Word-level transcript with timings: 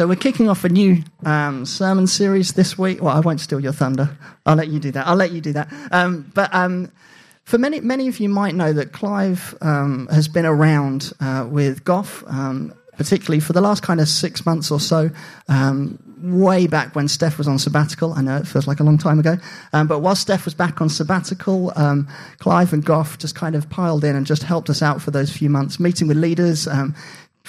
So 0.00 0.06
we're 0.06 0.16
kicking 0.16 0.48
off 0.48 0.64
a 0.64 0.70
new 0.70 1.02
um, 1.26 1.66
sermon 1.66 2.06
series 2.06 2.54
this 2.54 2.78
week. 2.78 3.02
Well, 3.02 3.14
I 3.14 3.20
won't 3.20 3.38
steal 3.38 3.60
your 3.60 3.74
thunder. 3.74 4.16
I'll 4.46 4.56
let 4.56 4.68
you 4.68 4.80
do 4.80 4.90
that. 4.92 5.06
I'll 5.06 5.14
let 5.14 5.30
you 5.30 5.42
do 5.42 5.52
that. 5.52 5.70
Um, 5.92 6.32
but 6.34 6.48
um, 6.54 6.90
for 7.44 7.58
many, 7.58 7.80
many 7.80 8.08
of 8.08 8.18
you 8.18 8.30
might 8.30 8.54
know 8.54 8.72
that 8.72 8.92
Clive 8.92 9.54
um, 9.60 10.08
has 10.10 10.26
been 10.26 10.46
around 10.46 11.12
uh, 11.20 11.46
with 11.50 11.84
Goff, 11.84 12.24
um, 12.28 12.72
particularly 12.96 13.40
for 13.40 13.52
the 13.52 13.60
last 13.60 13.82
kind 13.82 14.00
of 14.00 14.08
six 14.08 14.46
months 14.46 14.70
or 14.70 14.80
so. 14.80 15.10
Um, 15.48 16.02
way 16.22 16.66
back 16.66 16.96
when 16.96 17.06
Steph 17.06 17.36
was 17.36 17.46
on 17.46 17.58
sabbatical. 17.58 18.14
I 18.14 18.22
know 18.22 18.38
it 18.38 18.46
feels 18.46 18.66
like 18.66 18.80
a 18.80 18.84
long 18.84 18.96
time 18.96 19.18
ago. 19.18 19.36
But 19.72 20.00
while 20.00 20.16
Steph 20.16 20.46
was 20.46 20.54
back 20.54 20.80
on 20.80 20.88
sabbatical, 20.88 21.72
Clive 22.38 22.72
and 22.72 22.82
Goff 22.82 23.18
just 23.18 23.34
kind 23.34 23.54
of 23.54 23.68
piled 23.68 24.04
in 24.04 24.16
and 24.16 24.26
just 24.26 24.44
helped 24.44 24.70
us 24.70 24.80
out 24.80 25.02
for 25.02 25.10
those 25.10 25.30
few 25.30 25.50
months, 25.50 25.78
meeting 25.78 26.08
with 26.08 26.18
leaders, 26.18 26.68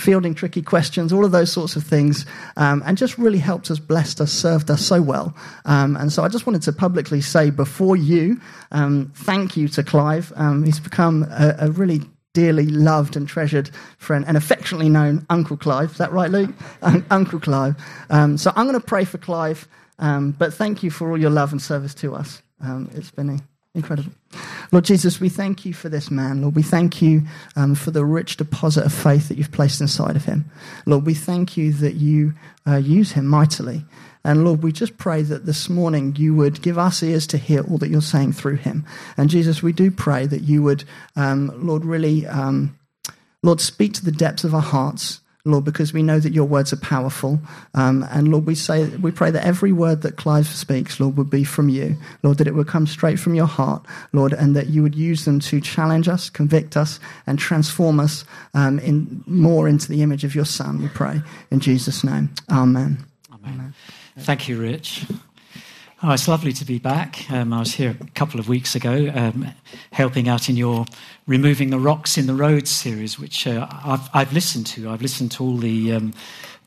fielding 0.01 0.33
tricky 0.33 0.61
questions, 0.61 1.13
all 1.13 1.23
of 1.23 1.31
those 1.31 1.51
sorts 1.51 1.75
of 1.75 1.83
things, 1.83 2.25
um, 2.57 2.81
and 2.85 2.97
just 2.97 3.17
really 3.17 3.37
helped 3.37 3.69
us, 3.69 3.79
blessed 3.79 4.19
us, 4.19 4.31
served 4.31 4.71
us 4.71 4.81
so 4.81 5.01
well. 5.01 5.35
Um, 5.65 5.95
and 5.95 6.11
so 6.11 6.23
I 6.23 6.27
just 6.27 6.47
wanted 6.47 6.63
to 6.63 6.73
publicly 6.73 7.21
say 7.21 7.51
before 7.51 7.95
you, 7.95 8.41
um, 8.71 9.11
thank 9.15 9.55
you 9.55 9.67
to 9.69 9.83
Clive. 9.83 10.33
Um, 10.35 10.63
he's 10.63 10.79
become 10.79 11.23
a, 11.29 11.55
a, 11.59 11.71
really 11.71 12.01
dearly 12.33 12.65
loved 12.65 13.15
and 13.15 13.27
treasured 13.27 13.69
friend 13.97 14.25
and 14.27 14.37
affectionately 14.37 14.89
known 14.89 15.25
Uncle 15.29 15.57
Clive. 15.57 15.91
Is 15.91 15.97
that 15.97 16.11
right, 16.11 16.31
Luke? 16.31 16.51
Uncle 17.11 17.39
Clive. 17.39 17.75
Um, 18.09 18.37
so 18.37 18.51
I'm 18.55 18.67
going 18.67 18.79
to 18.79 18.85
pray 18.85 19.05
for 19.05 19.17
Clive, 19.17 19.67
um, 19.99 20.31
but 20.31 20.53
thank 20.53 20.81
you 20.81 20.89
for 20.89 21.11
all 21.11 21.17
your 21.17 21.29
love 21.29 21.51
and 21.51 21.61
service 21.61 21.93
to 21.95 22.15
us. 22.15 22.41
it's 22.93 23.11
been 23.11 23.29
a 23.29 23.50
Incredible. 23.73 24.11
Lord 24.73 24.83
Jesus, 24.83 25.21
we 25.21 25.29
thank 25.29 25.65
you 25.65 25.73
for 25.73 25.87
this 25.87 26.11
man. 26.11 26.41
Lord, 26.41 26.55
we 26.55 26.63
thank 26.63 27.01
you 27.01 27.23
um, 27.55 27.73
for 27.73 27.91
the 27.91 28.03
rich 28.03 28.35
deposit 28.35 28.85
of 28.85 28.93
faith 28.93 29.29
that 29.29 29.37
you've 29.37 29.51
placed 29.51 29.79
inside 29.79 30.17
of 30.17 30.25
him. 30.25 30.51
Lord, 30.85 31.05
we 31.05 31.13
thank 31.13 31.55
you 31.55 31.71
that 31.73 31.95
you 31.95 32.33
uh, 32.67 32.75
use 32.75 33.13
him 33.13 33.27
mightily. 33.27 33.85
And 34.23 34.43
Lord, 34.43 34.61
we 34.61 34.71
just 34.71 34.97
pray 34.97 35.23
that 35.23 35.45
this 35.45 35.69
morning 35.69 36.15
you 36.17 36.35
would 36.35 36.61
give 36.61 36.77
us 36.77 37.01
ears 37.01 37.25
to 37.27 37.37
hear 37.37 37.63
all 37.63 37.77
that 37.77 37.89
you're 37.89 38.01
saying 38.01 38.33
through 38.33 38.57
him. 38.57 38.85
And 39.17 39.29
Jesus, 39.29 39.63
we 39.63 39.71
do 39.71 39.89
pray 39.89 40.27
that 40.27 40.43
you 40.43 40.61
would, 40.63 40.83
um, 41.15 41.51
Lord, 41.65 41.85
really, 41.85 42.27
um, 42.27 42.77
Lord, 43.41 43.61
speak 43.61 43.93
to 43.93 44.05
the 44.05 44.11
depths 44.11 44.43
of 44.43 44.53
our 44.53 44.61
hearts. 44.61 45.21
Lord, 45.43 45.65
because 45.65 45.93
we 45.93 46.03
know 46.03 46.19
that 46.19 46.33
your 46.33 46.45
words 46.45 46.71
are 46.71 46.77
powerful. 46.77 47.39
Um, 47.73 48.05
and 48.11 48.29
Lord, 48.29 48.45
we 48.45 48.55
say, 48.55 48.87
we 48.97 49.11
pray 49.11 49.31
that 49.31 49.45
every 49.45 49.71
word 49.71 50.01
that 50.03 50.17
Clive 50.17 50.47
speaks, 50.47 50.99
Lord, 50.99 51.17
would 51.17 51.29
be 51.29 51.43
from 51.43 51.69
you. 51.69 51.97
Lord, 52.23 52.37
that 52.37 52.47
it 52.47 52.55
would 52.55 52.67
come 52.67 52.85
straight 52.87 53.19
from 53.19 53.33
your 53.33 53.47
heart, 53.47 53.85
Lord, 54.13 54.33
and 54.33 54.55
that 54.55 54.67
you 54.67 54.83
would 54.83 54.95
use 54.95 55.25
them 55.25 55.39
to 55.41 55.59
challenge 55.61 56.07
us, 56.07 56.29
convict 56.29 56.77
us, 56.77 56.99
and 57.25 57.39
transform 57.39 57.99
us 57.99 58.25
um, 58.53 58.79
in 58.79 59.23
more 59.25 59.67
into 59.67 59.87
the 59.87 60.01
image 60.01 60.23
of 60.23 60.35
your 60.35 60.45
Son. 60.45 60.81
We 60.81 60.89
pray 60.89 61.21
in 61.49 61.59
Jesus' 61.59 62.03
name. 62.03 62.29
Amen. 62.49 63.05
Amen. 63.31 63.53
Amen. 63.53 63.73
Thank 64.17 64.47
you, 64.47 64.59
Rich. 64.59 65.05
Oh, 66.03 66.09
it's 66.13 66.27
lovely 66.27 66.51
to 66.53 66.65
be 66.65 66.79
back. 66.79 67.29
Um, 67.29 67.53
I 67.53 67.59
was 67.59 67.75
here 67.75 67.95
a 68.01 68.09
couple 68.15 68.39
of 68.39 68.49
weeks 68.49 68.73
ago 68.73 69.11
um, 69.13 69.51
helping 69.91 70.27
out 70.27 70.49
in 70.49 70.57
your 70.57 70.87
Removing 71.27 71.69
the 71.69 71.77
Rocks 71.77 72.17
in 72.17 72.25
the 72.25 72.33
Road 72.33 72.67
series, 72.67 73.19
which 73.19 73.45
uh, 73.45 73.67
I've, 73.85 74.09
I've, 74.11 74.33
listened 74.33 74.65
to. 74.67 74.89
I've 74.89 75.03
listened 75.03 75.29
to 75.33 75.43
all 75.43 75.57
the, 75.57 75.93
um, 75.93 76.13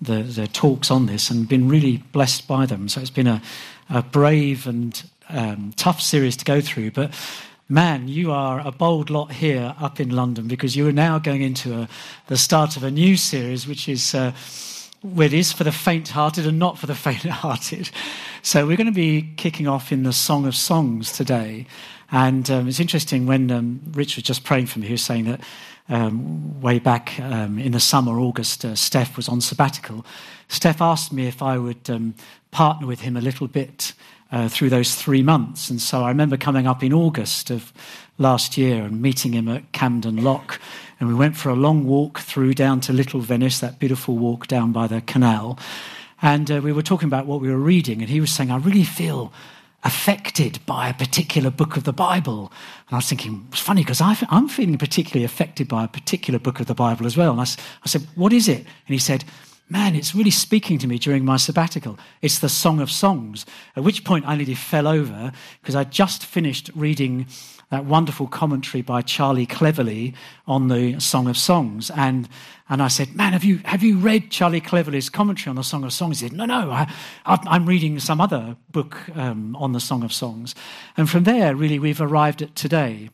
the, 0.01 0.23
the, 0.23 0.47
talks 0.47 0.89
on 0.89 1.07
this 1.07 1.31
and 1.31 1.49
been 1.49 1.69
really 1.69 1.97
blessed 2.13 2.47
by 2.47 2.65
them. 2.65 2.89
So 2.89 3.01
it's 3.01 3.11
been 3.11 3.27
a, 3.27 3.43
a 3.91 4.03
brave 4.03 4.69
and 4.69 5.03
um, 5.29 5.73
tough 5.75 6.01
series 6.01 6.37
to 6.37 6.45
go 6.45 6.61
through. 6.61 6.93
But 6.93 7.13
man, 7.69 8.07
you 8.07 8.31
are 8.31 8.65
a 8.65 8.71
bold 8.71 9.11
lot 9.11 9.33
here 9.33 9.75
up 9.81 9.99
in 9.99 10.11
London 10.11 10.47
because 10.47 10.77
you 10.77 10.87
are 10.87 10.93
now 10.93 11.19
going 11.19 11.43
into 11.43 11.75
a, 11.75 11.89
the 12.29 12.37
start 12.37 12.77
of 12.77 12.85
a 12.85 12.91
new 12.91 13.17
series, 13.17 13.67
which 13.67 13.89
is. 13.89 14.15
Uh, 14.15 14.31
it 15.19 15.35
is 15.35 15.53
for 15.53 15.65
the 15.65 15.73
faint 15.73 16.09
hearted 16.09 16.47
and 16.47 16.59
not 16.59 16.79
for 16.79 16.87
the 16.87 16.95
faint 16.95 17.25
hearted. 17.25 17.91
So, 18.47 18.67
we're 18.67 18.77
going 18.77 18.89
to 18.89 18.93
be 18.93 19.33
kicking 19.39 19.67
off 19.67 19.91
in 19.91 20.03
the 20.03 20.13
Song 20.13 20.45
of 20.45 20.55
Songs 20.55 21.11
today. 21.11 21.67
And 22.13 22.51
um, 22.51 22.69
it's 22.69 22.79
interesting 22.79 23.25
when 23.25 23.51
um, 23.51 23.81
Rich 23.93 24.17
was 24.17 24.23
just 24.23 24.45
praying 24.45 24.67
for 24.67 24.81
me, 24.81 24.87
he 24.87 24.93
was 24.93 25.03
saying 25.03 25.25
that 25.25 25.41
um, 25.89 26.61
way 26.61 26.79
back 26.79 27.19
um, 27.21 27.59
in 27.59 27.73
the 27.73 27.81
summer, 27.81 28.21
August, 28.21 28.63
uh, 28.67 28.75
Steph 28.75 29.17
was 29.17 29.31
on 29.31 29.41
sabbatical. 29.41 30.05
Steph 30.49 30.83
asked 30.83 31.11
me 31.11 31.27
if 31.27 31.41
I 31.41 31.57
would 31.57 31.89
um, 31.89 32.17
partner 32.51 32.87
with 32.87 33.01
him 33.01 33.17
a 33.17 33.23
little 33.23 33.49
bit 33.49 33.95
uh, 34.31 34.47
through 34.51 34.69
those 34.69 34.95
three 34.95 35.23
months. 35.23 35.71
And 35.71 35.81
so 35.81 36.03
I 36.03 36.09
remember 36.09 36.37
coming 36.37 36.67
up 36.67 36.83
in 36.83 36.93
August 36.93 37.49
of 37.49 37.73
last 38.19 38.59
year 38.59 38.83
and 38.83 39.01
meeting 39.01 39.33
him 39.33 39.49
at 39.49 39.73
Camden 39.73 40.23
Lock 40.23 40.61
and 41.01 41.09
we 41.09 41.15
went 41.15 41.37
for 41.37 41.49
a 41.49 41.55
long 41.55 41.87
walk 41.87 42.21
through 42.21 42.55
down 42.55 42.81
to 42.81 42.93
Little 42.93 43.21
Venice, 43.21 43.59
that 43.61 43.79
beautiful 43.79 44.17
walk 44.17 44.47
down 44.47 44.73
by 44.73 44.87
the 44.87 45.01
canal. 45.01 45.59
And 46.25 46.51
uh, 46.51 46.63
we 46.65 46.73
were 46.73 46.81
talking 46.81 47.07
about 47.07 47.27
what 47.27 47.43
we 47.43 47.51
were 47.51 47.59
reading, 47.59 48.01
and 48.01 48.09
he 48.09 48.19
was 48.19 48.33
saying, 48.33 48.51
I 48.51 48.57
really 48.57 48.83
feel 48.83 49.31
affected 49.83 50.59
by 50.65 50.89
a 50.89 50.95
particular 50.95 51.51
book 51.51 51.77
of 51.77 51.85
the 51.85 51.93
Bible. 51.93 52.51
And 52.89 52.95
I 52.95 52.97
was 52.97 53.11
thinking, 53.11 53.47
it's 53.53 53.61
funny 53.61 53.83
because 53.83 54.01
I'm 54.01 54.49
feeling 54.49 54.79
particularly 54.79 55.27
affected 55.27 55.69
by 55.69 55.85
a 55.85 55.89
particular 55.89 56.39
book 56.39 56.61
of 56.61 56.67
the 56.67 56.75
Bible 56.75 57.05
as 57.05 57.15
well. 57.15 57.33
And 57.33 57.43
I, 57.43 57.45
I 57.45 57.87
said, 57.87 58.07
What 58.15 58.33
is 58.33 58.49
it? 58.49 58.61
And 58.61 58.67
he 58.87 58.97
said, 58.97 59.23
Man, 59.69 59.95
it's 59.95 60.15
really 60.15 60.31
speaking 60.31 60.79
to 60.79 60.87
me 60.87 60.99
during 60.99 61.25
my 61.25 61.39
sabbatical. 61.39 61.99
It's 62.21 62.39
the 62.39 62.51
Song 62.51 62.81
of 62.81 62.91
Songs. 62.91 63.47
At 63.77 63.83
which 63.83 64.05
point 64.05 64.29
I 64.29 64.37
nearly 64.37 64.55
fell 64.55 64.87
over 64.87 65.33
because 65.63 65.75
I 65.75 65.85
just 65.85 66.27
finished 66.27 66.71
reading 66.75 67.27
that 67.71 67.87
wonderful 67.87 68.27
commentary 68.27 68.83
by 68.83 69.01
Charlie 69.01 69.47
Cleverly 69.47 70.15
on 70.47 70.69
the 70.69 71.01
Song 71.01 71.27
of 71.29 71.39
Songs. 71.39 71.91
And, 71.91 72.29
and 72.69 72.83
I 72.83 72.89
said, 72.89 73.17
Man, 73.17 73.33
have 73.33 73.43
you, 73.43 73.57
have 73.65 73.83
you 73.83 73.97
read 73.97 74.31
Charlie 74.31 74.61
Cleverly's 74.61 75.09
commentary 75.09 75.49
on 75.49 75.57
the 75.57 75.65
Song 75.65 75.83
of 75.83 75.95
Songs? 75.95 76.21
He 76.21 76.29
said, 76.29 76.37
No, 76.37 76.45
no, 76.45 76.71
I, 76.71 76.87
am 77.27 77.65
reading 77.65 77.99
some 77.99 78.21
other 78.21 78.57
book 78.71 79.01
um, 79.17 79.57
on 79.57 79.73
the 79.73 79.81
Song 79.81 80.03
of 80.03 80.13
Songs. 80.13 80.55
And 80.99 81.09
from 81.09 81.25
there, 81.25 81.57
really, 81.57 81.79
we've 81.79 82.03
arrived 82.03 82.43
at 82.43 82.55
today. 82.55 83.09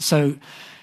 So 0.00 0.38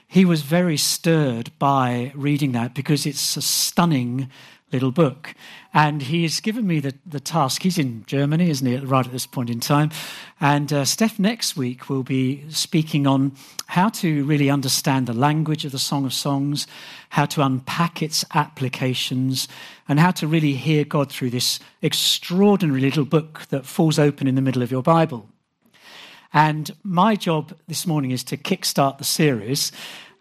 he 0.08 0.24
was 0.24 0.42
very 0.42 0.78
stirred 0.78 1.52
by 1.60 2.14
reading 2.16 2.54
that 2.54 2.74
because 2.74 3.06
it's 3.06 3.36
a 3.36 3.42
stunning 3.42 4.30
little 4.72 4.92
book. 4.92 5.34
And 5.74 6.02
he's 6.02 6.40
given 6.40 6.66
me 6.66 6.80
the, 6.80 6.96
the 7.06 7.20
task. 7.20 7.62
He's 7.62 7.78
in 7.78 8.04
Germany, 8.08 8.50
isn't 8.50 8.66
he, 8.66 8.78
right 8.78 9.06
at 9.06 9.12
this 9.12 9.28
point 9.28 9.50
in 9.50 9.60
time? 9.60 9.92
And 10.40 10.72
uh, 10.74 10.86
Steph 10.86 11.20
next 11.20 11.56
week 11.56 11.90
will 11.90 12.04
be 12.04 12.50
speaking 12.50 13.06
on 13.06 13.34
how 13.68 13.90
to 13.90 14.24
really 14.26 14.50
understand 14.50 15.08
the 15.08 15.14
language 15.14 15.66
of 15.66 15.72
the 15.72 15.80
Song 15.80 16.06
of 16.06 16.14
Songs, 16.14 16.66
how 17.10 17.26
to 17.28 17.42
unpack 17.42 18.02
its 18.02 18.26
applications, 18.34 19.48
and 19.88 20.00
how 20.00 20.12
to 20.12 20.28
really 20.28 20.54
hear 20.54 20.84
God 20.84 21.12
through 21.12 21.30
this 21.30 21.60
extraordinary 21.82 22.82
little 22.82 23.06
book 23.06 23.46
that 23.50 23.66
falls 23.66 24.00
open 24.00 24.28
in 24.28 24.36
the 24.36 24.42
middle 24.42 24.64
of 24.64 24.72
your 24.72 24.84
Bible. 24.84 25.30
And 26.34 26.72
my 26.84 27.16
job 27.16 27.56
this 27.68 27.88
morning 27.88 28.12
is 28.12 28.24
to 28.26 28.38
kickstart 28.38 28.98
the 28.98 29.04
series. 29.04 29.72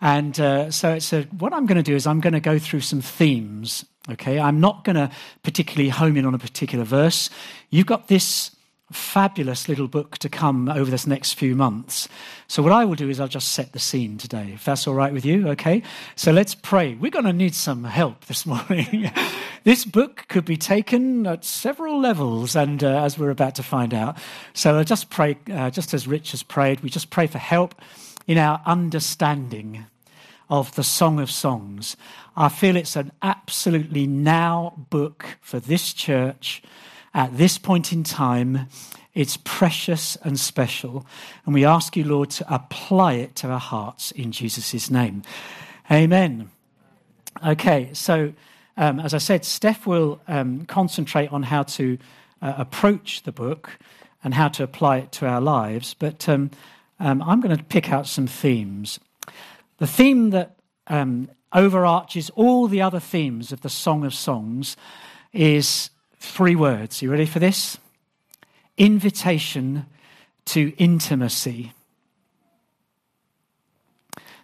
And 0.00 0.38
uh, 0.40 0.70
so 0.70 0.94
it's 0.94 1.12
a, 1.12 1.22
what 1.24 1.52
I'm 1.52 1.66
going 1.66 1.76
to 1.76 1.82
do 1.82 1.94
is 1.94 2.06
I'm 2.06 2.20
going 2.20 2.32
to 2.32 2.40
go 2.40 2.58
through 2.58 2.80
some 2.80 3.00
themes 3.00 3.84
Okay, 4.10 4.38
I'm 4.38 4.60
not 4.60 4.84
going 4.84 4.96
to 4.96 5.10
particularly 5.42 5.90
home 5.90 6.16
in 6.16 6.24
on 6.24 6.34
a 6.34 6.38
particular 6.38 6.84
verse. 6.84 7.28
You've 7.70 7.86
got 7.86 8.08
this 8.08 8.56
fabulous 8.90 9.68
little 9.68 9.86
book 9.86 10.16
to 10.16 10.30
come 10.30 10.68
over 10.68 10.90
this 10.90 11.06
next 11.06 11.34
few 11.34 11.54
months. 11.54 12.08
So, 12.46 12.62
what 12.62 12.72
I 12.72 12.84
will 12.84 12.94
do 12.94 13.10
is 13.10 13.20
I'll 13.20 13.28
just 13.28 13.50
set 13.50 13.72
the 13.72 13.78
scene 13.78 14.16
today, 14.16 14.52
if 14.54 14.64
that's 14.64 14.86
all 14.86 14.94
right 14.94 15.12
with 15.12 15.26
you. 15.26 15.48
Okay, 15.48 15.82
so 16.16 16.32
let's 16.32 16.54
pray. 16.54 16.94
We're 16.94 17.10
going 17.10 17.26
to 17.26 17.32
need 17.32 17.54
some 17.54 17.84
help 17.84 18.24
this 18.26 18.46
morning. 18.46 19.10
this 19.64 19.84
book 19.84 20.24
could 20.28 20.44
be 20.44 20.56
taken 20.56 21.26
at 21.26 21.44
several 21.44 22.00
levels, 22.00 22.56
and 22.56 22.82
uh, 22.82 23.04
as 23.04 23.18
we're 23.18 23.30
about 23.30 23.54
to 23.56 23.62
find 23.62 23.92
out. 23.92 24.16
So, 24.54 24.78
I'll 24.78 24.84
just 24.84 25.10
pray, 25.10 25.36
uh, 25.52 25.70
just 25.70 25.92
as 25.92 26.08
Rich 26.08 26.30
has 26.30 26.42
prayed, 26.42 26.80
we 26.80 26.88
just 26.88 27.10
pray 27.10 27.26
for 27.26 27.38
help 27.38 27.74
in 28.26 28.38
our 28.38 28.62
understanding 28.64 29.86
of 30.48 30.74
the 30.74 30.84
Song 30.84 31.20
of 31.20 31.30
Songs. 31.30 31.96
I 32.36 32.48
feel 32.48 32.76
it's 32.76 32.96
an 32.96 33.12
absolutely 33.22 34.06
now 34.06 34.86
book 34.90 35.38
for 35.40 35.60
this 35.60 35.92
church 35.92 36.62
at 37.14 37.36
this 37.36 37.58
point 37.58 37.92
in 37.92 38.04
time. 38.04 38.68
It's 39.14 39.36
precious 39.38 40.16
and 40.22 40.38
special. 40.38 41.04
And 41.44 41.52
we 41.52 41.64
ask 41.64 41.96
you, 41.96 42.04
Lord, 42.04 42.30
to 42.30 42.54
apply 42.54 43.14
it 43.14 43.34
to 43.36 43.48
our 43.48 43.58
hearts 43.58 44.12
in 44.12 44.32
Jesus' 44.32 44.90
name. 44.90 45.22
Amen. 45.90 46.50
Okay, 47.44 47.90
so 47.92 48.32
um, 48.76 49.00
as 49.00 49.14
I 49.14 49.18
said, 49.18 49.44
Steph 49.44 49.86
will 49.86 50.20
um, 50.28 50.64
concentrate 50.66 51.32
on 51.32 51.42
how 51.42 51.64
to 51.64 51.98
uh, 52.40 52.54
approach 52.56 53.22
the 53.24 53.32
book 53.32 53.78
and 54.22 54.34
how 54.34 54.48
to 54.48 54.62
apply 54.62 54.98
it 54.98 55.12
to 55.12 55.26
our 55.26 55.40
lives. 55.40 55.94
But 55.94 56.28
um, 56.28 56.50
um 57.00 57.22
I'm 57.22 57.40
going 57.40 57.56
to 57.56 57.64
pick 57.64 57.90
out 57.92 58.06
some 58.06 58.26
themes. 58.26 59.00
The 59.78 59.86
theme 59.86 60.30
that 60.30 60.56
um, 60.88 61.30
overarches 61.52 62.30
all 62.30 62.66
the 62.66 62.82
other 62.82 63.00
themes 63.00 63.52
of 63.52 63.60
the 63.60 63.68
Song 63.68 64.04
of 64.04 64.12
Songs 64.12 64.76
is 65.32 65.90
three 66.18 66.56
words. 66.56 67.00
You 67.00 67.10
ready 67.10 67.26
for 67.26 67.38
this? 67.38 67.78
Invitation 68.76 69.86
to 70.46 70.72
intimacy. 70.78 71.72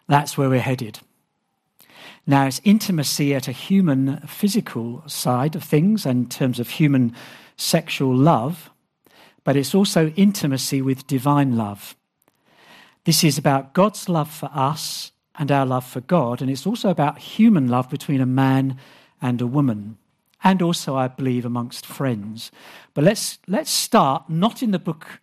That's 0.07 0.39
where 0.39 0.49
we're 0.49 0.61
headed. 0.61 1.01
Now, 2.27 2.47
it's 2.47 2.61
intimacy 2.65 3.35
at 3.35 3.49
a 3.49 3.53
human 3.53 4.19
physical 4.27 5.03
side 5.07 5.57
of 5.57 5.65
things 5.65 6.07
in 6.07 6.29
terms 6.29 6.61
of 6.61 6.69
human 6.69 7.15
sexual 7.57 8.15
love, 8.15 8.71
but 9.43 9.57
it's 9.57 9.75
also 9.75 10.09
intimacy 10.11 10.81
with 10.81 11.07
divine 11.07 11.57
love. 11.57 11.97
This 13.05 13.25
is 13.25 13.37
about 13.37 13.75
God's 13.75 14.09
love 14.09 14.31
for 14.31 14.49
us 14.55 15.11
and 15.37 15.51
our 15.51 15.67
love 15.67 15.87
for 15.87 16.01
God, 16.01 16.41
and 16.41 16.51
it's 16.51 16.67
also 16.67 16.91
about 16.91 17.19
human 17.19 17.69
love 17.69 17.91
between 17.91 18.21
a 18.21 18.27
man 18.27 18.79
and 19.21 19.41
a 19.41 19.47
woman, 19.47 19.99
and 20.43 20.61
also, 20.63 20.97
I 20.97 21.09
believe, 21.09 21.45
amongst 21.45 21.87
friends. 21.87 22.53
But 22.93 23.05
let's, 23.05 23.39
let's 23.47 23.71
start 23.71 24.29
not 24.29 24.63
in 24.63 24.71
the 24.71 24.79
book 24.79 25.21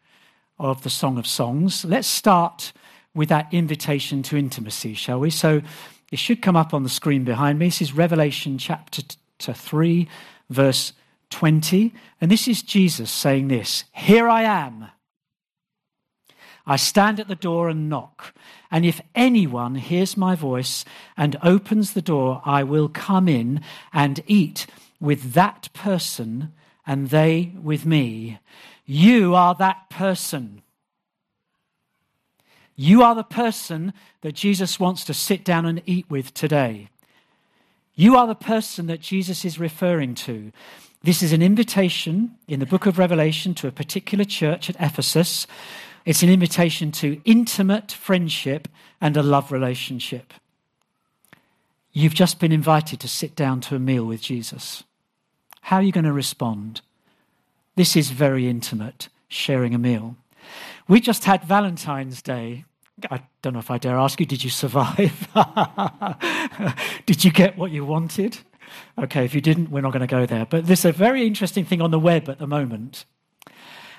of 0.60 0.84
the 0.84 0.90
Song 0.90 1.18
of 1.18 1.28
Songs. 1.28 1.86
Let's 1.86 2.08
start 2.08 2.74
with 3.14 3.30
that 3.30 3.48
invitation 3.52 4.24
to 4.24 4.38
intimacy, 4.38 4.94
shall 4.94 5.20
we? 5.20 5.30
So 5.30 5.62
it 6.12 6.20
should 6.20 6.42
come 6.42 6.56
up 6.56 6.74
on 6.74 6.84
the 6.84 6.90
screen 6.90 7.24
behind 7.24 7.60
me. 7.60 7.68
This 7.68 7.82
is 7.82 7.94
Revelation 7.94 8.58
chapter 8.58 9.02
3, 9.40 10.08
verse 10.50 10.94
20. 11.30 11.94
And 12.20 12.30
this 12.30 12.48
is 12.48 12.62
Jesus 12.62 13.12
saying 13.12 13.48
this 13.48 13.86
Here 13.94 14.28
I 14.28 14.44
am. 14.44 14.88
I 16.66 16.76
stand 16.76 17.20
at 17.20 17.28
the 17.28 17.36
door 17.36 17.70
and 17.70 17.90
knock. 17.90 18.34
And 18.70 18.86
if 18.86 19.02
anyone 19.16 19.76
hears 19.76 20.16
my 20.16 20.36
voice 20.36 20.86
and 21.18 21.38
opens 21.44 21.94
the 21.94 22.02
door, 22.02 22.42
I 22.46 22.64
will 22.64 22.90
come 22.90 23.28
in 23.28 23.62
and 23.92 24.24
eat 24.28 24.68
with 25.00 25.34
that 25.34 25.70
person 25.74 26.54
and 26.86 27.10
they 27.10 27.54
with 27.62 27.86
me. 27.86 28.40
You 28.86 29.36
are 29.36 29.56
that 29.56 29.90
person. 29.90 30.62
You 32.76 33.04
are 33.04 33.16
the 33.16 33.24
person 33.24 33.94
that 34.22 34.34
Jesus 34.34 34.80
wants 34.80 35.04
to 35.06 35.14
sit 35.14 35.44
down 35.44 35.66
and 35.66 35.82
eat 35.86 36.06
with 36.10 36.34
today. 36.34 36.90
You 37.94 38.16
are 38.16 38.28
the 38.28 38.36
person 38.36 38.88
that 38.88 39.02
Jesus 39.02 39.46
is 39.46 39.60
referring 39.60 40.16
to. 40.16 40.52
This 41.04 41.22
is 41.22 41.34
an 41.34 41.42
invitation 41.42 42.36
in 42.48 42.60
the 42.60 42.66
book 42.66 42.86
of 42.86 42.98
Revelation 42.98 43.54
to 43.56 43.68
a 43.68 43.72
particular 43.72 44.24
church 44.24 44.70
at 44.70 44.76
Ephesus. 44.80 45.46
It's 46.06 46.24
an 46.24 46.30
invitation 46.30 46.92
to 46.94 47.22
intimate 47.26 47.92
friendship 47.92 48.68
and 49.00 49.16
a 49.16 49.24
love 49.24 49.52
relationship. 49.52 50.34
You've 51.94 52.14
just 52.14 52.40
been 52.40 52.52
invited 52.52 53.00
to 53.02 53.08
sit 53.08 53.36
down 53.36 53.62
to 53.62 53.76
a 53.76 53.80
meal 53.80 54.06
with 54.06 54.22
Jesus. 54.22 54.84
How 55.62 55.78
are 55.78 55.84
you 55.84 55.92
going 55.92 56.06
to 56.06 56.14
respond? 56.14 56.82
This 57.76 57.96
is 57.96 58.12
very 58.12 58.48
intimate, 58.48 59.10
sharing 59.28 59.74
a 59.76 59.78
meal. 59.78 60.16
We 60.88 61.02
just 61.02 61.26
had 61.26 61.44
Valentine's 61.44 62.22
Day. 62.22 62.66
I 63.10 63.22
don't 63.42 63.54
know 63.54 63.60
if 63.60 63.72
I 63.72 63.78
dare 63.78 63.98
ask 63.98 64.20
you, 64.20 64.26
did 64.26 64.44
you 64.44 64.50
survive? 64.50 65.28
did 67.06 67.24
you 67.24 67.32
get 67.32 67.58
what 67.58 67.72
you 67.72 67.86
wanted? 67.86 68.40
Okay, 68.98 69.26
if 69.26 69.34
you 69.34 69.42
didn't, 69.42 69.70
we're 69.70 69.82
not 69.82 69.92
going 69.92 70.02
to 70.02 70.08
go 70.08 70.26
there. 70.26 70.46
But 70.46 70.68
there's 70.68 70.86
a 70.86 70.92
very 70.92 71.26
interesting 71.26 71.66
thing 71.66 71.82
on 71.82 71.92
the 71.92 72.00
web 72.00 72.30
at 72.30 72.40
the 72.40 72.48
moment. 72.48 73.06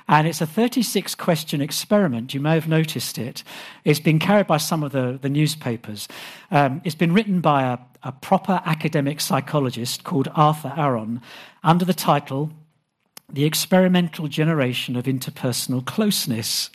And 0.08 0.26
it's 0.26 0.40
a 0.40 0.46
36 0.46 1.14
question 1.14 1.60
experiment. 1.60 2.34
You 2.34 2.40
may 2.40 2.54
have 2.54 2.68
noticed 2.68 3.18
it. 3.18 3.44
It's 3.84 4.00
been 4.00 4.18
carried 4.18 4.46
by 4.46 4.56
some 4.56 4.82
of 4.82 4.92
the, 4.92 5.18
the 5.20 5.28
newspapers. 5.28 6.08
Um, 6.50 6.80
it's 6.84 6.94
been 6.94 7.12
written 7.12 7.40
by 7.40 7.64
a, 7.64 7.78
a 8.02 8.12
proper 8.12 8.60
academic 8.64 9.20
psychologist 9.20 10.04
called 10.04 10.28
Arthur 10.34 10.72
Aron 10.76 11.20
under 11.62 11.84
the 11.84 11.94
title 11.94 12.50
The 13.28 13.44
Experimental 13.44 14.28
Generation 14.28 14.96
of 14.96 15.04
Interpersonal 15.04 15.84
Closeness. 15.84 16.70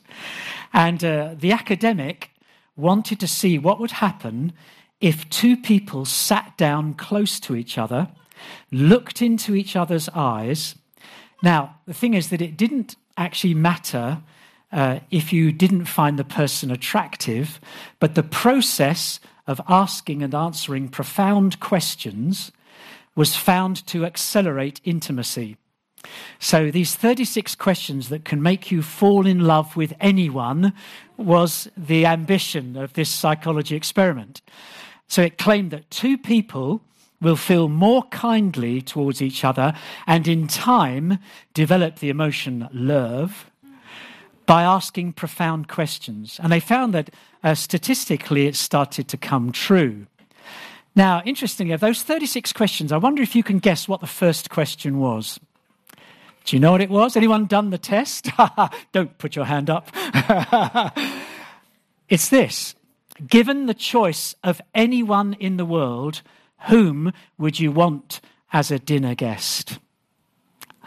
And 0.72 1.04
uh, 1.04 1.34
the 1.38 1.52
academic 1.52 2.30
wanted 2.76 3.20
to 3.20 3.28
see 3.28 3.58
what 3.58 3.80
would 3.80 3.90
happen 3.90 4.52
if 5.00 5.28
two 5.28 5.56
people 5.56 6.04
sat 6.04 6.56
down 6.56 6.94
close 6.94 7.38
to 7.40 7.54
each 7.54 7.78
other, 7.78 8.08
looked 8.72 9.22
into 9.22 9.54
each 9.54 9.76
other's 9.76 10.08
eyes. 10.10 10.74
Now, 11.42 11.76
the 11.86 11.94
thing 11.94 12.14
is 12.14 12.30
that 12.30 12.42
it 12.42 12.56
didn't 12.56 12.96
actually 13.18 13.54
matter 13.54 14.22
uh, 14.72 15.00
if 15.10 15.32
you 15.32 15.52
didn't 15.52 15.86
find 15.86 16.18
the 16.18 16.24
person 16.24 16.70
attractive, 16.70 17.60
but 18.00 18.14
the 18.14 18.22
process 18.22 19.20
of 19.46 19.60
asking 19.68 20.22
and 20.22 20.34
answering 20.34 20.88
profound 20.88 21.58
questions 21.58 22.52
was 23.16 23.34
found 23.34 23.86
to 23.86 24.04
accelerate 24.04 24.80
intimacy. 24.84 25.56
So, 26.38 26.70
these 26.70 26.94
36 26.94 27.56
questions 27.56 28.08
that 28.10 28.24
can 28.24 28.40
make 28.40 28.70
you 28.70 28.82
fall 28.82 29.26
in 29.26 29.40
love 29.40 29.76
with 29.76 29.94
anyone 30.00 30.72
was 31.16 31.68
the 31.76 32.06
ambition 32.06 32.76
of 32.76 32.92
this 32.92 33.10
psychology 33.10 33.74
experiment. 33.74 34.40
So, 35.08 35.22
it 35.22 35.38
claimed 35.38 35.72
that 35.72 35.90
two 35.90 36.16
people 36.16 36.82
will 37.20 37.36
feel 37.36 37.68
more 37.68 38.04
kindly 38.04 38.80
towards 38.80 39.20
each 39.20 39.44
other 39.44 39.74
and 40.06 40.28
in 40.28 40.46
time 40.46 41.18
develop 41.54 41.98
the 41.98 42.10
emotion 42.10 42.68
love 42.72 43.50
by 44.46 44.62
asking 44.62 45.12
profound 45.12 45.68
questions. 45.68 46.40
And 46.42 46.50
they 46.50 46.60
found 46.60 46.94
that 46.94 47.10
uh, 47.42 47.54
statistically 47.54 48.46
it 48.46 48.56
started 48.56 49.08
to 49.08 49.16
come 49.16 49.52
true. 49.52 50.06
Now, 50.96 51.22
interestingly, 51.24 51.74
of 51.74 51.80
those 51.80 52.02
36 52.02 52.52
questions, 52.54 52.90
I 52.90 52.96
wonder 52.96 53.22
if 53.22 53.36
you 53.36 53.42
can 53.42 53.58
guess 53.58 53.86
what 53.86 54.00
the 54.00 54.06
first 54.06 54.50
question 54.50 54.98
was. 54.98 55.38
Do 56.44 56.56
you 56.56 56.60
know 56.60 56.72
what 56.72 56.80
it 56.80 56.88
was? 56.88 57.14
Anyone 57.14 57.44
done 57.46 57.70
the 57.70 57.78
test? 57.78 58.30
Don't 58.92 59.18
put 59.18 59.36
your 59.36 59.44
hand 59.44 59.68
up. 59.68 59.90
it's 62.08 62.30
this 62.30 62.74
Given 63.26 63.66
the 63.66 63.74
choice 63.74 64.34
of 64.44 64.60
anyone 64.74 65.34
in 65.34 65.56
the 65.56 65.64
world, 65.64 66.22
whom 66.68 67.12
would 67.36 67.60
you 67.60 67.72
want 67.72 68.20
as 68.52 68.70
a 68.70 68.78
dinner 68.78 69.14
guest? 69.14 69.78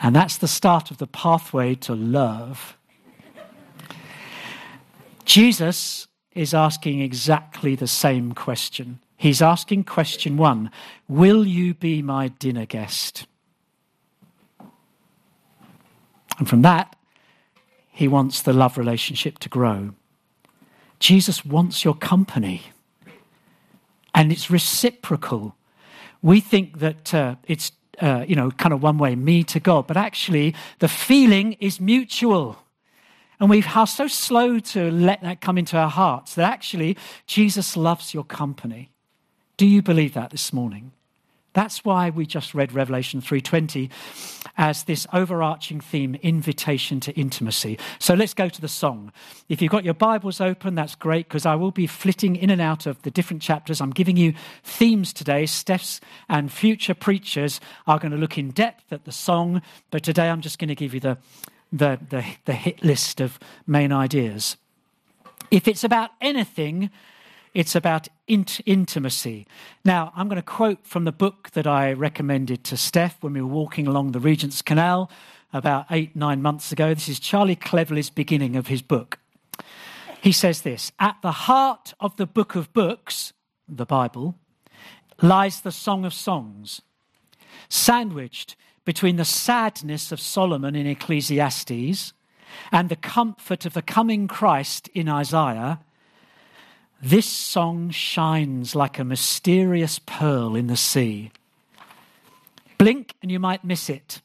And 0.02 0.16
that's 0.16 0.38
the 0.38 0.48
start 0.48 0.92
of 0.92 0.98
the 0.98 1.08
pathway 1.08 1.76
to 1.76 1.94
love. 1.94 2.78
Jesus 5.26 6.08
is 6.34 6.54
asking 6.54 7.02
exactly 7.02 7.76
the 7.76 7.88
same 7.88 8.34
question. 8.34 9.00
He's 9.18 9.42
asking 9.42 9.84
question 9.84 10.38
one 10.38 10.72
Will 11.08 11.46
you 11.46 11.74
be 11.74 12.02
my 12.02 12.30
dinner 12.30 12.66
guest? 12.66 13.28
And 16.40 16.50
from 16.50 16.64
that, 16.64 16.96
he 17.92 18.08
wants 18.08 18.42
the 18.42 18.54
love 18.54 18.78
relationship 18.78 19.38
to 19.40 19.50
grow. 19.50 19.94
Jesus 20.98 21.46
wants 21.46 21.86
your 21.86 21.94
company, 21.94 22.64
and 24.16 24.32
it's 24.32 24.50
reciprocal. 24.50 25.56
We 26.22 26.40
think 26.40 26.80
that 26.80 27.14
uh, 27.14 27.36
it's, 27.48 27.72
uh, 28.00 28.26
you 28.28 28.36
know, 28.36 28.52
kind 28.52 28.74
of 28.74 28.84
one 28.84 28.98
way, 28.98 29.16
me 29.16 29.44
to 29.46 29.60
God, 29.60 29.88
but 29.88 29.98
actually 29.98 30.56
the 30.80 30.88
feeling 30.88 31.54
is 31.54 31.80
mutual. 31.80 32.58
And 33.40 33.50
we 33.50 33.64
are 33.76 33.88
so 33.88 34.08
slow 34.08 34.60
to 34.60 34.92
let 34.92 35.22
that 35.22 35.42
come 35.42 35.58
into 35.58 35.76
our 35.76 35.90
hearts 35.90 36.36
that 36.36 36.46
actually 36.46 36.96
Jesus 37.26 37.76
loves 37.76 38.14
your 38.14 38.24
company. 38.24 38.92
Do 39.58 39.66
you 39.66 39.82
believe 39.82 40.14
that 40.14 40.30
this 40.30 40.54
morning? 40.54 40.92
That's 41.54 41.84
why 41.84 42.10
we 42.10 42.26
just 42.26 42.54
read 42.54 42.72
Revelation 42.72 43.22
3:20 43.22 43.90
as 44.58 44.84
this 44.84 45.08
overarching 45.12 45.82
theme 45.82 46.16
invitation 46.16 47.00
to 47.02 47.12
intimacy. 47.14 47.78
So 48.00 48.14
let's 48.14 48.34
go 48.34 48.48
to 48.48 48.62
the 48.62 48.68
song. 48.68 49.12
If 49.50 49.62
you've 49.62 49.72
got 49.72 49.84
your 49.84 49.94
Bibles 49.94 50.40
open, 50.40 50.76
that's 50.76 50.96
great 50.96 51.28
because 51.28 51.46
I 51.46 51.56
will 51.56 51.72
be 51.72 51.88
flitting 51.88 52.36
in 52.36 52.50
and 52.50 52.62
out 52.62 52.86
of 52.86 53.02
the 53.02 53.12
different 53.12 53.42
chapters. 53.42 53.82
I'm 53.82 53.92
giving 53.92 54.18
you 54.18 54.34
themes 54.64 55.14
today. 55.14 55.46
Steph's 55.46 56.00
and 56.30 56.52
future 56.52 56.94
preachers 56.94 57.60
are 57.88 58.00
going 58.00 58.12
to 58.12 58.18
look 58.18 58.38
in 58.38 58.52
depth 58.52 58.92
at 58.92 59.06
the 59.06 59.12
song, 59.12 59.62
but 59.90 60.04
today 60.04 60.30
I'm 60.30 60.42
just 60.42 60.60
going 60.60 60.70
to 60.70 60.76
give 60.76 60.94
you 60.94 61.00
the 61.00 61.18
the, 61.74 62.00
the, 62.10 62.26
the 62.46 62.54
hit 62.54 62.84
list 62.84 63.22
of 63.22 63.40
main 63.66 63.94
ideas. 63.94 64.58
If 65.52 65.68
it's 65.68 65.84
about 65.84 66.12
anything 66.20 66.90
it's 67.54 67.76
about 67.76 68.08
int- 68.28 68.62
intimacy. 68.66 69.46
Now, 69.84 70.14
I'm 70.16 70.28
going 70.28 70.38
to 70.38 70.42
quote 70.42 70.86
from 70.86 71.04
the 71.04 71.12
book 71.12 71.50
that 71.52 71.68
I 71.68 71.92
recommended 71.94 72.64
to 72.66 72.78
Steph 72.78 73.22
when 73.22 73.34
we 73.34 73.42
were 73.42 73.48
walking 73.48 73.88
along 73.88 74.12
the 74.12 74.20
Regent's 74.20 74.62
Canal 74.62 75.12
about 75.52 75.86
eight, 75.92 76.16
nine 76.16 76.42
months 76.42 76.72
ago. 76.72 76.94
This 76.94 77.10
is 77.10 77.20
Charlie 77.20 77.56
Cleverly's 77.56 78.10
beginning 78.10 78.56
of 78.56 78.68
his 78.68 78.82
book. 78.82 79.20
He 80.22 80.32
says 80.32 80.62
this 80.62 80.92
At 81.00 81.18
the 81.22 81.32
heart 81.32 81.94
of 82.00 82.16
the 82.18 82.28
book 82.28 82.56
of 82.56 82.72
books, 82.74 83.34
the 83.68 83.86
Bible, 83.86 84.36
lies 85.22 85.62
the 85.62 85.72
Song 85.72 86.06
of 86.06 86.14
Songs, 86.14 86.82
sandwiched 87.68 88.56
between 88.86 89.18
the 89.18 89.26
sadness 89.26 90.12
of 90.12 90.20
Solomon 90.20 90.76
in 90.76 90.88
Ecclesiastes 90.88 92.14
and 92.72 92.90
the 92.90 92.96
comfort 92.96 93.66
of 93.66 93.74
the 93.74 93.82
coming 93.82 94.28
Christ 94.28 94.90
in 94.94 95.08
Isaiah 95.10 95.80
this 97.02 97.26
song 97.26 97.90
shines 97.90 98.76
like 98.76 99.00
a 99.00 99.04
mysterious 99.04 100.00
pearl 100.00 100.56
in 100.56 100.68
the 100.68 100.78
sea. 100.78 101.32
Blink 102.78 103.16
and 103.22 103.32
you 103.32 103.40
might 103.40 103.64
miss 103.64 103.90
it. 103.90 104.22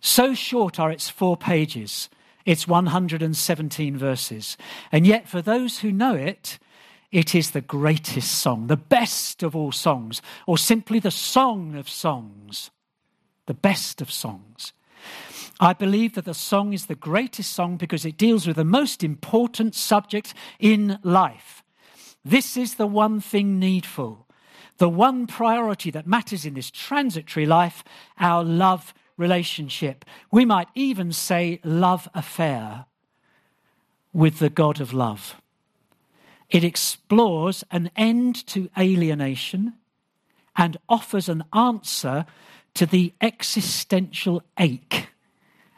So 0.00 0.34
short 0.34 0.78
are 0.78 0.90
its 0.90 1.08
four 1.08 1.36
pages, 1.36 2.08
its 2.44 2.66
117 2.66 3.96
verses. 3.96 4.56
And 4.92 5.06
yet, 5.06 5.28
for 5.28 5.42
those 5.42 5.80
who 5.80 5.92
know 5.92 6.14
it, 6.14 6.58
it 7.12 7.34
is 7.34 7.50
the 7.50 7.60
greatest 7.60 8.30
song, 8.30 8.68
the 8.68 8.76
best 8.76 9.42
of 9.42 9.56
all 9.56 9.72
songs, 9.72 10.22
or 10.46 10.56
simply 10.56 11.00
the 11.00 11.10
song 11.10 11.74
of 11.74 11.88
songs, 11.88 12.70
the 13.46 13.54
best 13.54 14.00
of 14.00 14.10
songs. 14.10 14.72
I 15.58 15.72
believe 15.74 16.14
that 16.14 16.24
the 16.24 16.34
song 16.34 16.72
is 16.72 16.86
the 16.86 16.94
greatest 16.94 17.52
song 17.52 17.76
because 17.76 18.06
it 18.06 18.16
deals 18.16 18.46
with 18.46 18.56
the 18.56 18.64
most 18.64 19.04
important 19.04 19.74
subject 19.74 20.32
in 20.58 20.98
life. 21.02 21.62
This 22.24 22.56
is 22.56 22.74
the 22.74 22.86
one 22.86 23.20
thing 23.20 23.58
needful, 23.58 24.26
the 24.78 24.88
one 24.88 25.26
priority 25.26 25.90
that 25.90 26.06
matters 26.06 26.44
in 26.44 26.54
this 26.54 26.70
transitory 26.70 27.46
life 27.46 27.82
our 28.18 28.44
love 28.44 28.92
relationship. 29.16 30.04
We 30.30 30.44
might 30.44 30.68
even 30.74 31.12
say 31.12 31.60
love 31.64 32.08
affair 32.14 32.86
with 34.12 34.38
the 34.38 34.50
God 34.50 34.80
of 34.80 34.92
love. 34.92 35.40
It 36.48 36.64
explores 36.64 37.62
an 37.70 37.90
end 37.94 38.46
to 38.48 38.68
alienation 38.76 39.74
and 40.56 40.76
offers 40.88 41.28
an 41.28 41.44
answer 41.54 42.26
to 42.74 42.86
the 42.86 43.12
existential 43.20 44.42
ache 44.58 45.08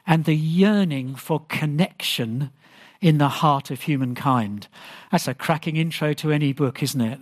and 0.06 0.24
the 0.24 0.36
yearning 0.36 1.14
for 1.14 1.40
connection 1.40 2.50
in 3.02 3.18
the 3.18 3.28
heart 3.28 3.70
of 3.70 3.82
humankind. 3.82 4.68
That's 5.10 5.26
a 5.26 5.34
cracking 5.34 5.76
intro 5.76 6.14
to 6.14 6.30
any 6.30 6.52
book, 6.52 6.82
isn't 6.82 7.00
it? 7.00 7.18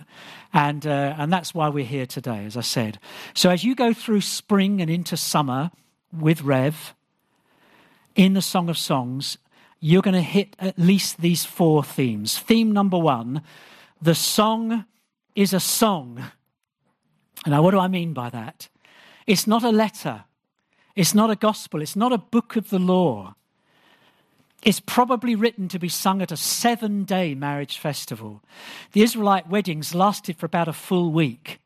And, 0.53 0.87
uh, 0.87 1.15
and 1.19 1.33
that's 1.33 1.55
why 1.55 1.71
we're 1.71 1.87
here 1.87 2.07
today, 2.07 2.45
as 2.45 2.57
I 2.57 2.61
said. 2.61 2.99
So, 3.35 3.51
as 3.51 3.65
you 3.65 3.75
go 3.75 3.95
through 3.95 4.21
spring 4.21 4.83
and 4.83 4.91
into 4.91 5.17
summer 5.17 5.71
with 6.13 6.43
Rev 6.43 6.95
in 8.15 8.35
the 8.35 8.43
Song 8.43 8.69
of 8.69 8.77
Songs, 8.77 9.39
you're 9.81 10.03
going 10.03 10.15
to 10.15 10.21
hit 10.21 10.55
at 10.59 10.79
least 10.79 11.23
these 11.23 11.47
four 11.47 11.83
themes. 11.83 12.39
Theme 12.39 12.71
number 12.73 12.99
one 12.99 13.43
the 14.03 14.15
song 14.15 14.87
is 15.35 15.53
a 15.53 15.61
song. 15.61 16.31
Now, 17.47 17.63
what 17.63 17.73
do 17.73 17.79
I 17.79 17.89
mean 17.89 18.13
by 18.13 18.31
that? 18.31 18.69
It's 19.27 19.47
not 19.47 19.63
a 19.63 19.71
letter, 19.71 20.25
it's 20.95 21.15
not 21.15 21.31
a 21.31 21.37
gospel, 21.37 21.81
it's 21.81 21.97
not 21.97 22.13
a 22.13 22.19
book 22.19 22.57
of 22.57 22.69
the 22.69 22.79
law. 22.79 23.35
It's 24.63 24.81
probably 24.81 25.35
written 25.35 25.69
to 25.69 25.79
be 25.79 25.89
sung 25.89 26.21
at 26.21 26.33
a 26.33 26.37
seven 26.37 27.05
day 27.05 27.35
marriage 27.35 27.79
festival. 27.79 28.43
The 28.93 29.03
Israelite 29.03 29.49
weddings 29.49 29.95
lasted 29.95 30.37
for 30.37 30.47
about 30.47 30.69
a 30.69 30.73
full 30.73 31.13
week. 31.13 31.61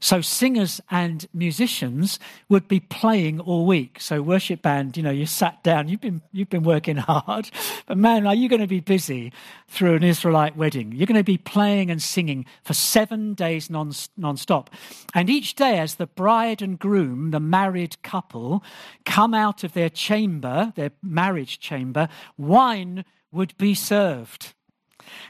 So 0.00 0.20
singers 0.20 0.80
and 0.90 1.26
musicians 1.34 2.18
would 2.48 2.68
be 2.68 2.80
playing 2.80 3.40
all 3.40 3.66
week. 3.66 4.00
So 4.00 4.22
worship 4.22 4.62
band, 4.62 4.96
you 4.96 5.02
know, 5.02 5.10
you 5.10 5.26
sat 5.26 5.62
down, 5.62 5.88
you've 5.88 6.00
been 6.00 6.22
you've 6.32 6.50
been 6.50 6.62
working 6.62 6.96
hard, 6.98 7.50
but 7.86 7.98
man, 7.98 8.26
are 8.26 8.34
you 8.34 8.48
going 8.48 8.60
to 8.60 8.66
be 8.66 8.80
busy 8.80 9.32
through 9.66 9.94
an 9.94 10.04
Israelite 10.04 10.56
wedding? 10.56 10.92
You're 10.92 11.06
going 11.06 11.16
to 11.16 11.24
be 11.24 11.38
playing 11.38 11.90
and 11.90 12.02
singing 12.02 12.46
for 12.62 12.74
seven 12.74 13.34
days 13.34 13.70
non 13.70 13.92
non-stop. 14.16 14.70
And 15.14 15.28
each 15.28 15.54
day, 15.54 15.78
as 15.78 15.96
the 15.96 16.06
bride 16.06 16.62
and 16.62 16.78
groom, 16.78 17.30
the 17.30 17.40
married 17.40 18.00
couple, 18.02 18.62
come 19.04 19.34
out 19.34 19.64
of 19.64 19.72
their 19.72 19.90
chamber, 19.90 20.72
their 20.76 20.92
marriage 21.02 21.58
chamber, 21.58 22.08
wine 22.36 23.04
would 23.32 23.56
be 23.58 23.74
served 23.74 24.54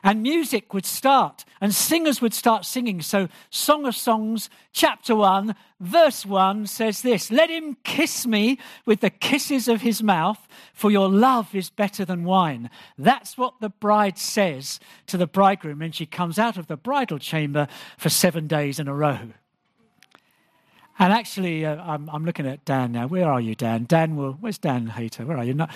and 0.02 0.22
music 0.22 0.72
would 0.74 0.86
start 0.86 1.44
and 1.60 1.74
singers 1.74 2.20
would 2.20 2.34
start 2.34 2.64
singing. 2.64 3.00
So, 3.00 3.28
Song 3.50 3.86
of 3.86 3.96
Songs, 3.96 4.48
chapter 4.72 5.16
1, 5.16 5.54
verse 5.80 6.24
1 6.24 6.66
says 6.66 7.02
this 7.02 7.30
Let 7.30 7.50
him 7.50 7.76
kiss 7.84 8.26
me 8.26 8.58
with 8.86 9.00
the 9.00 9.10
kisses 9.10 9.68
of 9.68 9.82
his 9.82 10.02
mouth, 10.02 10.46
for 10.72 10.90
your 10.90 11.08
love 11.08 11.54
is 11.54 11.70
better 11.70 12.04
than 12.04 12.24
wine. 12.24 12.70
That's 12.96 13.36
what 13.36 13.60
the 13.60 13.70
bride 13.70 14.18
says 14.18 14.80
to 15.06 15.16
the 15.16 15.26
bridegroom 15.26 15.80
when 15.80 15.92
she 15.92 16.06
comes 16.06 16.38
out 16.38 16.56
of 16.56 16.66
the 16.66 16.76
bridal 16.76 17.18
chamber 17.18 17.68
for 17.96 18.08
seven 18.08 18.46
days 18.46 18.78
in 18.78 18.88
a 18.88 18.94
row. 18.94 19.18
And 20.98 21.12
actually, 21.12 21.64
uh, 21.64 21.76
I'm, 21.76 22.10
I'm, 22.10 22.24
looking 22.24 22.46
at 22.46 22.64
Dan 22.64 22.92
now. 22.92 23.06
Where 23.06 23.30
are 23.30 23.40
you, 23.40 23.54
Dan? 23.54 23.84
Dan 23.84 24.16
will. 24.16 24.32
Where's 24.32 24.58
Dan 24.58 24.88
Hater? 24.88 25.24
Where 25.24 25.38
are 25.38 25.44
you? 25.44 25.54
Dan, 25.54 25.68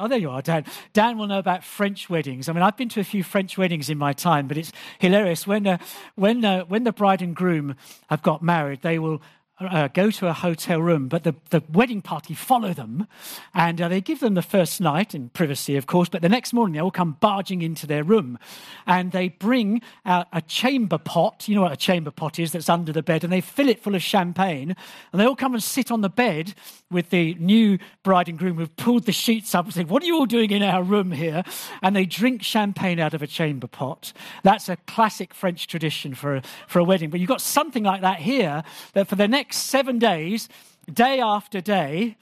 oh, 0.00 0.08
there 0.08 0.18
you 0.18 0.30
are, 0.30 0.40
Dan. 0.40 0.64
Dan 0.92 1.18
will 1.18 1.26
know 1.26 1.38
about 1.38 1.64
French 1.64 2.08
weddings. 2.08 2.48
I 2.48 2.52
mean, 2.52 2.62
I've 2.62 2.76
been 2.76 2.88
to 2.90 3.00
a 3.00 3.04
few 3.04 3.22
French 3.22 3.58
weddings 3.58 3.90
in 3.90 3.98
my 3.98 4.12
time, 4.12 4.48
but 4.48 4.56
it's 4.56 4.72
hilarious 4.98 5.46
when 5.46 5.66
uh, 5.66 5.78
when 6.14 6.44
uh, 6.44 6.64
when 6.64 6.84
the 6.84 6.92
bride 6.92 7.20
and 7.20 7.36
groom 7.36 7.76
have 8.08 8.22
got 8.22 8.42
married, 8.42 8.80
they 8.80 8.98
will 8.98 9.20
uh, 9.60 9.88
go 9.88 10.10
to 10.10 10.26
a 10.26 10.32
hotel 10.32 10.80
room, 10.80 11.08
but 11.08 11.24
the, 11.24 11.34
the 11.50 11.62
wedding 11.72 12.00
party 12.00 12.34
follow 12.34 12.72
them, 12.72 13.06
and 13.54 13.80
uh, 13.80 13.88
they 13.88 14.00
give 14.00 14.20
them 14.20 14.34
the 14.34 14.42
first 14.42 14.80
night 14.80 15.14
in 15.14 15.28
privacy, 15.30 15.76
of 15.76 15.86
course. 15.86 16.08
But 16.08 16.22
the 16.22 16.28
next 16.28 16.52
morning, 16.52 16.74
they 16.74 16.80
all 16.80 16.90
come 16.90 17.16
barging 17.20 17.62
into 17.62 17.86
their 17.86 18.02
room, 18.02 18.38
and 18.86 19.12
they 19.12 19.28
bring 19.28 19.82
out 20.06 20.28
a 20.32 20.40
chamber 20.40 20.98
pot. 20.98 21.46
You 21.46 21.56
know 21.56 21.62
what 21.62 21.72
a 21.72 21.76
chamber 21.76 22.10
pot 22.10 22.38
is? 22.38 22.52
That's 22.52 22.68
under 22.68 22.92
the 22.92 23.02
bed, 23.02 23.22
and 23.22 23.32
they 23.32 23.40
fill 23.40 23.68
it 23.68 23.82
full 23.82 23.94
of 23.94 24.02
champagne, 24.02 24.74
and 25.12 25.20
they 25.20 25.26
all 25.26 25.36
come 25.36 25.54
and 25.54 25.62
sit 25.62 25.90
on 25.90 26.00
the 26.00 26.08
bed 26.08 26.54
with 26.90 27.10
the 27.10 27.34
new 27.34 27.78
bride 28.02 28.28
and 28.28 28.38
groom 28.38 28.56
who've 28.56 28.76
pulled 28.76 29.04
the 29.04 29.12
sheets 29.12 29.54
up 29.54 29.66
and 29.66 29.74
say, 29.74 29.84
"What 29.84 30.02
are 30.02 30.06
you 30.06 30.16
all 30.16 30.26
doing 30.26 30.50
in 30.50 30.62
our 30.62 30.82
room 30.82 31.12
here?" 31.12 31.44
And 31.82 31.94
they 31.94 32.06
drink 32.06 32.42
champagne 32.42 32.98
out 32.98 33.14
of 33.14 33.22
a 33.22 33.26
chamber 33.26 33.66
pot. 33.66 34.12
That's 34.42 34.68
a 34.68 34.76
classic 34.76 35.34
French 35.34 35.66
tradition 35.66 36.14
for 36.14 36.36
a, 36.36 36.42
for 36.66 36.78
a 36.78 36.84
wedding. 36.84 37.10
But 37.10 37.20
you've 37.20 37.28
got 37.28 37.42
something 37.42 37.84
like 37.84 38.00
that 38.00 38.20
here 38.20 38.62
that 38.94 39.06
for 39.06 39.16
the 39.16 39.28
next 39.28 39.49
next 39.50 39.66
seven 39.66 39.98
days, 39.98 40.48
day 40.92 41.18
after 41.18 41.60
day, 41.60 42.16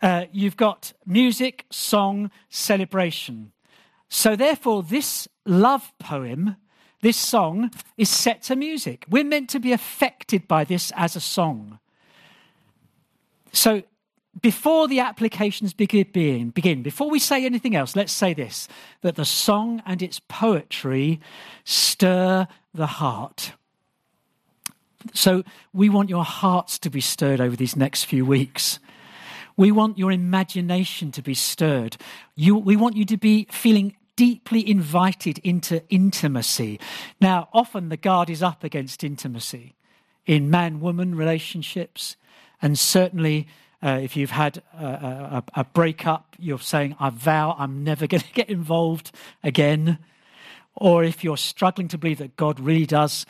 uh, 0.00 0.24
you've 0.32 0.56
got 0.56 0.94
music, 1.04 1.66
song, 1.68 2.30
celebration. 2.48 3.52
So, 4.08 4.34
therefore, 4.34 4.82
this 4.82 5.28
love 5.44 5.92
poem, 5.98 6.56
this 7.02 7.18
song, 7.18 7.70
is 7.98 8.08
set 8.08 8.40
to 8.44 8.56
music. 8.56 9.04
We're 9.10 9.24
meant 9.24 9.50
to 9.50 9.60
be 9.60 9.72
affected 9.72 10.48
by 10.48 10.64
this 10.64 10.90
as 10.96 11.16
a 11.16 11.20
song. 11.20 11.80
So, 13.52 13.82
before 14.40 14.88
the 14.88 15.00
applications 15.00 15.74
begin, 15.74 16.48
begin, 16.48 16.82
before 16.82 17.10
we 17.10 17.18
say 17.18 17.44
anything 17.44 17.76
else, 17.76 17.94
let's 17.94 18.12
say 18.14 18.32
this 18.32 18.68
that 19.02 19.16
the 19.16 19.26
song 19.26 19.82
and 19.84 20.00
its 20.00 20.18
poetry 20.18 21.20
stir 21.64 22.48
the 22.72 22.86
heart. 22.86 23.52
So 25.14 25.44
we 25.72 25.88
want 25.88 26.08
your 26.08 26.24
hearts 26.24 26.78
to 26.80 26.90
be 26.90 27.00
stirred 27.00 27.40
over 27.40 27.56
these 27.56 27.76
next 27.76 28.04
few 28.04 28.24
weeks. 28.24 28.78
We 29.56 29.72
want 29.72 29.98
your 29.98 30.12
imagination 30.12 31.10
to 31.12 31.22
be 31.22 31.34
stirred. 31.34 31.96
You, 32.36 32.56
we 32.56 32.76
want 32.76 32.96
you 32.96 33.04
to 33.06 33.16
be 33.16 33.48
feeling 33.50 33.96
deeply 34.16 34.68
invited 34.68 35.38
into 35.38 35.82
intimacy. 35.90 36.80
Now, 37.20 37.48
often 37.52 37.88
the 37.88 37.96
guard 37.96 38.30
is 38.30 38.42
up 38.42 38.64
against 38.64 39.04
intimacy 39.04 39.74
in 40.26 40.50
man 40.50 40.80
woman 40.80 41.14
relationships, 41.14 42.16
and 42.62 42.78
certainly. 42.78 43.46
Uh, 43.80 44.00
if 44.02 44.16
you've 44.16 44.32
had 44.32 44.60
a, 44.76 44.84
a, 44.84 45.60
a 45.60 45.64
breakup, 45.64 46.34
you're 46.36 46.58
saying, 46.58 46.96
I 46.98 47.10
vow 47.10 47.54
I'm 47.56 47.84
never 47.84 48.08
going 48.08 48.20
to 48.28 48.32
get 48.32 48.50
involved 48.50 49.12
again. 49.44 49.98
Or 50.74 51.04
if 51.04 51.22
you're 51.22 51.36
struggling 51.36 51.86
to 51.86 51.98
believe 51.98 52.18
that 52.18 52.34
God 52.34 52.58
really 52.58 52.86
does 52.86 53.24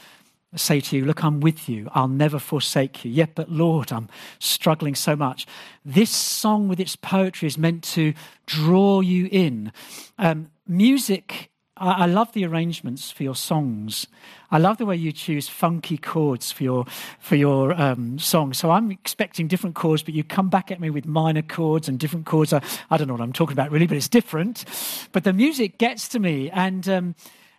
say 0.57 0.81
to 0.81 0.97
you, 0.97 1.05
Look, 1.05 1.23
I'm 1.25 1.41
with 1.41 1.69
you. 1.69 1.89
I'll 1.93 2.09
never 2.09 2.39
forsake 2.39 3.05
you. 3.05 3.11
Yet, 3.11 3.35
but 3.35 3.51
Lord, 3.51 3.93
I'm 3.93 4.09
struggling 4.39 4.95
so 4.95 5.17
much. 5.17 5.47
This 5.85 6.11
song 6.11 6.69
with 6.69 6.81
its 6.81 6.97
poetry 6.97 7.47
is 7.47 7.59
meant 7.59 7.85
to 7.85 8.15
draw 8.47 9.01
you 9.01 9.29
in. 9.31 9.73
Um, 10.19 10.51
music, 10.67 11.51
I, 11.77 12.05
I 12.05 12.07
love 12.07 12.33
the 12.33 12.45
arrangements 12.47 13.11
for 13.11 13.23
your 13.23 13.35
songs. 13.35 14.07
I 14.51 14.59
love 14.59 14.79
the 14.79 14.87
way 14.87 14.97
you 14.97 15.13
choose 15.13 15.49
funky 15.49 15.99
chords 15.99 16.51
for 16.51 16.65
your 16.65 16.87
for 17.19 17.37
your 17.37 17.79
um, 17.81 18.19
song. 18.19 18.53
So 18.55 18.71
I'm 18.71 18.91
expecting 18.91 19.49
different 19.49 19.77
chords, 19.77 20.03
but 20.03 20.15
you 20.15 20.25
come 20.25 20.49
back 20.49 20.71
at 20.71 20.81
me 20.81 20.91
with 20.91 21.07
minor 21.07 21.43
chords 21.43 21.89
and 21.89 21.99
different 21.99 22.27
chords. 22.27 22.53
I, 22.53 22.63
I 22.91 22.97
don't 22.97 23.07
know 23.07 23.15
what 23.15 23.23
I'm 23.23 23.33
talking 23.33 23.53
about 23.53 23.71
really, 23.71 23.87
but 23.87 23.97
it's 23.97 24.09
different. 24.09 24.65
But 25.13 25.25
the 25.25 25.33
music 25.33 25.79
gets 25.79 26.09
to 26.09 26.19
me, 26.19 26.51
and 26.51 26.89
um, 26.89 27.15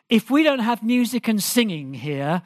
if 0.10 0.32
we 0.32 0.42
don't 0.42 0.60
have 0.60 0.82
music 0.82 1.28
and 1.28 1.42
singing 1.42 1.94
here, 1.94 2.42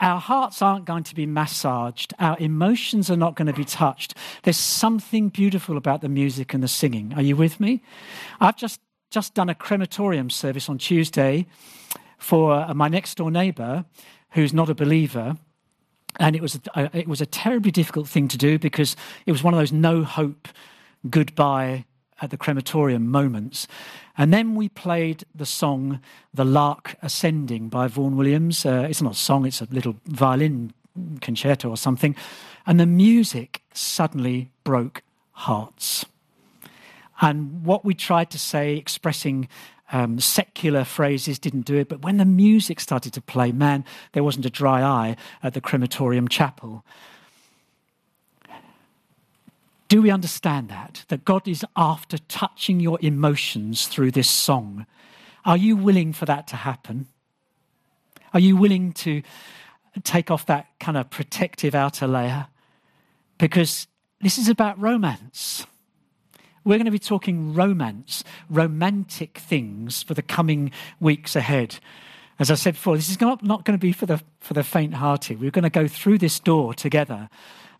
our 0.00 0.18
hearts 0.18 0.60
aren't 0.60 0.84
going 0.84 1.04
to 1.04 1.14
be 1.14 1.26
massaged. 1.26 2.12
Our 2.18 2.36
emotions 2.40 3.08
are 3.08 3.16
not 3.16 3.36
going 3.36 3.46
to 3.46 3.52
be 3.52 3.64
touched. 3.64 4.14
There's 4.42 4.56
something 4.56 5.28
beautiful 5.28 5.76
about 5.76 6.00
the 6.00 6.08
music 6.08 6.52
and 6.54 6.62
the 6.62 6.68
singing. 6.68 7.14
Are 7.14 7.22
you 7.22 7.36
with 7.36 7.60
me? 7.60 7.82
I've 8.40 8.56
just, 8.56 8.80
just 9.10 9.34
done 9.34 9.48
a 9.48 9.54
crematorium 9.54 10.28
service 10.28 10.68
on 10.68 10.78
Tuesday 10.78 11.46
for 12.18 12.52
uh, 12.52 12.74
my 12.74 12.88
next 12.88 13.16
door 13.16 13.30
neighbor 13.30 13.84
who's 14.30 14.52
not 14.52 14.68
a 14.68 14.74
believer. 14.74 15.36
And 16.18 16.34
it 16.34 16.42
was, 16.42 16.60
a, 16.74 16.90
it 16.96 17.06
was 17.06 17.20
a 17.20 17.26
terribly 17.26 17.70
difficult 17.70 18.08
thing 18.08 18.26
to 18.28 18.38
do 18.38 18.58
because 18.58 18.96
it 19.24 19.30
was 19.30 19.44
one 19.44 19.54
of 19.54 19.60
those 19.60 19.72
no 19.72 20.02
hope 20.02 20.48
goodbye 21.08 21.84
at 22.20 22.30
the 22.30 22.36
crematorium 22.36 23.10
moments. 23.10 23.66
And 24.16 24.32
then 24.32 24.54
we 24.54 24.68
played 24.68 25.24
the 25.34 25.46
song 25.46 26.00
The 26.32 26.44
Lark 26.44 26.96
Ascending 27.02 27.68
by 27.68 27.88
Vaughan 27.88 28.16
Williams. 28.16 28.64
Uh, 28.64 28.86
it's 28.88 29.02
not 29.02 29.12
a 29.12 29.18
song, 29.18 29.46
it's 29.46 29.60
a 29.60 29.68
little 29.70 29.96
violin 30.06 30.72
concerto 31.20 31.68
or 31.68 31.76
something. 31.76 32.14
And 32.66 32.78
the 32.78 32.86
music 32.86 33.62
suddenly 33.72 34.50
broke 34.62 35.02
hearts. 35.32 36.04
And 37.20 37.64
what 37.64 37.84
we 37.84 37.94
tried 37.94 38.30
to 38.30 38.38
say, 38.38 38.76
expressing 38.76 39.48
um, 39.92 40.18
secular 40.18 40.84
phrases 40.84 41.38
didn't 41.38 41.62
do 41.62 41.76
it. 41.76 41.88
But 41.88 42.02
when 42.02 42.16
the 42.16 42.24
music 42.24 42.80
started 42.80 43.12
to 43.14 43.20
play, 43.20 43.52
man, 43.52 43.84
there 44.12 44.24
wasn't 44.24 44.46
a 44.46 44.50
dry 44.50 44.82
eye 44.82 45.16
at 45.42 45.54
the 45.54 45.60
crematorium 45.60 46.28
chapel. 46.28 46.84
Do 49.88 50.02
we 50.02 50.10
understand 50.10 50.68
that? 50.68 51.04
That 51.08 51.24
God 51.24 51.46
is 51.46 51.64
after 51.76 52.18
touching 52.18 52.80
your 52.80 52.98
emotions 53.02 53.86
through 53.86 54.12
this 54.12 54.30
song. 54.30 54.86
Are 55.44 55.56
you 55.56 55.76
willing 55.76 56.12
for 56.12 56.24
that 56.24 56.46
to 56.48 56.56
happen? 56.56 57.06
Are 58.32 58.40
you 58.40 58.56
willing 58.56 58.92
to 58.94 59.22
take 60.02 60.30
off 60.30 60.46
that 60.46 60.66
kind 60.80 60.96
of 60.96 61.10
protective 61.10 61.74
outer 61.74 62.06
layer? 62.06 62.48
Because 63.38 63.86
this 64.20 64.38
is 64.38 64.48
about 64.48 64.80
romance. 64.80 65.66
We're 66.64 66.78
going 66.78 66.86
to 66.86 66.90
be 66.90 66.98
talking 66.98 67.52
romance, 67.52 68.24
romantic 68.48 69.38
things 69.38 70.02
for 70.02 70.14
the 70.14 70.22
coming 70.22 70.72
weeks 70.98 71.36
ahead. 71.36 71.78
As 72.38 72.50
I 72.50 72.54
said 72.54 72.74
before, 72.74 72.96
this 72.96 73.10
is 73.10 73.20
not, 73.20 73.42
going 73.42 73.78
to 73.78 73.78
be 73.78 73.92
for 73.92 74.06
the, 74.06 74.20
for 74.40 74.54
the 74.54 74.64
faint 74.64 74.94
hearted. 74.94 75.40
We're 75.40 75.50
going 75.50 75.64
to 75.64 75.70
go 75.70 75.86
through 75.86 76.18
this 76.18 76.40
door 76.40 76.74
together. 76.74 77.28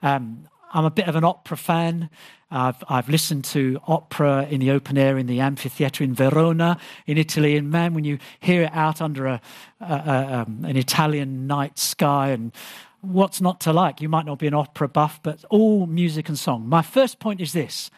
Um, 0.02 0.46
I'm 0.74 0.84
a 0.84 0.90
bit 0.90 1.06
of 1.06 1.14
an 1.14 1.22
opera 1.22 1.56
fan. 1.56 2.10
I've, 2.50 2.82
I've 2.88 3.08
listened 3.08 3.44
to 3.46 3.80
opera 3.86 4.46
in 4.50 4.60
the 4.60 4.72
open 4.72 4.98
air 4.98 5.16
in 5.16 5.26
the 5.26 5.38
amphitheatre 5.40 6.02
in 6.02 6.14
Verona 6.14 6.78
in 7.06 7.16
Italy. 7.16 7.56
And 7.56 7.70
man, 7.70 7.94
when 7.94 8.04
you 8.04 8.18
hear 8.40 8.62
it 8.62 8.70
out 8.74 9.00
under 9.00 9.26
a, 9.26 9.40
a, 9.80 9.94
a, 9.94 10.34
um, 10.40 10.64
an 10.64 10.76
Italian 10.76 11.46
night 11.46 11.78
sky 11.78 12.30
and 12.30 12.52
what's 13.00 13.40
not 13.40 13.60
to 13.60 13.72
like? 13.72 14.00
You 14.00 14.08
might 14.08 14.26
not 14.26 14.40
be 14.40 14.48
an 14.48 14.54
opera 14.54 14.88
buff, 14.88 15.20
but 15.22 15.44
all 15.48 15.86
music 15.86 16.28
and 16.28 16.38
song. 16.38 16.68
My 16.68 16.82
first 16.82 17.20
point 17.20 17.40
is 17.40 17.52
this 17.52 17.90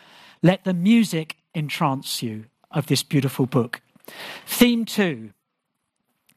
let 0.42 0.64
the 0.64 0.75
music 0.75 1.37
entrance 1.54 2.23
you 2.23 2.45
of 2.71 2.87
this 2.87 3.02
beautiful 3.02 3.47
book. 3.47 3.80
Theme 4.47 4.85
two 4.85 5.30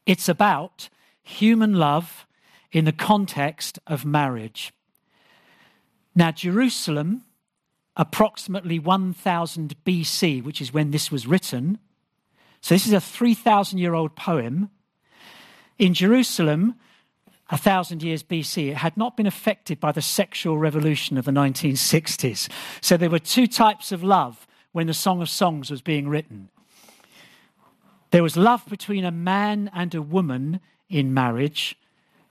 it's 0.05 0.29
about 0.29 0.89
human 1.21 1.73
love 1.73 2.25
in 2.71 2.85
the 2.85 2.91
context 2.91 3.77
of 3.85 4.05
marriage. 4.05 4.71
Now, 6.15 6.31
Jerusalem, 6.31 7.23
approximately 7.95 8.79
1000 8.79 9.75
BC, 9.85 10.43
which 10.43 10.61
is 10.61 10.73
when 10.73 10.91
this 10.91 11.11
was 11.11 11.27
written, 11.27 11.79
so 12.61 12.75
this 12.75 12.85
is 12.85 12.93
a 12.93 13.01
3,000 13.01 13.77
year 13.77 13.93
old 13.93 14.15
poem. 14.15 14.69
In 15.77 15.93
Jerusalem, 15.93 16.75
a 17.49 17.57
thousand 17.57 18.03
years 18.03 18.21
BC, 18.21 18.69
it 18.71 18.77
had 18.77 18.95
not 18.97 19.17
been 19.17 19.25
affected 19.25 19.79
by 19.79 19.91
the 19.91 20.01
sexual 20.01 20.57
revolution 20.57 21.17
of 21.17 21.25
the 21.25 21.31
1960s. 21.31 22.49
So 22.81 22.97
there 22.97 23.09
were 23.09 23.19
two 23.19 23.47
types 23.47 23.91
of 23.91 24.03
love 24.03 24.45
when 24.71 24.87
the 24.87 24.93
Song 24.93 25.21
of 25.21 25.29
Songs 25.29 25.71
was 25.71 25.81
being 25.81 26.07
written. 26.07 26.49
There 28.11 28.23
was 28.23 28.37
love 28.37 28.65
between 28.67 29.05
a 29.05 29.11
man 29.11 29.69
and 29.73 29.93
a 29.95 30.01
woman 30.01 30.59
in 30.89 31.13
marriage, 31.13 31.77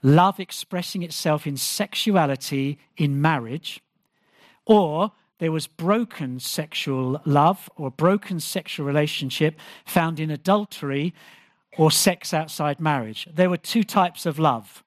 love 0.01 0.39
expressing 0.39 1.03
itself 1.03 1.45
in 1.45 1.57
sexuality 1.57 2.79
in 2.97 3.21
marriage, 3.21 3.81
or 4.65 5.11
there 5.39 5.51
was 5.51 5.67
broken 5.67 6.39
sexual 6.39 7.21
love 7.25 7.69
or 7.75 7.89
broken 7.89 8.39
sexual 8.39 8.85
relationship 8.85 9.59
found 9.85 10.19
in 10.19 10.29
adultery 10.29 11.13
or 11.77 11.91
sex 11.91 12.33
outside 12.33 12.79
marriage. 12.79 13.27
There 13.33 13.49
were 13.49 13.57
two 13.57 13.83
types 13.83 14.25
of 14.25 14.37
love. 14.37 14.83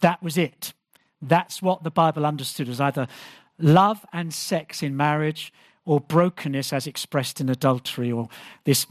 That 0.00 0.22
was 0.22 0.36
it. 0.36 0.72
That's 1.22 1.62
what 1.62 1.84
the 1.84 1.90
Bible 1.90 2.26
understood 2.26 2.68
as 2.68 2.80
either 2.80 3.06
love 3.58 4.04
and 4.12 4.34
sex 4.34 4.82
in 4.82 4.96
marriage 4.96 5.52
or 5.84 6.00
brokenness 6.00 6.72
as 6.72 6.86
expressed 6.86 7.40
in 7.40 7.48
adultery 7.48 8.10
or 8.10 8.28
this 8.64 8.86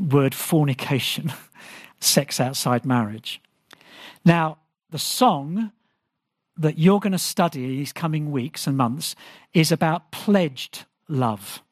word 0.00 0.34
fornication, 0.34 1.32
sex 2.00 2.40
outside 2.40 2.86
marriage. 2.86 3.40
Now, 4.24 4.58
the 4.90 4.98
song 4.98 5.72
that 6.56 6.78
you're 6.78 7.00
going 7.00 7.12
to 7.12 7.18
study 7.18 7.66
these 7.66 7.92
coming 7.92 8.30
weeks 8.30 8.66
and 8.66 8.76
months 8.76 9.14
is 9.52 9.70
about 9.70 10.10
pledged 10.10 10.84
love, 11.08 11.62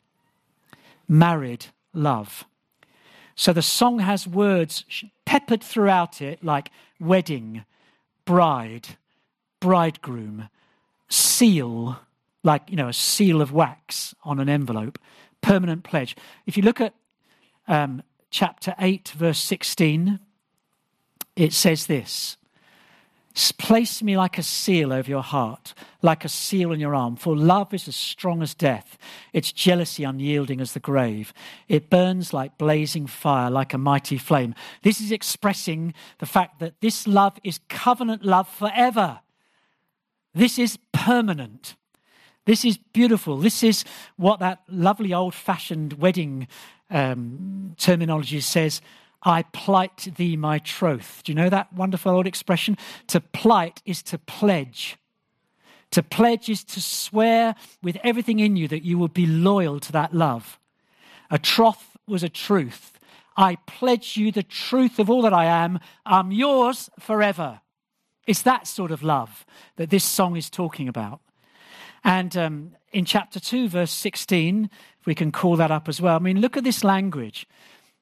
married 1.08 1.66
love. 1.92 2.44
So 3.34 3.52
the 3.52 3.62
song 3.62 4.00
has 4.00 4.26
words 4.26 4.84
peppered 5.24 5.62
throughout 5.62 6.20
it 6.20 6.44
like 6.44 6.70
wedding, 7.00 7.64
bride, 8.24 8.96
bridegroom, 9.60 10.48
seal, 11.08 11.98
like, 12.42 12.62
you 12.68 12.76
know, 12.76 12.88
a 12.88 12.92
seal 12.92 13.40
of 13.40 13.52
wax 13.52 14.14
on 14.24 14.38
an 14.38 14.48
envelope, 14.48 14.98
permanent 15.40 15.82
pledge. 15.82 16.14
If 16.46 16.56
you 16.56 16.62
look 16.62 16.80
at 16.80 16.94
um, 17.66 18.02
chapter 18.30 18.74
8, 18.78 19.08
verse 19.16 19.38
16, 19.38 20.20
it 21.36 21.52
says 21.52 21.86
this 21.86 22.36
Place 23.34 24.02
me 24.02 24.16
like 24.16 24.38
a 24.38 24.42
seal 24.42 24.92
over 24.92 25.08
your 25.08 25.22
heart, 25.22 25.74
like 26.02 26.24
a 26.24 26.28
seal 26.28 26.70
on 26.70 26.78
your 26.78 26.94
arm. 26.94 27.16
For 27.16 27.36
love 27.36 27.74
is 27.74 27.88
as 27.88 27.96
strong 27.96 28.42
as 28.42 28.54
death, 28.54 28.96
its 29.32 29.50
jealousy 29.50 30.04
unyielding 30.04 30.60
as 30.60 30.72
the 30.72 30.80
grave. 30.80 31.32
It 31.66 31.90
burns 31.90 32.32
like 32.32 32.58
blazing 32.58 33.06
fire, 33.06 33.50
like 33.50 33.74
a 33.74 33.78
mighty 33.78 34.18
flame. 34.18 34.54
This 34.82 35.00
is 35.00 35.10
expressing 35.10 35.94
the 36.18 36.26
fact 36.26 36.60
that 36.60 36.80
this 36.80 37.08
love 37.08 37.38
is 37.42 37.58
covenant 37.68 38.24
love 38.24 38.48
forever. 38.48 39.20
This 40.32 40.58
is 40.58 40.78
permanent. 40.92 41.74
This 42.44 42.64
is 42.64 42.76
beautiful. 42.76 43.38
This 43.38 43.62
is 43.62 43.84
what 44.16 44.40
that 44.40 44.62
lovely 44.68 45.12
old 45.12 45.34
fashioned 45.34 45.94
wedding 45.94 46.46
um, 46.90 47.74
terminology 47.78 48.40
says 48.40 48.80
I 49.24 49.42
plight 49.42 50.08
thee 50.16 50.36
my 50.36 50.58
troth. 50.58 51.22
Do 51.24 51.32
you 51.32 51.36
know 51.36 51.48
that 51.48 51.72
wonderful 51.72 52.12
old 52.12 52.26
expression? 52.26 52.76
To 53.08 53.20
plight 53.20 53.80
is 53.86 54.02
to 54.04 54.18
pledge. 54.18 54.96
To 55.92 56.02
pledge 56.02 56.48
is 56.48 56.64
to 56.64 56.82
swear 56.82 57.54
with 57.82 57.96
everything 58.02 58.40
in 58.40 58.56
you 58.56 58.68
that 58.68 58.84
you 58.84 58.98
will 58.98 59.08
be 59.08 59.26
loyal 59.26 59.80
to 59.80 59.92
that 59.92 60.12
love. 60.12 60.58
A 61.30 61.38
troth 61.38 61.96
was 62.06 62.22
a 62.22 62.28
truth. 62.28 62.98
I 63.36 63.56
pledge 63.66 64.16
you 64.16 64.30
the 64.30 64.42
truth 64.42 64.98
of 64.98 65.08
all 65.08 65.22
that 65.22 65.32
I 65.32 65.46
am. 65.46 65.80
I'm 66.04 66.30
yours 66.30 66.90
forever. 66.98 67.60
It's 68.26 68.42
that 68.42 68.66
sort 68.66 68.90
of 68.90 69.02
love 69.02 69.44
that 69.76 69.90
this 69.90 70.04
song 70.04 70.36
is 70.36 70.50
talking 70.50 70.88
about. 70.88 71.20
And 72.02 72.36
um, 72.36 72.76
in 72.92 73.04
chapter 73.04 73.40
2, 73.40 73.68
verse 73.68 73.90
16, 73.90 74.68
we 75.06 75.14
can 75.14 75.32
call 75.32 75.56
that 75.56 75.70
up 75.70 75.88
as 75.88 76.00
well. 76.00 76.16
I 76.16 76.18
mean, 76.18 76.40
look 76.40 76.56
at 76.56 76.64
this 76.64 76.84
language. 76.84 77.46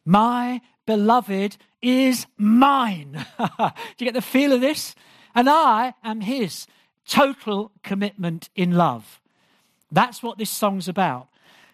My 0.05 0.61
beloved 0.87 1.57
is 1.81 2.27
mine. 2.37 3.27
Do 3.39 3.73
you 3.99 4.07
get 4.07 4.15
the 4.15 4.23
feel 4.23 4.53
of 4.53 4.61
this? 4.61 4.95
And 5.35 5.49
I 5.49 5.95
am 6.05 6.21
his. 6.21 6.67
Total 7.07 7.73
commitment 7.83 8.49
in 8.55 8.73
love. 8.73 9.21
That's 9.91 10.23
what 10.23 10.39
this 10.39 10.51
song's 10.51 10.89
about. 10.89 11.29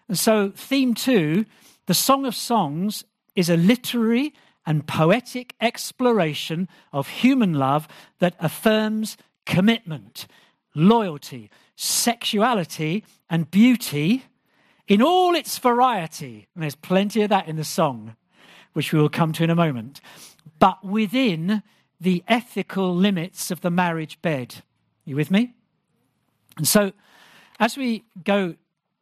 And 0.08 0.18
so, 0.18 0.50
theme 0.54 0.94
two, 0.94 1.44
the 1.86 1.94
Song 1.94 2.24
of 2.24 2.34
Songs, 2.34 3.04
is 3.36 3.50
a 3.50 3.56
literary 3.56 4.34
and 4.66 4.86
poetic 4.86 5.54
exploration 5.60 6.68
of 6.92 7.08
human 7.08 7.54
love 7.54 7.86
that 8.18 8.34
affirms 8.40 9.16
commitment, 9.46 10.26
loyalty, 10.74 11.50
sexuality, 11.76 13.04
and 13.30 13.50
beauty 13.50 14.24
in 14.86 15.00
all 15.00 15.34
its 15.34 15.58
variety. 15.58 16.48
And 16.54 16.62
there's 16.62 16.74
plenty 16.74 17.22
of 17.22 17.30
that 17.30 17.48
in 17.48 17.56
the 17.56 17.64
song 17.64 18.16
which 18.78 18.92
we 18.92 19.00
will 19.00 19.08
come 19.08 19.32
to 19.32 19.42
in 19.42 19.50
a 19.50 19.56
moment, 19.56 20.00
but 20.60 20.84
within 20.84 21.64
the 22.00 22.22
ethical 22.28 22.94
limits 22.94 23.50
of 23.50 23.60
the 23.60 23.72
marriage 23.72 24.22
bed. 24.22 24.62
You 25.04 25.16
with 25.16 25.32
me? 25.32 25.52
And 26.56 26.68
so, 26.68 26.92
as 27.58 27.76
we 27.76 28.04
go 28.22 28.54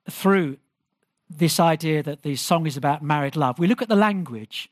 through 0.09 0.57
this 1.29 1.61
idea 1.61 2.03
that 2.03 2.23
the 2.23 2.37
song 2.37 2.67
is 2.67 2.79
about 2.79 3.03
married 3.03 3.37
love, 3.37 3.59
we 3.59 3.67
look 3.67 3.83
at 3.83 3.91
the 3.91 3.97
language. 3.97 4.71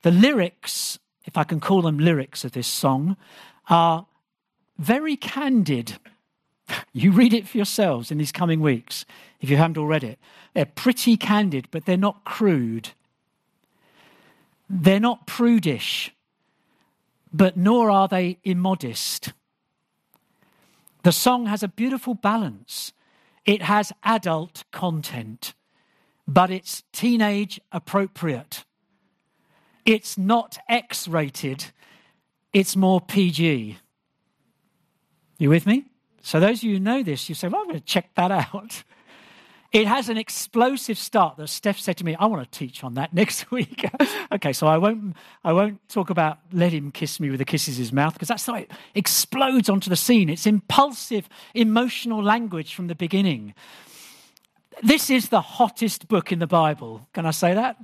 The 0.00 0.10
lyrics, 0.10 0.98
if 1.26 1.36
I 1.36 1.44
can 1.44 1.60
call 1.60 1.82
them 1.82 1.98
lyrics 1.98 2.42
of 2.42 2.52
this 2.52 2.66
song, 2.66 3.18
are 3.68 4.06
very 4.78 5.16
candid. 5.16 5.98
You 6.94 7.12
read 7.12 7.34
it 7.34 7.46
for 7.46 7.58
yourselves 7.58 8.10
in 8.10 8.16
these 8.16 8.32
coming 8.32 8.60
weeks 8.60 9.04
if 9.40 9.50
you 9.50 9.58
haven't 9.58 9.76
already. 9.76 10.16
They're 10.54 10.64
pretty 10.64 11.18
candid, 11.18 11.68
but 11.70 11.84
they're 11.84 11.98
not 11.98 12.24
crude. 12.24 12.92
They're 14.68 15.00
not 15.00 15.26
prudish, 15.26 16.14
but 17.32 17.56
nor 17.56 17.90
are 17.90 18.08
they 18.08 18.38
immodest. 18.44 19.32
The 21.02 21.12
song 21.12 21.46
has 21.46 21.62
a 21.62 21.68
beautiful 21.68 22.14
balance. 22.14 22.92
It 23.46 23.62
has 23.62 23.92
adult 24.02 24.64
content, 24.72 25.54
but 26.26 26.50
it's 26.50 26.82
teenage 26.92 27.60
appropriate. 27.72 28.64
It's 29.86 30.18
not 30.18 30.58
X 30.68 31.08
rated, 31.08 31.66
it's 32.52 32.76
more 32.76 33.00
PG. 33.00 33.78
You 35.38 35.48
with 35.48 35.66
me? 35.66 35.86
So, 36.20 36.40
those 36.40 36.58
of 36.58 36.64
you 36.64 36.74
who 36.74 36.80
know 36.80 37.02
this, 37.02 37.28
you 37.28 37.34
say, 37.34 37.48
Well, 37.48 37.62
I'm 37.62 37.68
going 37.68 37.78
to 37.78 37.84
check 37.84 38.10
that 38.16 38.30
out. 38.30 38.82
It 39.70 39.86
has 39.86 40.08
an 40.08 40.16
explosive 40.16 40.96
start 40.96 41.36
that 41.36 41.48
Steph 41.48 41.78
said 41.78 41.98
to 41.98 42.04
me, 42.04 42.14
I 42.14 42.24
want 42.24 42.50
to 42.50 42.58
teach 42.58 42.82
on 42.82 42.94
that 42.94 43.12
next 43.12 43.50
week. 43.50 43.84
okay, 44.32 44.52
so 44.52 44.66
I 44.66 44.78
won't, 44.78 45.14
I 45.44 45.52
won't 45.52 45.86
talk 45.88 46.10
about 46.10 46.38
let 46.52 46.72
him 46.72 46.90
kiss 46.90 47.20
me 47.20 47.28
with 47.28 47.38
the 47.38 47.44
kisses 47.44 47.76
his 47.76 47.92
mouth 47.92 48.14
because 48.14 48.28
that's 48.28 48.46
how 48.46 48.54
it 48.54 48.70
explodes 48.94 49.68
onto 49.68 49.90
the 49.90 49.96
scene. 49.96 50.30
It's 50.30 50.46
impulsive, 50.46 51.28
emotional 51.54 52.22
language 52.22 52.74
from 52.74 52.86
the 52.86 52.94
beginning. 52.94 53.54
This 54.82 55.10
is 55.10 55.28
the 55.28 55.40
hottest 55.40 56.08
book 56.08 56.32
in 56.32 56.38
the 56.38 56.46
Bible. 56.46 57.06
Can 57.12 57.26
I 57.26 57.32
say 57.32 57.52
that? 57.54 57.76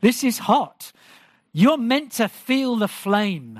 This 0.00 0.22
is 0.22 0.38
hot. 0.38 0.92
You're 1.52 1.78
meant 1.78 2.12
to 2.12 2.28
feel 2.28 2.76
the 2.76 2.88
flame. 2.88 3.58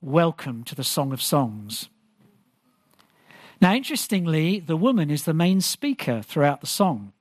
Welcome 0.00 0.64
to 0.64 0.74
the 0.74 0.82
Song 0.82 1.12
of 1.12 1.22
Songs. 1.22 1.88
Now, 3.60 3.74
interestingly, 3.74 4.60
the 4.60 4.76
woman 4.76 5.10
is 5.10 5.24
the 5.24 5.34
main 5.34 5.60
speaker 5.60 6.22
throughout 6.22 6.60
the 6.60 6.66
song. 6.66 7.12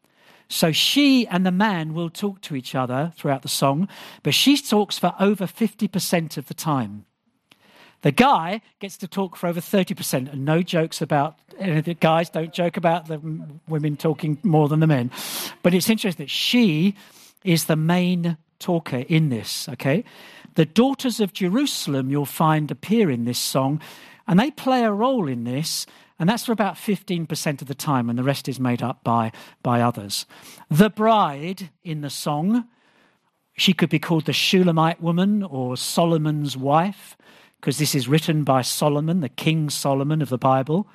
So 0.48 0.72
she 0.72 1.28
and 1.28 1.46
the 1.46 1.52
man 1.52 1.94
will 1.94 2.10
talk 2.10 2.42
to 2.42 2.56
each 2.56 2.74
other 2.74 3.14
throughout 3.16 3.44
the 3.44 3.48
song, 3.48 3.88
but 4.24 4.34
she 4.34 4.58
talks 4.58 4.98
for 4.98 5.14
over 5.20 5.46
50% 5.46 6.38
of 6.38 6.48
the 6.48 6.54
time. 6.54 7.06
The 8.02 8.12
guy 8.12 8.62
gets 8.80 8.98
to 8.98 9.08
talk 9.08 9.36
for 9.36 9.48
over 9.48 9.60
30%, 9.60 10.32
and 10.32 10.46
no 10.46 10.62
jokes 10.62 11.02
about 11.02 11.38
the 11.60 11.98
guys 12.00 12.30
don't 12.30 12.54
joke 12.54 12.78
about 12.78 13.08
the 13.08 13.20
women 13.68 13.98
talking 13.98 14.40
more 14.42 14.70
than 14.70 14.80
the 14.80 14.88
men. 14.88 15.12
But 15.62 15.74
it's 15.74 15.90
interesting 15.90 16.24
that 16.24 16.32
she 16.32 16.96
is 17.44 17.66
the 17.66 17.76
main 17.76 18.38
talker 18.58 19.04
in 19.10 19.30
this, 19.30 19.68
okay? 19.70 20.06
The 20.56 20.66
daughters 20.66 21.20
of 21.20 21.34
Jerusalem 21.34 22.10
you'll 22.10 22.26
find 22.26 22.72
appear 22.72 23.12
in 23.12 23.26
this 23.26 23.40
song, 23.40 23.82
and 24.28 24.40
they 24.40 24.52
play 24.52 24.84
a 24.84 24.92
role 24.92 25.28
in 25.28 25.44
this 25.44 25.86
and 26.20 26.28
that's 26.28 26.46
for 26.46 26.52
about 26.52 26.76
15% 26.76 27.62
of 27.62 27.68
the 27.68 27.74
time, 27.74 28.10
and 28.10 28.20
the 28.20 28.24
rest 28.24 28.50
is 28.50 28.60
made 28.60 28.84
up 28.84 29.04
by, 29.04 29.32
by 29.64 29.82
others. 29.82 30.26
The 30.70 30.90
bride 30.90 31.70
in 31.84 32.02
the 32.02 32.10
song, 32.10 32.66
she 33.54 33.74
could 33.74 33.90
be 33.90 34.00
called 34.00 34.26
the 34.26 34.34
Shulamite 34.34 35.02
woman 35.02 35.44
or 35.44 35.78
Solomon's 35.78 36.58
wife, 36.58 37.18
because 37.60 37.78
this 37.78 37.96
is 37.96 38.08
written 38.08 38.44
by 38.44 38.62
Solomon, 38.62 39.22
the 39.22 39.30
King 39.30 39.70
Solomon 39.70 40.22
of 40.22 40.30
the 40.30 40.38
Bible. 40.38 40.88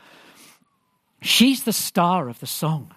She's 1.22 1.64
the 1.64 1.72
star 1.72 2.28
of 2.28 2.40
the 2.40 2.46
song. 2.46 2.94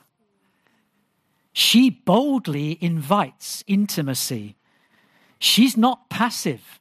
She 1.54 1.90
boldly 1.90 2.78
invites 2.82 3.63
intimacy. 3.68 4.58
She's 5.40 5.76
not 5.78 6.10
passive. 6.10 6.80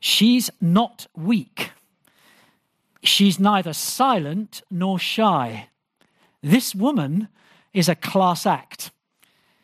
She's 0.00 0.48
not 0.60 1.06
weak. 1.16 1.72
She's 3.02 3.38
neither 3.38 3.72
silent 3.72 4.62
nor 4.70 4.98
shy. 4.98 5.68
This 6.42 6.74
woman 6.74 7.28
is 7.72 7.88
a 7.88 7.94
class 7.94 8.46
act. 8.46 8.90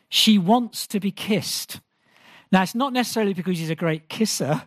She 0.08 0.38
wants 0.38 0.86
to 0.88 1.00
be 1.00 1.10
kissed. 1.10 1.80
Now, 2.52 2.62
it's 2.62 2.74
not 2.74 2.92
necessarily 2.92 3.34
because 3.34 3.58
he's 3.58 3.70
a 3.70 3.74
great 3.74 4.08
kisser, 4.08 4.62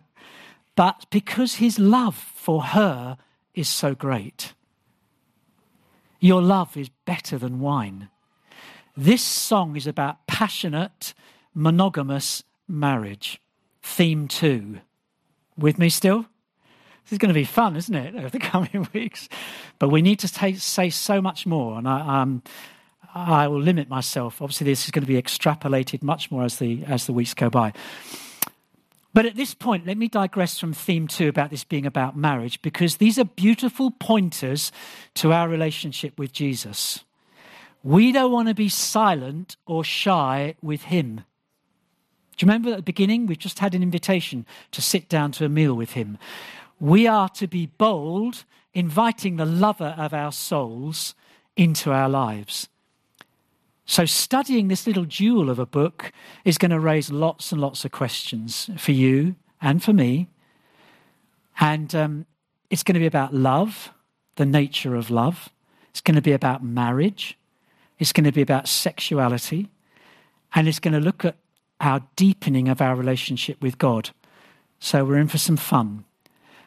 but 0.76 1.06
because 1.10 1.56
his 1.56 1.78
love 1.78 2.14
for 2.14 2.62
her 2.62 3.16
is 3.54 3.68
so 3.68 3.94
great. 3.94 4.52
Your 6.20 6.42
love 6.42 6.76
is 6.76 6.90
better 7.06 7.38
than 7.38 7.60
wine. 7.60 8.08
This 8.96 9.22
song 9.22 9.76
is 9.76 9.86
about 9.86 10.26
passionate, 10.26 11.14
monogamous 11.54 12.42
marriage. 12.66 13.40
Theme 13.82 14.28
two. 14.28 14.80
With 15.56 15.78
me 15.78 15.88
still? 15.88 16.26
This 17.08 17.14
is 17.14 17.18
going 17.20 17.32
to 17.32 17.34
be 17.34 17.44
fun, 17.44 17.74
isn't 17.74 17.94
it, 17.94 18.14
over 18.16 18.28
the 18.28 18.38
coming 18.38 18.86
weeks? 18.92 19.30
But 19.78 19.88
we 19.88 20.02
need 20.02 20.18
to 20.18 20.28
take, 20.28 20.58
say 20.58 20.90
so 20.90 21.22
much 21.22 21.46
more, 21.46 21.78
and 21.78 21.88
I, 21.88 22.20
um, 22.20 22.42
I 23.14 23.48
will 23.48 23.62
limit 23.62 23.88
myself. 23.88 24.42
Obviously, 24.42 24.66
this 24.66 24.84
is 24.84 24.90
going 24.90 25.04
to 25.04 25.08
be 25.08 25.20
extrapolated 25.20 26.02
much 26.02 26.30
more 26.30 26.44
as 26.44 26.58
the, 26.58 26.84
as 26.84 27.06
the 27.06 27.14
weeks 27.14 27.32
go 27.32 27.48
by. 27.48 27.72
But 29.14 29.24
at 29.24 29.36
this 29.36 29.54
point, 29.54 29.86
let 29.86 29.96
me 29.96 30.08
digress 30.08 30.58
from 30.58 30.74
theme 30.74 31.08
two 31.08 31.28
about 31.28 31.48
this 31.48 31.64
being 31.64 31.86
about 31.86 32.14
marriage, 32.14 32.60
because 32.60 32.98
these 32.98 33.18
are 33.18 33.24
beautiful 33.24 33.90
pointers 33.90 34.70
to 35.14 35.32
our 35.32 35.48
relationship 35.48 36.18
with 36.18 36.34
Jesus. 36.34 37.04
We 37.82 38.12
don't 38.12 38.32
want 38.32 38.48
to 38.48 38.54
be 38.54 38.68
silent 38.68 39.56
or 39.64 39.82
shy 39.82 40.56
with 40.60 40.82
Him. 40.82 41.22
Do 42.36 42.44
you 42.44 42.52
remember 42.52 42.72
at 42.72 42.76
the 42.76 42.82
beginning? 42.82 43.24
We've 43.24 43.38
just 43.38 43.60
had 43.60 43.74
an 43.74 43.82
invitation 43.82 44.44
to 44.72 44.82
sit 44.82 45.08
down 45.08 45.32
to 45.32 45.46
a 45.46 45.48
meal 45.48 45.72
with 45.72 45.92
Him 45.92 46.18
we 46.80 47.06
are 47.06 47.28
to 47.30 47.46
be 47.46 47.66
bold, 47.66 48.44
inviting 48.74 49.36
the 49.36 49.44
lover 49.44 49.94
of 49.96 50.14
our 50.14 50.32
souls 50.32 51.14
into 51.56 51.92
our 51.92 52.08
lives. 52.08 52.68
So, 53.90 54.04
studying 54.04 54.68
this 54.68 54.86
little 54.86 55.06
jewel 55.06 55.48
of 55.48 55.58
a 55.58 55.64
book 55.64 56.12
is 56.44 56.58
going 56.58 56.72
to 56.72 56.78
raise 56.78 57.10
lots 57.10 57.52
and 57.52 57.60
lots 57.60 57.86
of 57.86 57.90
questions 57.90 58.68
for 58.76 58.92
you 58.92 59.34
and 59.62 59.82
for 59.82 59.94
me. 59.94 60.28
And 61.58 61.94
um, 61.94 62.26
it's 62.68 62.82
going 62.82 62.94
to 62.94 63.00
be 63.00 63.06
about 63.06 63.32
love, 63.32 63.90
the 64.36 64.44
nature 64.44 64.94
of 64.94 65.10
love. 65.10 65.48
It's 65.88 66.02
going 66.02 66.16
to 66.16 66.22
be 66.22 66.32
about 66.32 66.62
marriage. 66.62 67.38
It's 67.98 68.12
going 68.12 68.24
to 68.24 68.32
be 68.32 68.42
about 68.42 68.68
sexuality. 68.68 69.70
And 70.54 70.68
it's 70.68 70.80
going 70.80 70.94
to 70.94 71.00
look 71.00 71.24
at 71.24 71.36
our 71.80 72.02
deepening 72.14 72.68
of 72.68 72.82
our 72.82 72.94
relationship 72.94 73.62
with 73.62 73.78
God. 73.78 74.10
So, 74.80 75.02
we're 75.02 75.16
in 75.16 75.28
for 75.28 75.38
some 75.38 75.56
fun. 75.56 76.04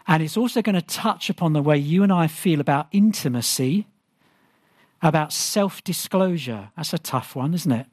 And 0.08 0.24
it's 0.24 0.38
also 0.38 0.62
going 0.62 0.76
to 0.76 0.82
touch 0.82 1.30
upon 1.30 1.54
the 1.54 1.62
way 1.62 1.78
you 1.78 2.04
and 2.04 2.12
I 2.12 2.28
feel 2.28 2.60
about 2.60 2.88
intimacy, 2.92 3.88
about 5.02 5.32
self 5.32 5.84
disclosure. 5.84 6.70
That's 6.76 6.94
a 6.94 7.00
tough 7.00 7.36
one, 7.36 7.54
isn't 7.54 7.72
it? 7.72 7.88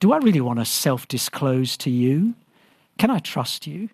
Do 0.00 0.12
I 0.12 0.18
really 0.18 0.40
want 0.40 0.58
to 0.58 0.64
self 0.64 1.08
disclose 1.08 1.76
to 1.78 1.90
you? 1.90 2.34
Can 2.98 3.10
I 3.10 3.18
trust 3.18 3.66
you? 3.66 3.88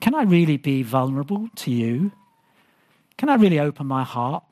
Can 0.00 0.14
I 0.14 0.22
really 0.22 0.56
be 0.56 0.82
vulnerable 0.82 1.48
to 1.56 1.70
you? 1.70 2.12
Can 3.16 3.28
I 3.28 3.36
really 3.36 3.60
open 3.60 3.86
my 3.86 4.02
heart? 4.02 4.42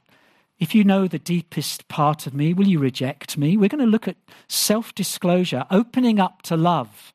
If 0.61 0.75
you 0.75 0.85
know 0.85 1.09
the 1.09 1.19
deepest 1.19 1.89
part 1.89 2.27
of 2.27 2.35
me, 2.35 2.53
will 2.53 2.69
you 2.69 2.79
reject 2.79 3.39
me? 3.39 3.57
We're 3.57 3.71
going 3.71 3.85
to 3.85 3.91
look 3.91 4.07
at 4.07 4.17
self 4.47 4.95
disclosure, 4.95 5.65
opening 5.71 6.21
up 6.21 6.43
to 6.43 6.57
love. 6.57 7.13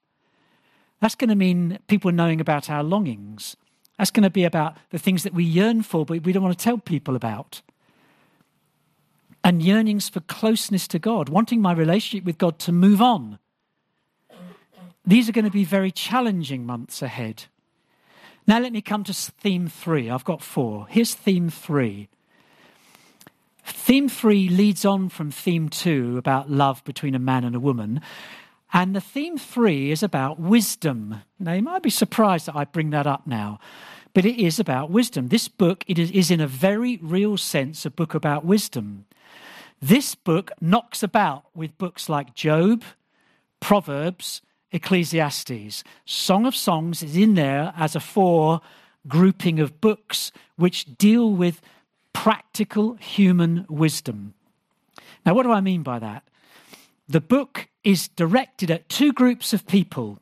That's 0.99 1.15
going 1.15 1.29
to 1.29 1.35
mean 1.35 1.79
people 1.87 2.11
knowing 2.11 2.41
about 2.41 2.69
our 2.69 2.83
longings. 2.83 3.55
That's 3.97 4.11
going 4.11 4.23
to 4.23 4.29
be 4.29 4.43
about 4.43 4.77
the 4.89 4.99
things 4.99 5.23
that 5.23 5.33
we 5.33 5.43
yearn 5.43 5.81
for, 5.81 6.05
but 6.05 6.23
we 6.23 6.33
don't 6.33 6.43
want 6.43 6.57
to 6.57 6.63
tell 6.63 6.77
people 6.77 7.15
about. 7.15 7.61
And 9.43 9.61
yearnings 9.61 10.09
for 10.09 10.19
closeness 10.21 10.87
to 10.89 10.99
God, 10.99 11.29
wanting 11.29 11.61
my 11.61 11.71
relationship 11.71 12.25
with 12.25 12.37
God 12.37 12.59
to 12.59 12.71
move 12.71 13.01
on. 13.01 13.39
These 15.05 15.29
are 15.29 15.33
going 15.33 15.45
to 15.45 15.51
be 15.51 15.63
very 15.63 15.91
challenging 15.91 16.65
months 16.65 17.01
ahead. 17.01 17.43
Now, 18.47 18.59
let 18.59 18.73
me 18.73 18.81
come 18.81 19.03
to 19.05 19.13
theme 19.13 19.67
three. 19.67 20.09
I've 20.09 20.25
got 20.25 20.41
four. 20.41 20.87
Here's 20.89 21.13
theme 21.13 21.49
three. 21.49 22.09
Theme 23.63 24.09
three 24.09 24.49
leads 24.49 24.85
on 24.85 25.09
from 25.09 25.31
theme 25.31 25.69
two 25.69 26.17
about 26.17 26.51
love 26.51 26.83
between 26.83 27.15
a 27.15 27.19
man 27.19 27.43
and 27.43 27.55
a 27.55 27.59
woman. 27.59 28.01
And 28.75 28.93
the 28.93 28.99
theme 28.99 29.37
three 29.37 29.89
is 29.89 30.03
about 30.03 30.37
wisdom. 30.37 31.21
Now, 31.39 31.53
you 31.53 31.61
might 31.61 31.81
be 31.81 31.89
surprised 31.89 32.47
that 32.47 32.57
I 32.57 32.65
bring 32.65 32.89
that 32.89 33.07
up 33.07 33.25
now, 33.25 33.57
but 34.13 34.25
it 34.25 34.37
is 34.37 34.59
about 34.59 34.89
wisdom. 34.89 35.29
This 35.29 35.47
book 35.47 35.85
it 35.87 35.97
is, 35.97 36.29
in 36.29 36.41
a 36.41 36.45
very 36.45 36.99
real 37.01 37.37
sense, 37.37 37.85
a 37.85 37.89
book 37.89 38.13
about 38.13 38.43
wisdom. 38.43 39.05
This 39.81 40.13
book 40.13 40.51
knocks 40.59 41.03
about 41.03 41.45
with 41.55 41.77
books 41.77 42.09
like 42.09 42.35
Job, 42.35 42.83
Proverbs, 43.61 44.41
Ecclesiastes. 44.73 45.85
Song 46.03 46.45
of 46.45 46.53
Songs 46.53 47.01
is 47.01 47.15
in 47.15 47.35
there 47.35 47.73
as 47.77 47.95
a 47.95 48.01
four 48.01 48.59
grouping 49.07 49.61
of 49.61 49.79
books 49.79 50.33
which 50.57 50.97
deal 50.97 51.31
with 51.31 51.61
practical 52.11 52.95
human 52.95 53.65
wisdom. 53.69 54.33
Now, 55.25 55.33
what 55.33 55.43
do 55.43 55.53
I 55.53 55.61
mean 55.61 55.81
by 55.81 55.99
that? 55.99 56.27
The 57.07 57.21
book 57.21 57.69
is 57.85 58.09
directed 58.09 58.69
at 58.71 58.89
two 58.89 59.13
groups 59.13 59.53
of 59.53 59.67
people, 59.67 60.19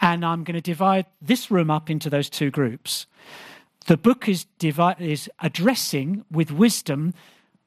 and 0.00 0.24
I'm 0.24 0.44
going 0.44 0.56
to 0.56 0.60
divide 0.60 1.06
this 1.22 1.50
room 1.50 1.70
up 1.70 1.88
into 1.88 2.10
those 2.10 2.28
two 2.28 2.50
groups. 2.50 3.06
The 3.86 3.96
book 3.96 4.28
is, 4.28 4.46
divi- 4.58 4.96
is 4.98 5.30
addressing 5.40 6.24
with 6.30 6.50
wisdom 6.50 7.14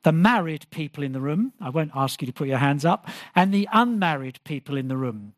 the 0.04 0.12
married 0.12 0.68
people 0.70 1.04
in 1.04 1.14
the 1.14 1.22
room. 1.22 1.54
I 1.60 1.70
won't 1.70 1.92
ask 1.96 2.22
you 2.22 2.28
to 2.28 2.34
put 2.34 2.48
your 2.48 2.60
hands 2.60 2.86
up, 2.86 3.10
and 3.34 3.54
the 3.54 3.68
unmarried 3.72 4.40
people 4.44 4.78
in 4.78 4.90
the 4.90 4.98
room. 4.98 5.34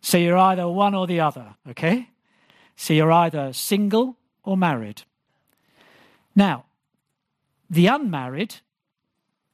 So 0.00 0.16
you're 0.16 0.38
either 0.38 0.66
one 0.68 0.94
or 0.94 1.06
the 1.06 1.20
other, 1.20 1.56
okay? 1.68 2.08
So 2.76 2.94
you're 2.94 3.12
either 3.12 3.52
single 3.52 4.16
or 4.44 4.56
married. 4.56 5.02
Now, 6.34 6.64
the 7.68 7.88
unmarried 7.88 8.56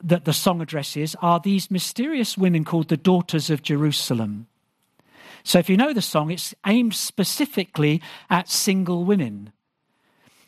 that 0.02 0.24
the 0.24 0.32
song 0.32 0.61
addresses 0.61 1.16
are 1.20 1.40
these 1.40 1.70
mysterious 1.70 2.38
women 2.38 2.64
called 2.64 2.88
the 2.88 2.96
daughters 2.96 3.50
of 3.50 3.62
Jerusalem. 3.62 4.46
So 5.42 5.58
if 5.58 5.68
you 5.68 5.76
know 5.76 5.92
the 5.92 6.02
song, 6.02 6.30
it's 6.30 6.54
aimed 6.66 6.94
specifically 6.94 8.02
at 8.28 8.48
single 8.48 9.04
women. 9.04 9.52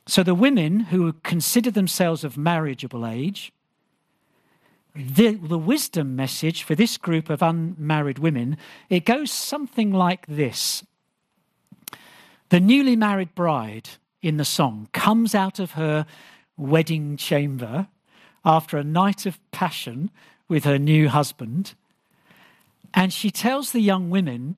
So 0.07 0.23
the 0.23 0.35
women 0.35 0.81
who 0.81 1.13
consider 1.23 1.71
themselves 1.71 2.25
of 2.25 2.37
marriageable 2.37 3.07
age, 3.07 3.53
the, 4.95 5.35
the 5.35 5.59
wisdom 5.59 6.17
message 6.17 6.63
for 6.63 6.75
this 6.75 6.97
group 6.97 7.31
of 7.31 7.43
unmarried 7.43 8.19
women, 8.19 8.57
it 8.89 9.05
goes 9.05 9.31
something 9.31 9.93
like 9.93 10.27
this. 10.27 10.85
The 12.49 12.61
newly 12.61 12.97
married 12.97 13.35
bride 13.35 13.91
in 14.21 14.37
the 14.37 14.45
song 14.45 14.89
comes 14.93 15.35
out 15.35 15.59
of 15.59 15.73
her 15.73 16.07
wedding 16.57 17.17
chamber 17.17 17.87
after 18.45 18.77
a 18.77 18.85
night 18.85 19.27
of 19.27 19.39
passion 19.51 20.11
with 20.49 20.65
her 20.65 20.79
new 20.79 21.09
husband, 21.09 21.75
and 22.93 23.13
she 23.13 23.31
tells 23.31 23.71
the 23.71 23.81
young 23.81 24.11
women 24.11 24.57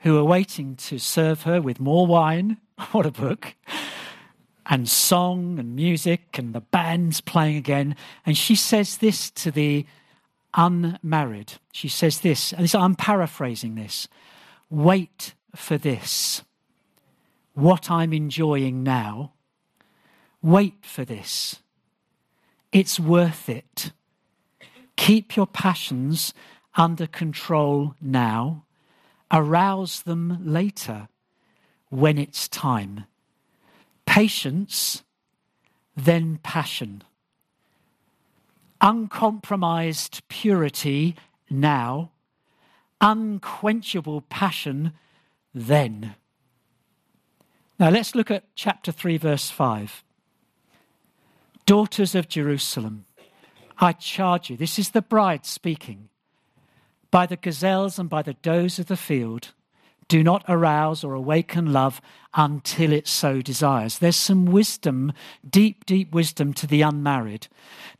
who 0.00 0.16
are 0.18 0.24
waiting 0.24 0.76
to 0.76 0.98
serve 0.98 1.42
her 1.42 1.60
with 1.60 1.80
more 1.80 2.06
wine, 2.06 2.58
what 2.92 3.06
a 3.06 3.10
book, 3.10 3.54
and 4.66 4.88
song 4.88 5.58
and 5.58 5.76
music 5.76 6.38
and 6.38 6.54
the 6.54 6.60
band's 6.60 7.20
playing 7.20 7.56
again. 7.56 7.96
And 8.24 8.36
she 8.36 8.54
says 8.54 8.98
this 8.98 9.30
to 9.32 9.50
the 9.50 9.86
unmarried. 10.54 11.54
She 11.72 11.88
says 11.88 12.20
this, 12.20 12.52
and 12.52 12.72
I'm 12.74 12.94
paraphrasing 12.94 13.74
this 13.74 14.08
wait 14.68 15.34
for 15.54 15.78
this. 15.78 16.42
What 17.54 17.90
I'm 17.90 18.12
enjoying 18.12 18.82
now, 18.82 19.32
wait 20.42 20.84
for 20.84 21.04
this. 21.04 21.62
It's 22.72 23.00
worth 23.00 23.48
it. 23.48 23.92
Keep 24.96 25.36
your 25.36 25.46
passions 25.46 26.34
under 26.74 27.06
control 27.06 27.94
now, 28.00 28.64
arouse 29.32 30.02
them 30.02 30.38
later 30.42 31.08
when 31.88 32.18
it's 32.18 32.48
time 32.48 33.06
patience, 34.16 35.02
then 35.94 36.38
passion. 36.42 37.02
Uncompromised 38.80 40.26
purity 40.28 41.14
now, 41.50 42.12
unquenchable 43.00 44.22
passion 44.22 44.92
then. 45.54 46.14
Now 47.78 47.90
let's 47.90 48.14
look 48.14 48.30
at 48.30 48.44
chapter 48.54 48.90
3, 48.90 49.18
verse 49.18 49.50
5. 49.50 50.02
Daughters 51.66 52.14
of 52.14 52.28
Jerusalem, 52.28 53.06
I 53.78 53.92
charge 53.92 54.50
you, 54.50 54.56
this 54.56 54.78
is 54.78 54.90
the 54.90 55.02
bride 55.02 55.44
speaking, 55.44 56.08
by 57.10 57.26
the 57.26 57.36
gazelles 57.36 57.98
and 57.98 58.08
by 58.08 58.22
the 58.22 58.34
does 58.34 58.78
of 58.78 58.86
the 58.86 58.96
field 58.96 59.52
do 60.08 60.22
not 60.22 60.44
arouse 60.48 61.02
or 61.02 61.14
awaken 61.14 61.72
love 61.72 62.00
until 62.34 62.92
it 62.92 63.08
so 63.08 63.40
desires. 63.40 63.98
There's 63.98 64.16
some 64.16 64.44
wisdom, 64.44 65.12
deep, 65.48 65.86
deep 65.86 66.12
wisdom 66.12 66.52
to 66.54 66.66
the 66.66 66.82
unmarried. 66.82 67.48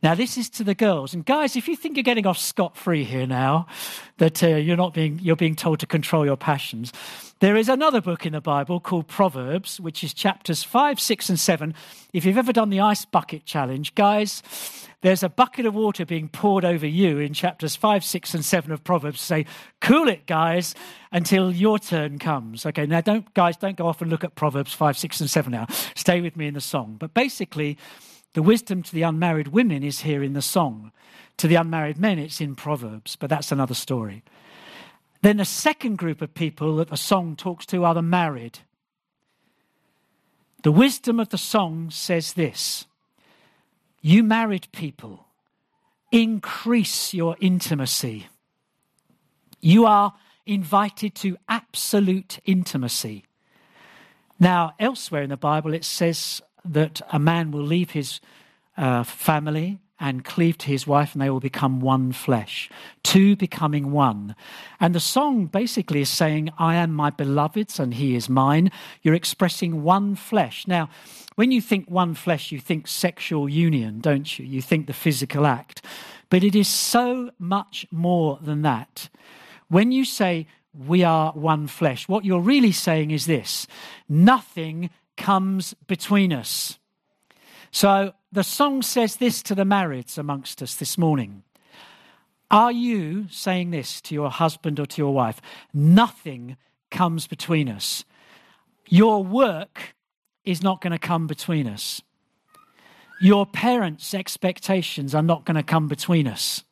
Now, 0.03 0.13
this 0.13 0.37
is 0.37 0.49
to 0.51 0.63
the 0.63 0.75
girls. 0.75 1.13
And 1.13 1.25
guys, 1.25 1.55
if 1.55 1.67
you 1.67 1.75
think 1.75 1.97
you're 1.97 2.03
getting 2.03 2.27
off 2.27 2.37
scot 2.37 2.77
free 2.77 3.03
here 3.03 3.25
now, 3.25 3.65
that 4.17 4.43
uh, 4.43 4.47
you're 4.47 4.77
not 4.77 4.93
being, 4.93 5.19
you're 5.21 5.35
being 5.35 5.55
told 5.55 5.79
to 5.79 5.87
control 5.87 6.25
your 6.25 6.37
passions, 6.37 6.93
there 7.39 7.55
is 7.55 7.67
another 7.67 7.99
book 7.99 8.25
in 8.25 8.33
the 8.33 8.41
Bible 8.41 8.79
called 8.79 9.07
Proverbs, 9.07 9.79
which 9.79 10.03
is 10.03 10.13
chapters 10.13 10.63
5, 10.63 10.99
6, 10.99 11.29
and 11.29 11.39
7. 11.39 11.73
If 12.13 12.25
you've 12.25 12.37
ever 12.37 12.53
done 12.53 12.69
the 12.69 12.79
ice 12.79 13.05
bucket 13.05 13.45
challenge, 13.45 13.95
guys, 13.95 14.43
there's 15.01 15.21
a 15.21 15.29
bucket 15.29 15.65
of 15.67 15.75
water 15.75 16.05
being 16.05 16.27
poured 16.27 16.65
over 16.65 16.87
you 16.87 17.19
in 17.19 17.33
chapters 17.33 17.75
5, 17.75 18.03
6, 18.03 18.33
and 18.33 18.43
7 18.43 18.71
of 18.71 18.83
Proverbs. 18.83 19.21
Say, 19.21 19.45
cool 19.79 20.07
it, 20.07 20.25
guys, 20.25 20.73
until 21.11 21.51
your 21.51 21.77
turn 21.77 22.17
comes. 22.17 22.65
Okay, 22.65 22.87
now 22.87 23.01
don't, 23.01 23.31
guys, 23.35 23.57
don't 23.57 23.77
go 23.77 23.87
off 23.87 24.01
and 24.01 24.09
look 24.09 24.23
at 24.23 24.33
Proverbs 24.33 24.73
5, 24.73 24.97
6, 24.97 25.21
and 25.21 25.29
7 25.29 25.51
now. 25.51 25.67
Stay 25.95 26.19
with 26.19 26.35
me 26.35 26.47
in 26.47 26.55
the 26.55 26.61
song. 26.61 26.95
But 26.99 27.13
basically, 27.13 27.77
the 28.33 28.41
wisdom 28.41 28.81
to 28.83 28.93
the 28.93 29.03
unmarried 29.03 29.49
women 29.49 29.83
is 29.83 30.01
here 30.01 30.23
in 30.23 30.33
the 30.33 30.41
song. 30.41 30.91
To 31.37 31.47
the 31.47 31.55
unmarried 31.55 31.99
men, 31.99 32.17
it's 32.17 32.41
in 32.41 32.55
Proverbs, 32.55 33.15
but 33.15 33.29
that's 33.29 33.51
another 33.51 33.75
story. 33.75 34.23
Then 35.21 35.37
the 35.37 35.45
second 35.45 35.99
group 35.99 36.23
of 36.23 36.33
people 36.33 36.77
that 36.77 36.89
the 36.89 36.97
song 36.97 37.35
talks 37.35 37.67
to 37.67 37.85
are 37.85 37.93
the 37.93 38.01
married. 38.01 38.59
The 40.63 40.71
wisdom 40.71 41.19
of 41.19 41.29
the 41.29 41.37
song 41.37 41.91
says 41.91 42.33
this 42.33 42.86
you 44.07 44.23
married 44.23 44.67
people, 44.71 45.27
increase 46.11 47.13
your 47.13 47.35
intimacy. 47.41 48.27
You 49.59 49.85
are 49.85 50.13
invited 50.45 51.13
to 51.15 51.35
absolute 51.49 52.39
intimacy. 52.45 53.25
Now, 54.39 54.73
elsewhere 54.79 55.23
in 55.23 55.29
the 55.29 55.35
Bible, 55.35 55.73
it 55.73 55.83
says 55.83 56.41
that 56.63 57.01
a 57.11 57.19
man 57.19 57.51
will 57.51 57.63
leave 57.63 57.91
his 57.91 58.21
uh, 58.77 59.03
family 59.03 59.79
and 59.99 60.23
cleave 60.23 60.57
to 60.59 60.67
his 60.67 60.85
wife, 60.85 61.13
and 61.13 61.21
they 61.21 61.29
will 61.29 61.39
become 61.39 61.79
one 61.79 62.11
flesh, 62.11 62.69
two 63.03 63.35
becoming 63.35 63.91
one. 63.91 64.35
And 64.79 64.93
the 64.93 64.99
song 64.99 65.45
basically 65.45 66.01
is 66.01 66.09
saying, 66.09 66.51
I 66.57 66.75
am 66.75 66.93
my 66.93 67.09
beloved's 67.09 67.79
and 67.79 67.93
he 67.93 68.15
is 68.15 68.29
mine. 68.29 68.71
You're 69.01 69.15
expressing 69.15 69.83
one 69.83 70.15
flesh. 70.15 70.67
Now, 70.67 70.89
when 71.35 71.51
you 71.51 71.61
think 71.61 71.89
one 71.89 72.13
flesh, 72.13 72.51
you 72.51 72.59
think 72.59 72.87
sexual 72.87 73.49
union, 73.49 73.99
don't 73.99 74.37
you? 74.37 74.45
You 74.45 74.61
think 74.61 74.87
the 74.87 74.93
physical 74.93 75.45
act. 75.45 75.83
But 76.29 76.43
it 76.43 76.55
is 76.55 76.67
so 76.67 77.31
much 77.39 77.87
more 77.91 78.39
than 78.41 78.61
that. 78.63 79.09
When 79.69 79.91
you 79.91 80.05
say 80.05 80.47
we 80.73 81.03
are 81.03 81.31
one 81.31 81.67
flesh, 81.67 82.07
what 82.07 82.25
you're 82.25 82.39
really 82.39 82.71
saying 82.71 83.11
is 83.11 83.25
this 83.25 83.67
nothing 84.07 84.89
comes 85.15 85.73
between 85.87 86.31
us. 86.31 86.77
So 87.71 88.13
the 88.37 88.43
song 88.43 88.83
says 88.83 89.15
this 89.15 89.41
to 89.41 89.55
the 89.55 89.63
marrieds 89.63 90.15
amongst 90.15 90.61
us 90.61 90.75
this 90.75 90.95
morning. 90.95 91.41
Are 92.51 92.71
you 92.71 93.25
saying 93.31 93.71
this 93.71 93.99
to 94.01 94.13
your 94.13 94.29
husband 94.29 94.79
or 94.79 94.85
to 94.85 95.01
your 95.01 95.11
wife? 95.11 95.41
Nothing 95.73 96.55
comes 96.91 97.25
between 97.25 97.67
us. 97.67 98.05
Your 98.89 99.23
work 99.23 99.95
is 100.45 100.61
not 100.61 100.81
going 100.81 100.91
to 100.91 100.99
come 100.99 101.25
between 101.25 101.65
us. 101.65 101.99
Your 103.19 103.47
parents' 103.47 104.13
expectations 104.13 105.15
are 105.15 105.23
not 105.23 105.43
going 105.43 105.55
to 105.55 105.63
come 105.63 105.87
between 105.87 106.27
us. 106.27 106.63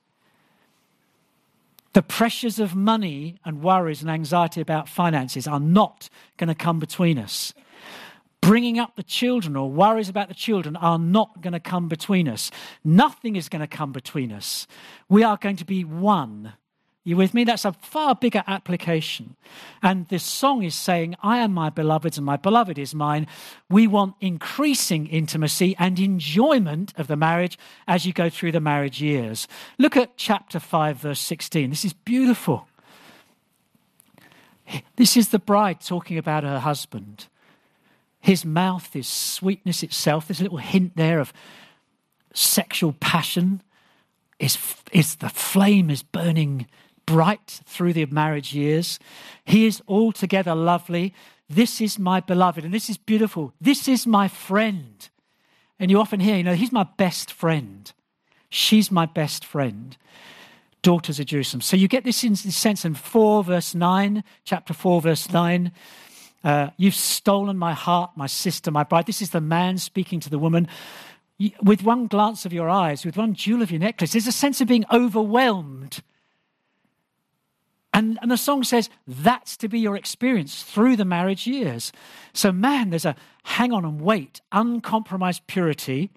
The 1.94 2.04
pressures 2.04 2.60
of 2.60 2.76
money 2.76 3.40
and 3.44 3.64
worries 3.64 4.04
and 4.04 4.12
anxiety 4.12 4.62
about 4.62 4.88
finances 4.88 5.48
are 5.48 5.60
not 5.60 6.10
going 6.38 6.50
to 6.50 6.54
come 6.54 6.78
between 6.78 7.18
us. 7.18 7.56
Bringing 8.46 8.80
up 8.80 8.96
the 8.96 9.04
children 9.04 9.56
or 9.56 9.70
worries 9.70 10.10
about 10.10 10.28
the 10.28 10.34
children 10.34 10.76
are 10.76 11.00
not 11.00 11.42
going 11.42 11.54
to 11.54 11.60
come 11.60 11.88
between 11.88 12.28
us. 12.28 12.52
Nothing 12.84 13.36
is 13.36 13.50
going 13.50 13.62
to 13.62 13.68
come 13.68 13.92
between 13.92 14.32
us. 14.32 14.68
We 15.10 15.24
are 15.24 15.38
going 15.38 15.56
to 15.58 15.66
be 15.66 15.84
one 15.84 16.54
you 17.08 17.16
with 17.16 17.36
me? 17.36 17.44
That's 17.44 17.66
a 17.66 17.72
far 17.72 18.16
bigger 18.16 18.44
application. 18.48 19.36
And 19.84 20.08
this 20.08 20.24
song 20.24 20.64
is 20.64 20.74
saying, 20.74 21.16
I 21.22 21.38
am 21.38 21.54
my 21.54 21.70
beloved's 21.70 22.18
and 22.18 22.26
my 22.26 22.36
beloved 22.36 22.80
is 22.80 22.96
mine. 22.96 23.28
We 23.70 23.86
want 23.86 24.16
increasing 24.20 25.06
intimacy 25.06 25.76
and 25.78 26.00
enjoyment 26.00 26.94
of 26.98 27.06
the 27.06 27.16
marriage 27.16 27.60
as 27.88 28.08
you 28.08 28.12
go 28.12 28.28
through 28.32 28.54
the 28.54 28.60
marriage 28.60 29.04
years. 29.04 29.48
Look 29.78 29.96
at 29.96 30.18
chapter 30.18 30.60
5, 30.60 30.98
verse 30.98 31.20
16. 31.20 31.70
This 31.70 31.86
is 31.86 31.94
beautiful. 31.94 32.68
This 34.96 35.16
is 35.16 35.30
the 35.30 35.38
bride 35.38 35.82
talking 35.82 36.18
about 36.18 36.44
her 36.44 36.60
husband. 36.60 37.28
His 38.26 38.44
mouth 38.44 38.96
is 38.96 39.08
sweetness 39.08 39.84
itself. 39.84 40.28
There's 40.28 40.40
a 40.40 40.44
little 40.44 40.58
hint 40.58 40.96
there 40.96 41.20
of 41.20 41.32
sexual 42.34 42.94
passion. 42.94 43.62
Is, 44.40 44.58
is 44.92 45.18
the 45.18 45.30
flame 45.30 45.92
is 45.92 46.02
burning 46.02 46.66
bright 47.06 47.62
through 47.68 47.94
the 47.94 48.08
marriage 48.08 48.52
years. 48.52 48.98
He 49.44 49.68
is 49.68 49.80
altogether 49.88 50.56
lovely. 50.56 51.14
This 51.48 51.80
is 51.80 52.00
my 52.00 52.20
beloved, 52.20 52.66
and 52.66 52.74
this 52.74 52.90
is 52.90 52.98
beautiful. 52.98 53.54
This 53.62 53.88
is 53.88 54.08
my 54.08 54.28
friend. 54.28 55.08
And 55.78 55.92
you 55.92 56.00
often 56.00 56.20
hear, 56.20 56.38
you 56.38 56.44
know, 56.44 56.56
he's 56.56 56.72
my 56.72 56.88
best 56.98 57.32
friend. 57.32 57.94
She's 58.50 58.90
my 58.90 59.06
best 59.06 59.46
friend. 59.46 59.96
Daughters 60.82 61.20
of 61.20 61.28
Jerusalem. 61.28 61.62
So 61.62 61.78
you 61.78 61.88
get 61.88 62.04
this 62.04 62.24
in 62.24 62.36
sense 62.36 62.86
in 62.86 62.96
4 62.96 63.44
verse 63.44 63.76
9, 63.76 64.24
chapter 64.46 64.74
4, 64.74 65.02
verse 65.04 65.32
9. 65.32 65.72
Uh, 66.46 66.70
You've 66.78 66.96
stolen 66.96 67.58
my 67.58 67.74
heart, 67.74 68.12
my 68.16 68.28
sister, 68.28 68.72
my 68.72 68.84
bride. 68.84 69.08
This 69.08 69.22
is 69.22 69.32
the 69.32 69.42
man 69.42 69.78
speaking 69.78 70.22
to 70.22 70.30
the 70.30 70.40
woman. 70.40 70.70
With 71.62 71.84
one 71.84 72.08
glance 72.08 72.46
of 72.46 72.54
your 72.54 72.70
eyes, 72.70 73.04
with 73.04 73.18
one 73.18 73.34
jewel 73.34 73.62
of 73.62 73.70
your 73.70 73.82
necklace, 73.82 74.14
there's 74.14 74.28
a 74.28 74.32
sense 74.32 74.62
of 74.62 74.70
being 74.70 74.86
overwhelmed 74.94 76.02
and, 77.96 78.20
and 78.22 78.30
the 78.30 78.36
song 78.36 78.66
says 78.66 78.90
that's 79.08 79.56
to 79.56 79.70
be 79.70 79.80
your 79.80 79.96
experience 79.96 80.64
through 80.64 80.98
the 80.98 81.06
marriage 81.06 81.48
years. 81.48 81.94
So, 82.34 82.52
man, 82.52 82.90
there's 82.90 83.06
a 83.06 83.16
hang 83.44 83.72
on 83.72 83.86
and 83.86 84.02
wait, 84.02 84.42
uncompromised 84.52 85.48
purity, 85.48 86.12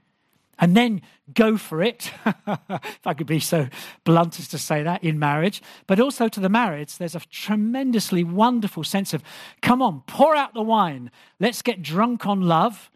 and 0.58 0.76
then 0.76 1.02
go 1.34 1.56
for 1.56 1.82
it. 1.82 2.12
if 2.26 3.06
I 3.06 3.14
could 3.14 3.26
be 3.26 3.40
so 3.40 3.68
blunt 4.04 4.38
as 4.38 4.48
to 4.48 4.58
say 4.58 4.82
that 4.82 5.04
in 5.04 5.18
marriage. 5.18 5.62
But 5.86 6.00
also 6.00 6.28
to 6.28 6.40
the 6.40 6.48
marriage, 6.48 6.96
there's 6.96 7.14
a 7.14 7.20
tremendously 7.30 8.24
wonderful 8.24 8.84
sense 8.84 9.14
of 9.14 9.22
come 9.62 9.82
on, 9.82 10.02
pour 10.06 10.34
out 10.34 10.54
the 10.54 10.62
wine. 10.62 11.10
Let's 11.40 11.62
get 11.62 11.82
drunk 11.82 12.26
on 12.26 12.42
love. 12.42 12.90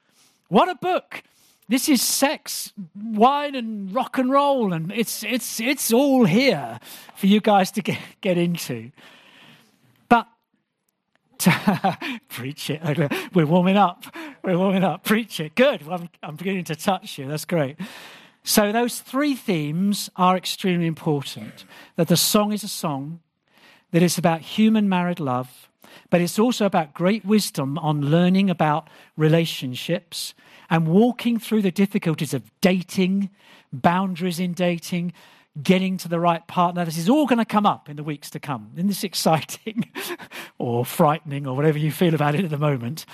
What 0.48 0.68
a 0.68 0.75
book! 0.75 1.22
this 1.72 1.88
is 1.88 2.03
sex, 2.03 2.72
wine, 2.94 3.55
and 3.55 3.94
rock 3.94 4.18
and 4.18 4.31
roll, 4.31 4.75
and 4.75 4.92
it's, 4.92 5.25
it's, 5.25 5.59
it's 5.59 5.90
all 5.90 6.27
here 6.27 6.79
for 7.16 7.27
you 7.27 7.40
guys 7.40 7.70
to 7.72 7.81
get, 7.81 7.98
get 8.20 8.37
into. 8.37 8.90
But 10.09 10.29
preach 12.29 12.68
it. 12.68 12.83
We're 13.35 13.46
warming 13.46 13.79
up. 13.79 14.05
We're 14.42 14.59
warming 14.59 14.83
up. 14.83 15.05
Preach 15.05 15.38
it. 15.38 15.55
Good. 15.55 15.87
I'm, 15.88 16.09
I'm 16.20 16.35
beginning 16.35 16.64
to 16.64 16.74
touch 16.74 17.16
you. 17.16 17.28
That's 17.28 17.44
great. 17.44 17.76
So, 18.42 18.72
those 18.72 18.98
three 18.98 19.37
themes 19.37 20.11
are 20.16 20.37
extremely 20.37 20.88
important 20.88 21.64
that 21.94 22.09
the 22.09 22.16
song 22.16 22.52
is 22.52 22.64
a 22.64 22.68
song, 22.68 23.20
that 23.92 24.02
it's 24.02 24.18
about 24.18 24.40
human 24.40 24.88
married 24.88 25.20
love, 25.20 25.70
but 26.11 26.20
it's 26.20 26.40
also 26.40 26.66
about 26.66 26.92
great 26.92 27.24
wisdom 27.24 27.78
on 27.78 28.11
learning 28.11 28.50
about 28.50 28.88
relationships 29.16 30.35
and 30.68 30.88
walking 30.88 31.38
through 31.38 31.62
the 31.62 31.70
difficulties 31.70 32.35
of 32.35 32.50
dating, 32.61 33.31
boundaries 33.72 34.40
in 34.40 34.55
dating, 34.55 35.12
getting 35.61 35.99
to 35.99 36.09
the 36.09 36.19
right 36.19 36.47
partner. 36.47 36.85
This 36.85 36.97
is 36.97 37.09
all 37.09 37.27
going 37.27 37.38
to 37.38 37.45
come 37.45 37.67
up 37.67 37.91
in 37.91 37.97
the 37.97 38.03
weeks 38.03 38.31
to 38.31 38.41
come. 38.41 38.71
Isn't 38.75 38.87
this 38.87 39.05
exciting 39.05 39.91
or 40.59 40.85
frightening 40.85 41.47
or 41.47 41.55
whatever 41.55 41.79
you 41.79 41.91
feel 41.91 42.15
about 42.15 42.35
it 42.35 42.45
at 42.45 42.51
the 42.51 42.59
moment? 42.59 43.05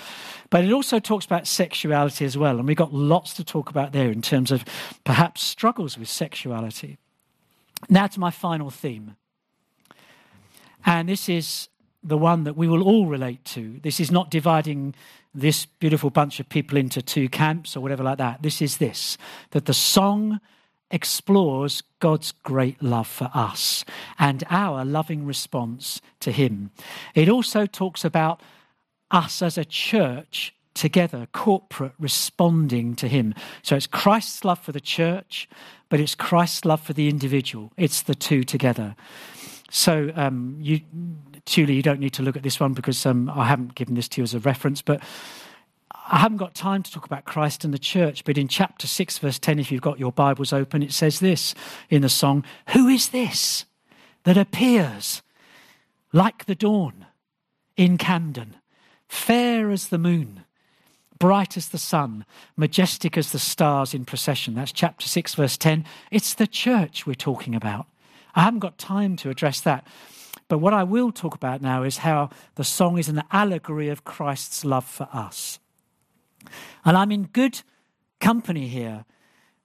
But 0.49 0.63
it 0.63 0.71
also 0.71 0.99
talks 0.99 1.25
about 1.25 1.47
sexuality 1.47 2.25
as 2.25 2.37
well. 2.37 2.57
And 2.57 2.67
we've 2.67 2.77
got 2.77 2.93
lots 2.93 3.33
to 3.35 3.43
talk 3.43 3.69
about 3.69 3.91
there 3.91 4.09
in 4.09 4.21
terms 4.21 4.51
of 4.51 4.63
perhaps 5.03 5.41
struggles 5.41 5.97
with 5.97 6.07
sexuality. 6.07 6.97
Now 7.89 8.07
to 8.07 8.19
my 8.19 8.31
final 8.31 8.69
theme. 8.69 9.15
And 10.85 11.09
this 11.09 11.27
is 11.27 11.67
the 12.01 12.17
one 12.17 12.45
that 12.45 12.55
we 12.55 12.67
will 12.67 12.83
all 12.83 13.05
relate 13.05 13.43
to. 13.43 13.79
This 13.83 13.99
is 13.99 14.09
not 14.09 14.31
dividing 14.31 14.95
this 15.33 15.65
beautiful 15.65 16.09
bunch 16.09 16.39
of 16.39 16.47
people 16.47 16.77
into 16.77 17.01
two 17.01 17.27
camps 17.29 17.75
or 17.75 17.81
whatever 17.81 18.03
like 18.03 18.17
that. 18.17 18.41
This 18.41 18.61
is 18.61 18.77
this 18.77 19.17
that 19.51 19.65
the 19.65 19.73
song 19.73 20.39
explores 20.91 21.83
God's 21.99 22.31
great 22.43 22.81
love 22.81 23.07
for 23.07 23.29
us 23.33 23.85
and 24.17 24.43
our 24.49 24.83
loving 24.83 25.25
response 25.25 26.01
to 26.19 26.31
Him. 26.31 26.71
It 27.15 27.29
also 27.29 27.65
talks 27.65 28.03
about 28.03 28.41
us 29.11 29.41
as 29.41 29.57
a 29.57 29.65
church 29.65 30.53
together, 30.73 31.27
corporate, 31.33 31.93
responding 31.99 32.95
to 32.95 33.07
Him. 33.07 33.33
So 33.63 33.75
it's 33.75 33.87
Christ's 33.87 34.45
love 34.45 34.59
for 34.59 34.71
the 34.71 34.79
church, 34.79 35.49
but 35.89 35.99
it's 35.99 36.15
Christ's 36.15 36.65
love 36.65 36.81
for 36.81 36.93
the 36.93 37.09
individual. 37.09 37.71
It's 37.77 38.01
the 38.01 38.15
two 38.15 38.43
together. 38.43 38.95
So, 39.71 40.11
um, 40.15 40.57
you, 40.59 40.81
Julie, 41.45 41.75
you 41.75 41.83
don't 41.83 41.99
need 41.99 42.13
to 42.13 42.23
look 42.23 42.35
at 42.35 42.43
this 42.43 42.59
one 42.59 42.73
because 42.73 43.05
um, 43.05 43.29
I 43.29 43.45
haven't 43.45 43.75
given 43.75 43.95
this 43.95 44.07
to 44.09 44.21
you 44.21 44.23
as 44.23 44.33
a 44.33 44.39
reference, 44.39 44.81
but 44.81 45.01
I 46.11 46.17
haven't 46.17 46.37
got 46.37 46.55
time 46.55 46.81
to 46.81 46.91
talk 46.91 47.05
about 47.05 47.25
Christ 47.25 47.63
and 47.63 47.71
the 47.71 47.77
church, 47.77 48.23
but 48.23 48.35
in 48.35 48.47
chapter 48.47 48.87
6, 48.87 49.19
verse 49.19 49.37
10, 49.37 49.59
if 49.59 49.71
you've 49.71 49.83
got 49.83 49.99
your 49.99 50.11
Bibles 50.11 50.51
open, 50.51 50.81
it 50.81 50.91
says 50.91 51.19
this 51.19 51.53
in 51.87 52.01
the 52.01 52.09
song 52.09 52.43
Who 52.69 52.87
is 52.87 53.09
this 53.09 53.65
that 54.23 54.35
appears 54.35 55.21
like 56.11 56.45
the 56.45 56.55
dawn 56.55 57.05
in 57.77 57.99
Camden, 57.99 58.55
fair 59.07 59.69
as 59.69 59.89
the 59.89 59.99
moon, 59.99 60.45
bright 61.19 61.55
as 61.55 61.69
the 61.69 61.77
sun, 61.77 62.25
majestic 62.57 63.15
as 63.15 63.31
the 63.31 63.37
stars 63.37 63.93
in 63.93 64.03
procession? 64.03 64.55
That's 64.55 64.71
chapter 64.71 65.07
6, 65.07 65.35
verse 65.35 65.57
10. 65.57 65.85
It's 66.09 66.33
the 66.33 66.47
church 66.47 67.05
we're 67.05 67.13
talking 67.13 67.53
about. 67.53 67.85
I 68.33 68.41
haven't 68.41 68.61
got 68.61 68.79
time 68.79 69.15
to 69.17 69.29
address 69.29 69.61
that. 69.61 69.85
But 70.47 70.57
what 70.57 70.73
I 70.73 70.81
will 70.81 71.11
talk 71.11 71.35
about 71.35 71.61
now 71.61 71.83
is 71.83 71.97
how 71.97 72.31
the 72.55 72.63
song 72.63 72.97
is 72.97 73.09
an 73.09 73.21
allegory 73.31 73.89
of 73.89 74.05
Christ's 74.05 74.65
love 74.65 74.85
for 74.85 75.07
us. 75.13 75.59
And 76.85 76.97
I'm 76.97 77.11
in 77.11 77.23
good 77.25 77.61
company 78.19 78.67
here 78.67 79.05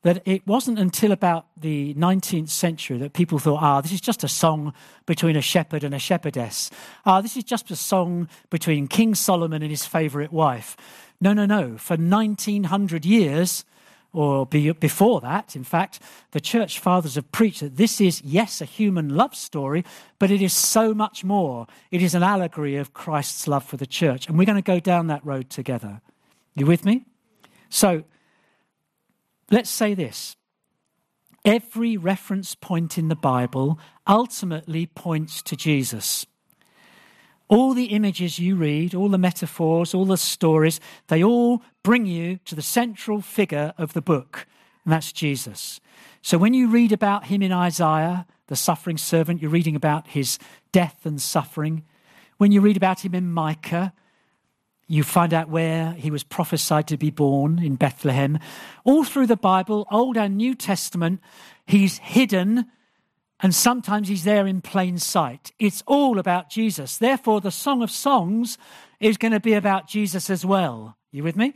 that 0.04 0.22
it 0.26 0.46
wasn't 0.46 0.78
until 0.78 1.12
about 1.12 1.46
the 1.56 1.94
19th 1.94 2.50
century 2.50 2.98
that 2.98 3.14
people 3.14 3.38
thought, 3.38 3.62
ah, 3.62 3.80
this 3.80 3.92
is 3.92 4.02
just 4.02 4.22
a 4.22 4.28
song 4.28 4.72
between 5.06 5.34
a 5.34 5.40
shepherd 5.40 5.82
and 5.82 5.94
a 5.94 5.98
shepherdess. 5.98 6.70
Ah, 7.06 7.22
this 7.22 7.38
is 7.38 7.44
just 7.44 7.70
a 7.70 7.76
song 7.76 8.28
between 8.50 8.86
King 8.86 9.14
Solomon 9.14 9.62
and 9.62 9.70
his 9.70 9.86
favorite 9.86 10.30
wife. 10.30 10.76
No, 11.22 11.32
no, 11.32 11.46
no. 11.46 11.78
For 11.78 11.96
1900 11.96 13.06
years, 13.06 13.64
or 14.12 14.44
be, 14.44 14.70
before 14.72 15.22
that, 15.22 15.56
in 15.56 15.64
fact, 15.64 16.00
the 16.32 16.40
church 16.40 16.78
fathers 16.78 17.14
have 17.14 17.32
preached 17.32 17.60
that 17.60 17.76
this 17.76 17.98
is, 17.98 18.22
yes, 18.22 18.60
a 18.60 18.66
human 18.66 19.16
love 19.16 19.34
story, 19.34 19.84
but 20.18 20.30
it 20.30 20.42
is 20.42 20.52
so 20.52 20.92
much 20.92 21.24
more. 21.24 21.66
It 21.90 22.02
is 22.02 22.14
an 22.14 22.22
allegory 22.22 22.76
of 22.76 22.92
Christ's 22.92 23.48
love 23.48 23.64
for 23.64 23.78
the 23.78 23.86
church. 23.86 24.28
And 24.28 24.36
we're 24.38 24.44
going 24.44 24.56
to 24.56 24.62
go 24.62 24.80
down 24.80 25.06
that 25.06 25.24
road 25.24 25.48
together. 25.48 26.02
You 26.54 26.66
with 26.66 26.84
me? 26.84 27.04
So 27.68 28.04
let's 29.50 29.70
say 29.70 29.94
this 29.94 30.36
every 31.44 31.96
reference 31.96 32.54
point 32.54 32.96
in 32.96 33.08
the 33.08 33.16
Bible 33.16 33.78
ultimately 34.06 34.86
points 34.86 35.42
to 35.42 35.56
Jesus. 35.56 36.26
All 37.48 37.74
the 37.74 37.86
images 37.86 38.38
you 38.38 38.56
read, 38.56 38.94
all 38.94 39.10
the 39.10 39.18
metaphors, 39.18 39.92
all 39.92 40.06
the 40.06 40.16
stories, 40.16 40.80
they 41.08 41.22
all 41.22 41.62
bring 41.82 42.06
you 42.06 42.38
to 42.46 42.54
the 42.54 42.62
central 42.62 43.20
figure 43.20 43.74
of 43.76 43.92
the 43.92 44.00
book, 44.00 44.46
and 44.84 44.92
that's 44.92 45.12
Jesus. 45.12 45.78
So 46.22 46.38
when 46.38 46.54
you 46.54 46.68
read 46.68 46.90
about 46.90 47.26
him 47.26 47.42
in 47.42 47.52
Isaiah, 47.52 48.26
the 48.46 48.56
suffering 48.56 48.96
servant, 48.96 49.42
you're 49.42 49.50
reading 49.50 49.76
about 49.76 50.08
his 50.08 50.38
death 50.72 51.04
and 51.04 51.20
suffering. 51.20 51.84
When 52.38 52.50
you 52.50 52.62
read 52.62 52.78
about 52.78 53.04
him 53.04 53.14
in 53.14 53.30
Micah, 53.30 53.92
you 54.86 55.02
find 55.02 55.32
out 55.32 55.48
where 55.48 55.92
he 55.92 56.10
was 56.10 56.22
prophesied 56.22 56.88
to 56.88 56.96
be 56.96 57.10
born 57.10 57.58
in 57.58 57.76
Bethlehem. 57.76 58.38
All 58.84 59.04
through 59.04 59.26
the 59.26 59.36
Bible, 59.36 59.86
Old 59.90 60.16
and 60.16 60.36
New 60.36 60.54
Testament, 60.54 61.20
he's 61.66 61.98
hidden 61.98 62.66
and 63.40 63.54
sometimes 63.54 64.08
he's 64.08 64.24
there 64.24 64.46
in 64.46 64.60
plain 64.60 64.98
sight. 64.98 65.52
It's 65.58 65.82
all 65.86 66.18
about 66.18 66.50
Jesus. 66.50 66.98
Therefore, 66.98 67.40
the 67.40 67.50
Song 67.50 67.82
of 67.82 67.90
Songs 67.90 68.58
is 69.00 69.16
going 69.16 69.32
to 69.32 69.40
be 69.40 69.54
about 69.54 69.88
Jesus 69.88 70.30
as 70.30 70.46
well. 70.46 70.96
You 71.10 71.24
with 71.24 71.36
me? 71.36 71.54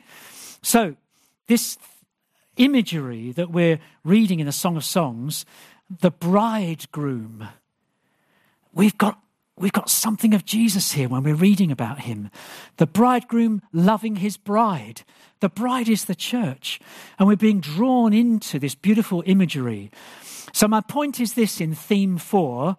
So, 0.63 0.97
this 1.47 1.79
imagery 2.57 3.33
that 3.33 3.51
we're 3.51 3.79
reading 4.05 4.41
in 4.41 4.47
the 4.47 4.53
Song 4.53 4.77
of 4.77 4.85
Songs, 4.85 5.47
the 5.89 6.11
bridegroom, 6.11 7.49
we've 8.73 8.99
got 8.99 9.21
We've 9.59 9.73
got 9.73 9.91
something 9.91 10.35
of 10.35 10.45
Jesus 10.45 10.93
here 10.93 11.09
when 11.09 11.25
we're 11.25 11.35
reading 11.35 11.73
about 11.73 12.01
him. 12.01 12.31
The 12.77 12.87
bridegroom 12.87 13.63
loving 13.73 14.17
his 14.17 14.37
bride. 14.37 15.03
The 15.41 15.49
bride 15.49 15.89
is 15.89 16.05
the 16.05 16.15
church. 16.15 16.79
And 17.19 17.27
we're 17.27 17.37
being 17.37 17.61
drawn 17.61 18.13
into 18.13 18.59
this 18.59 18.75
beautiful 18.75 19.23
imagery. 19.27 19.91
So, 20.53 20.69
my 20.69 20.81
point 20.81 21.21
is 21.21 21.35
this 21.35 21.61
in 21.61 21.75
theme 21.75 22.19
four 22.19 22.77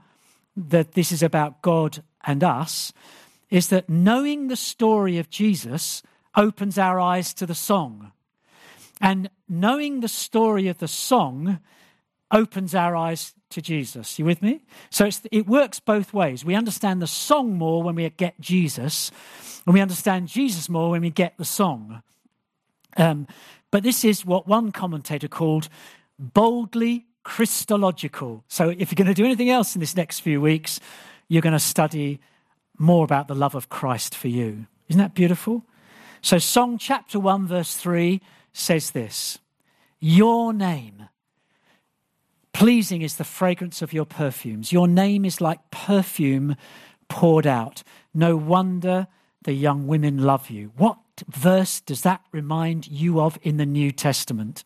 that 0.56 0.94
this 0.94 1.12
is 1.12 1.22
about 1.22 1.62
God 1.62 2.04
and 2.26 2.44
us 2.44 2.94
is 3.50 3.70
that 3.70 3.90
knowing 3.90 4.48
the 4.48 4.56
story 4.56 5.18
of 5.18 5.30
Jesus 5.30 6.04
opens 6.36 6.78
our 6.78 7.00
eyes 7.00 7.34
to 7.36 7.46
the 7.46 7.56
song. 7.56 8.12
And 9.02 9.30
knowing 9.48 10.00
the 10.00 10.08
story 10.08 10.68
of 10.68 10.78
the 10.78 10.88
song 10.88 11.60
opens 12.32 12.76
our 12.76 12.96
eyes 12.96 13.34
to 13.50 13.62
Jesus. 13.62 14.20
You 14.20 14.26
with 14.26 14.42
me? 14.42 14.62
So 14.90 15.10
it 15.32 15.48
works 15.48 15.80
both 15.80 16.14
ways. 16.14 16.46
We 16.46 16.56
understand 16.56 17.02
the 17.02 17.08
song 17.08 17.58
more 17.58 17.84
when 17.84 17.96
we 17.96 18.10
get 18.10 18.40
Jesus, 18.40 19.12
and 19.66 19.74
we 19.74 19.82
understand 19.82 20.28
Jesus 20.28 20.70
more 20.70 20.92
when 20.92 21.02
we 21.02 21.10
get 21.10 21.38
the 21.38 21.46
song. 21.46 22.02
Um, 22.98 23.28
but 23.72 23.84
this 23.84 24.04
is 24.04 24.26
what 24.26 24.48
one 24.48 24.72
commentator 24.72 25.28
called 25.28 25.70
boldly 26.18 27.06
Christological. 27.24 28.44
So 28.48 28.70
if 28.70 28.92
you're 28.92 28.98
going 28.98 29.08
to 29.08 29.14
do 29.14 29.26
anything 29.26 29.50
else 29.50 29.76
in 29.76 29.80
this 29.80 29.96
next 29.96 30.20
few 30.20 30.42
weeks, 30.42 30.80
you're 31.28 31.42
going 31.42 31.54
to 31.54 31.60
study 31.60 32.20
more 32.78 33.04
about 33.04 33.28
the 33.28 33.36
love 33.36 33.56
of 33.56 33.70
Christ 33.70 34.16
for 34.16 34.28
you. 34.28 34.66
Isn't 34.88 35.00
that 35.00 35.14
beautiful? 35.14 35.64
So, 36.22 36.38
Song 36.38 36.78
chapter 36.78 37.20
1, 37.20 37.48
verse 37.48 37.76
3 37.76 38.22
says 38.52 38.92
this 38.92 39.38
Your 40.00 40.54
name 40.54 41.08
Pleasing 42.54 43.02
is 43.02 43.16
the 43.18 43.24
fragrance 43.24 43.82
of 43.82 43.94
your 43.94 44.06
perfumes. 44.06 44.72
Your 44.72 44.88
name 44.88 45.24
is 45.24 45.40
like 45.40 45.72
perfume 45.72 46.56
poured 47.08 47.48
out. 47.48 47.84
No 48.14 48.36
wonder 48.36 49.08
the 49.44 49.54
young 49.54 49.88
women 49.88 50.18
love 50.18 50.50
you. 50.50 50.72
What 50.76 50.98
verse 51.28 51.82
does 51.82 52.02
that 52.02 52.22
remind 52.32 52.88
you 52.88 53.20
of 53.20 53.38
in 53.42 53.58
the 53.58 53.66
New 53.66 53.92
Testament? 53.92 54.64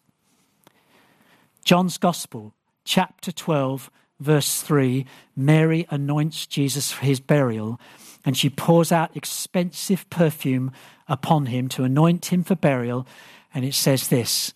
John's 1.64 1.97
Gospel, 1.97 2.53
chapter 2.84 3.32
12, 3.32 3.89
verse 4.20 4.62
3 4.62 5.05
Mary 5.36 5.86
anoints 5.89 6.45
Jesus 6.45 6.91
for 6.91 7.05
his 7.05 7.20
burial, 7.20 7.80
and 8.26 8.38
she 8.38 8.49
pours 8.49 8.91
out 8.91 9.16
expensive 9.16 10.10
perfume 10.10 10.72
upon 11.08 11.47
him 11.47 11.68
to 11.70 11.84
anoint 11.84 12.28
him 12.28 12.43
for 12.43 12.55
burial. 12.55 13.05
And 13.53 13.64
it 13.66 13.74
says 13.74 14.08
this 14.08 14.53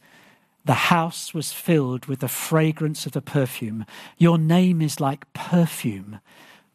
the 0.67 0.73
house 0.73 1.33
was 1.33 1.53
filled 1.53 2.05
with 2.07 2.19
the 2.19 2.27
fragrance 2.27 3.05
of 3.05 3.13
the 3.13 3.21
perfume. 3.21 3.85
Your 4.17 4.37
name 4.37 4.81
is 4.81 4.99
like 4.99 5.31
perfume 5.33 6.19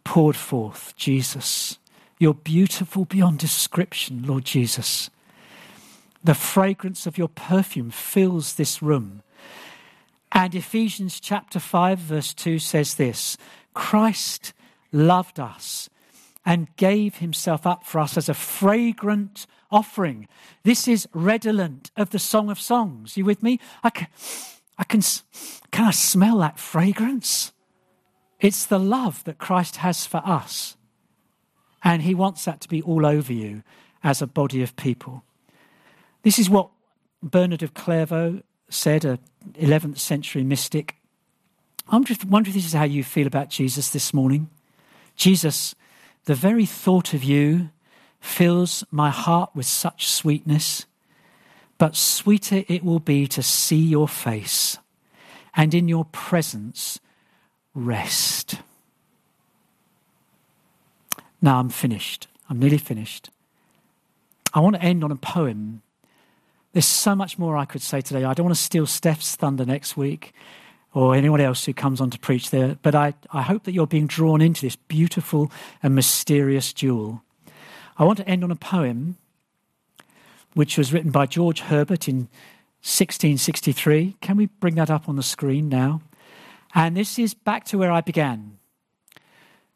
poured 0.03 0.35
forth, 0.35 0.95
Jesus. 0.97 1.79
You're 2.19 2.35
beautiful 2.35 3.05
beyond 3.05 3.39
description, 3.39 4.25
Lord 4.27 4.47
Jesus. 4.47 5.11
The 6.25 6.35
fragrance 6.35 7.07
of 7.07 7.19
your 7.19 7.29
perfume 7.29 7.91
fills 7.91 8.55
this 8.55 8.81
room. 8.81 9.23
And 10.33 10.55
Ephesians 10.55 11.21
chapter 11.21 11.61
5, 11.61 11.99
verse 11.99 12.33
2 12.33 12.59
says 12.59 12.95
this 12.95 13.37
Christ 13.75 14.55
loved 14.91 15.39
us 15.39 15.91
and 16.47 16.75
gave 16.77 17.17
himself 17.17 17.67
up 17.67 17.85
for 17.85 17.99
us 18.01 18.17
as 18.17 18.31
a 18.31 18.35
fragrant 18.35 19.47
offering. 19.73 20.29
This 20.63 20.87
is 20.87 21.09
redolent 21.13 21.91
of 21.97 22.11
the 22.11 22.19
Song 22.19 22.51
of 22.51 22.61
Songs. 22.61 23.17
You 23.17 23.25
with 23.25 23.43
me? 23.43 23.59
I 23.83 23.91
can, 23.91 24.07
I 24.79 24.85
can, 24.85 25.01
can 25.71 25.87
I 25.87 25.91
smell 25.91 26.39
that 26.39 26.61
fragrance? 26.61 27.53
It's 28.39 28.67
the 28.67 28.79
love 28.79 29.25
that 29.25 29.39
Christ 29.39 29.77
has 29.77 30.07
for 30.07 30.19
us. 30.19 30.77
And 31.83 32.03
he 32.03 32.15
wants 32.15 32.45
that 32.45 32.61
to 32.61 32.69
be 32.69 32.83
all 32.83 33.07
over 33.07 33.33
you 33.33 33.63
as 34.05 34.23
a 34.23 34.27
body 34.27 34.63
of 34.63 34.77
people. 34.77 35.25
This 36.23 36.39
is 36.39 36.49
what 36.49 36.71
Bernard 37.23 37.63
of 37.63 37.75
Clairvaux 37.75 38.43
said, 38.69 39.05
a 39.05 39.19
11th 39.55 39.99
century 39.99 40.45
mystic. 40.45 40.97
I'm 41.89 42.05
just 42.05 42.25
wondering 42.25 42.51
if 42.51 42.63
this 42.63 42.67
is 42.67 42.73
how 42.73 42.85
you 42.85 43.03
feel 43.03 43.27
about 43.27 43.51
Jesus 43.51 43.91
this 43.91 44.15
morning. 44.15 44.51
Jesus, 45.17 45.75
the 46.25 46.35
very 46.35 46.67
thought 46.67 47.15
of 47.15 47.25
you 47.25 47.71
fills 48.23 48.85
my 48.91 49.11
heart 49.11 49.51
with 49.55 49.67
such 49.67 50.07
sweetness, 50.07 50.87
but 51.77 51.97
sweeter 51.97 52.63
it 52.69 52.85
will 52.85 53.01
be 53.01 53.27
to 53.27 53.43
see 53.43 53.77
your 53.77 54.09
face 54.09 54.79
and 55.55 55.75
in 55.75 55.89
your 55.89 56.05
presence 56.07 57.01
rest. 57.75 58.61
Now 61.43 61.59
I'm 61.59 61.69
finished. 61.69 62.29
I'm 62.49 62.61
nearly 62.61 62.79
finished. 62.79 63.29
I 64.55 64.61
want 64.61 64.77
to 64.77 64.83
end 64.83 65.03
on 65.03 65.11
a 65.11 65.17
poem. 65.17 65.83
There's 66.73 66.87
so 66.87 67.17
much 67.17 67.39
more 67.39 67.57
I 67.57 67.65
could 67.65 67.83
say 67.83 68.01
today. 68.01 68.25
I 68.25 68.35
don't 68.35 68.47
want 68.47 68.57
to 68.57 68.63
steal 68.63 68.87
Steph's 68.87 69.35
thunder 69.35 69.65
next 69.65 69.97
week 69.97 70.33
or 70.95 71.17
anyone 71.17 71.41
else 71.41 71.65
who 71.65 71.73
comes 71.73 72.01
on 72.01 72.11
to 72.11 72.19
preach 72.21 72.51
there, 72.51 72.77
but 72.83 72.95
I, 72.95 73.15
I 73.33 73.43
hope 73.43 73.65
that 73.65 73.73
you're 73.73 73.87
being 73.87 74.07
drawn 74.07 74.41
into 74.41 74.61
this 74.61 74.77
beautiful 74.77 75.51
and 75.83 75.95
mysterious 75.95 76.73
jewel. 76.73 77.23
I 77.97 78.05
want 78.05 78.19
to 78.19 78.29
end 78.29 78.45
on 78.45 78.51
a 78.51 78.57
poem 78.57 79.17
which 80.55 80.77
was 80.77 80.93
written 80.93 81.11
by 81.11 81.27
George 81.27 81.61
Herbert 81.61 82.09
in 82.09 82.29
1663. 82.83 84.17
Can 84.21 84.37
we 84.37 84.47
bring 84.47 84.75
that 84.75 84.91
up 84.91 85.09
on 85.09 85.17
the 85.17 85.23
screen 85.23 85.69
now? 85.69 86.03
And 86.75 86.97
this 86.97 87.19
is 87.19 87.35
back 87.35 87.65
to 87.67 87.79
where 87.79 87.93
I 87.93 88.01
began 88.01 88.59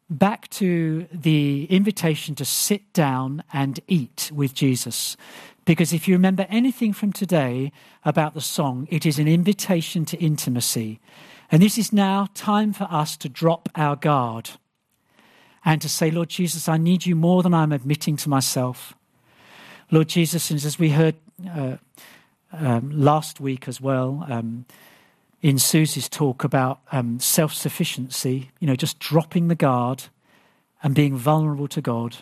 back 0.09 0.47
to 0.49 1.07
the 1.11 1.65
invitation 1.65 2.35
to 2.35 2.45
sit 2.45 2.93
down 2.93 3.43
and 3.51 3.79
eat 3.87 4.31
with 4.33 4.53
Jesus. 4.53 5.17
Because 5.65 5.91
if 5.91 6.07
you 6.07 6.15
remember 6.15 6.45
anything 6.49 6.93
from 6.93 7.11
today 7.11 7.71
about 8.05 8.33
the 8.33 8.41
song, 8.41 8.87
it 8.89 9.05
is 9.05 9.19
an 9.19 9.27
invitation 9.27 10.05
to 10.05 10.17
intimacy. 10.17 10.99
And 11.51 11.61
this 11.61 11.77
is 11.77 11.91
now 11.91 12.27
time 12.33 12.73
for 12.73 12.87
us 12.89 13.17
to 13.17 13.29
drop 13.29 13.69
our 13.75 13.95
guard 13.95 14.51
and 15.67 15.81
to 15.81 15.89
say, 15.89 16.09
Lord 16.09 16.29
Jesus, 16.29 16.69
I 16.69 16.77
need 16.77 17.05
you 17.05 17.13
more 17.13 17.43
than 17.43 17.53
I'm 17.53 17.73
admitting 17.73 18.15
to 18.17 18.29
myself. 18.29 18.93
Lord 19.91 20.07
Jesus, 20.07 20.49
and 20.49 20.63
as 20.63 20.79
we 20.79 20.91
heard 20.91 21.15
uh, 21.53 21.75
um, 22.53 22.89
last 22.89 23.41
week 23.41 23.67
as 23.67 23.81
well, 23.81 24.25
um, 24.29 24.65
in 25.41 25.59
Susie's 25.59 26.07
talk 26.07 26.45
about 26.45 26.79
um, 26.93 27.19
self 27.19 27.53
sufficiency, 27.53 28.49
you 28.61 28.67
know, 28.67 28.77
just 28.77 28.97
dropping 28.99 29.49
the 29.49 29.55
guard 29.55 30.05
and 30.81 30.95
being 30.95 31.17
vulnerable 31.17 31.67
to 31.67 31.81
God. 31.81 32.15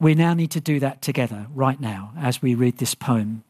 We 0.00 0.14
now 0.14 0.32
need 0.32 0.50
to 0.52 0.60
do 0.60 0.80
that 0.80 1.02
together 1.02 1.48
right 1.54 1.78
now 1.78 2.14
as 2.18 2.40
we 2.40 2.54
read 2.54 2.78
this 2.78 2.94
poem. 2.94 3.44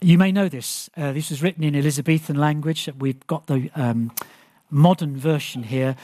You 0.00 0.18
may 0.18 0.32
know 0.32 0.48
this. 0.48 0.90
Uh, 0.96 1.12
this 1.12 1.30
was 1.30 1.40
written 1.40 1.62
in 1.62 1.76
Elizabethan 1.76 2.34
language. 2.34 2.88
We've 2.98 3.24
got 3.28 3.46
the 3.46 3.70
um, 3.76 4.10
modern 4.70 5.16
version 5.16 5.62
here. 5.62 5.94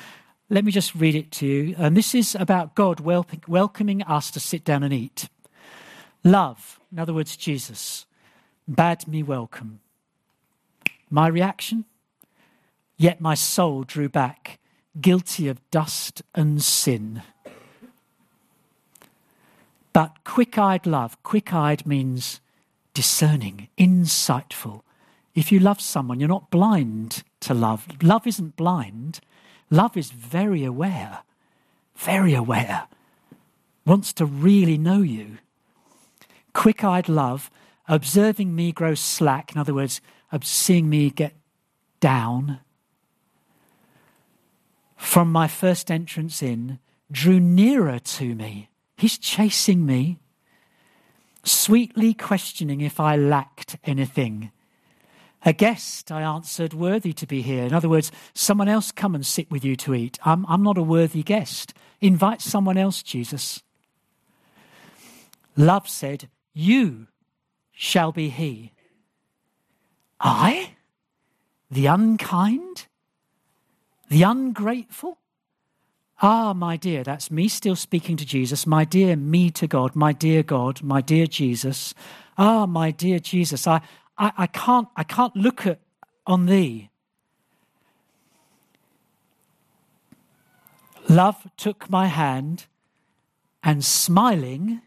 Let 0.51 0.65
me 0.65 0.73
just 0.73 0.95
read 0.95 1.15
it 1.15 1.31
to 1.33 1.47
you. 1.47 1.75
And 1.79 1.97
this 1.97 2.15
is 2.15 2.35
about 2.35 2.75
God 2.75 3.01
welcoming 3.01 4.03
us 4.03 4.31
to 4.31 4.41
sit 4.41 4.65
down 4.65 4.83
and 4.83 4.93
eat. 4.93 5.29
Love, 6.23 6.81
in 6.93 6.99
other 6.99 7.15
words, 7.15 7.37
Jesus, 7.37 8.07
bade 8.73 9.09
me 9.09 9.23
welcome. 9.23 9.81
My 11.11 11.29
reaction? 11.29 11.85
Yet 12.97 13.21
my 13.21 13.35
soul 13.35 13.83
drew 13.85 14.09
back, 14.09 14.59
guilty 15.01 15.49
of 15.49 15.61
dust 15.71 16.23
and 16.35 16.63
sin. 16.63 17.23
But 19.93 20.25
quick 20.25 20.59
eyed 20.59 20.87
love, 20.87 21.23
quick 21.23 21.53
eyed 21.53 21.87
means 21.87 22.41
discerning, 22.95 23.69
insightful. 23.79 24.83
If 25.35 25.51
you 25.51 25.59
love 25.59 25.81
someone, 25.81 26.21
you're 26.21 26.29
not 26.29 26.51
blind 26.51 27.23
to 27.41 27.55
love. 27.55 27.87
Love 28.03 28.27
isn't 28.27 28.57
blind, 28.57 29.21
love 29.75 29.97
is 29.97 30.11
very 30.11 30.65
aware, 30.65 31.21
very 31.97 32.35
aware, 32.35 32.87
wants 33.85 34.13
to 34.15 34.25
really 34.25 34.79
know 34.79 35.03
you. 35.03 35.39
Quick 36.53 36.85
eyed 36.85 37.09
love, 37.09 37.51
observing 37.89 38.55
me 38.55 38.73
grow 38.73 38.95
slack, 38.95 39.53
in 39.53 39.59
other 39.59 39.75
words, 39.75 40.01
seeing 40.43 40.89
me 40.89 41.11
get 41.11 41.35
down 42.01 42.61
from 44.97 45.31
my 45.31 45.47
first 45.47 45.91
entrance 45.91 46.43
in, 46.43 46.79
drew 47.11 47.39
nearer 47.39 47.99
to 47.99 48.35
me. 48.35 48.69
He's 48.97 49.19
chasing 49.19 49.85
me, 49.85 50.19
sweetly 51.45 52.15
questioning 52.15 52.81
if 52.81 52.99
I 52.99 53.17
lacked 53.17 53.77
anything. 53.85 54.51
A 55.45 55.53
guest, 55.53 56.11
I 56.11 56.23
answered, 56.23 56.73
worthy 56.73 57.13
to 57.13 57.27
be 57.27 57.43
here. 57.43 57.65
In 57.65 57.75
other 57.75 57.89
words, 57.89 58.11
someone 58.33 58.69
else 58.69 58.91
come 58.91 59.15
and 59.15 59.27
sit 59.27 59.51
with 59.51 59.65
you 59.65 59.77
to 59.77 59.95
eat. 59.95 60.19
I'm, 60.25 60.47
I'm 60.47 60.63
not 60.63 60.79
a 60.79 60.83
worthy 60.83 61.23
guest. 61.23 61.75
Invite 62.01 62.41
someone 62.41 62.79
else, 62.79 63.03
Jesus. 63.03 63.63
Love 65.57 65.89
said, 65.89 66.29
You 66.55 67.09
shall 67.73 68.11
be 68.11 68.31
he. 68.31 68.73
I? 70.19 70.77
The 71.71 71.87
unkind? 71.87 72.87
The 74.09 74.23
ungrateful? 74.23 75.19
Ah, 76.23 76.55
my 76.55 76.77
dear, 76.77 77.03
that's 77.03 77.31
me 77.31 77.49
still 77.49 77.77
speaking 77.77 78.17
to 78.17 78.25
Jesus. 78.25 78.67
My 78.67 78.85
dear 78.85 79.17
me 79.17 79.51
to 79.51 79.67
God, 79.67 79.95
my 79.95 80.13
dear 80.13 80.43
God, 80.43 80.83
my 80.83 81.01
dear 81.01 81.27
Jesus. 81.27 81.93
Ah, 82.39 82.67
my 82.67 82.91
dear 82.91 83.19
Jesus, 83.19 83.67
I, 83.67 83.81
I, 84.17 84.33
I 84.37 84.47
can't 84.47 84.89
I 84.97 85.05
can't 85.05 85.35
look 85.37 85.67
at 85.67 85.81
on 86.27 86.47
thee. 86.47 86.91
Love 91.09 91.47
took 91.57 91.91
my 91.91 92.07
hand 92.07 92.67
and 93.63 93.85
smiling 93.85 94.81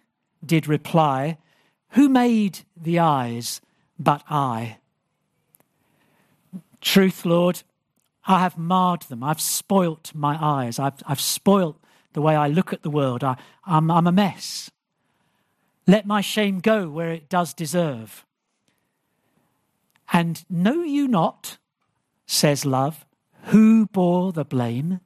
did 0.46 0.68
reply, 0.68 1.38
Who 1.92 2.10
made 2.10 2.60
the 2.76 3.00
eyes 3.00 3.62
but 4.00 4.24
I? 4.30 4.78
Truth, 6.82 7.26
Lord, 7.26 7.64
I 8.26 8.40
have 8.40 8.58
marred 8.58 9.04
them. 9.04 9.24
I've 9.24 9.42
spoilt 9.42 10.12
my 10.14 10.38
eyes. 10.40 10.80
I've, 10.80 11.02
I've 11.06 11.22
spoilt 11.22 11.78
the 12.14 12.22
way 12.22 12.36
I 12.36 12.48
look 12.48 12.74
at 12.74 12.84
the 12.84 12.90
world. 12.90 13.24
I, 13.24 13.38
I'm, 13.66 13.90
I'm 13.90 14.08
a 14.08 14.12
mess. 14.12 14.70
Let 15.88 16.06
my 16.06 16.22
shame 16.22 16.60
go 16.60 16.90
where 16.90 17.12
it 17.12 17.30
does 17.30 17.54
deserve. 17.54 18.26
And 20.12 20.44
know 20.50 20.84
you 20.84 21.08
not, 21.08 21.58
says 22.26 22.66
love, 22.66 23.06
who 23.44 23.88
bore 23.88 24.32
the 24.32 24.46
blame? 24.46 25.00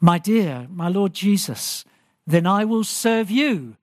My 0.00 0.18
dear, 0.18 0.66
my 0.70 0.88
Lord 0.88 1.14
Jesus, 1.14 1.84
then 2.26 2.46
I 2.46 2.64
will 2.64 2.84
serve 2.84 3.30
you. 3.30 3.76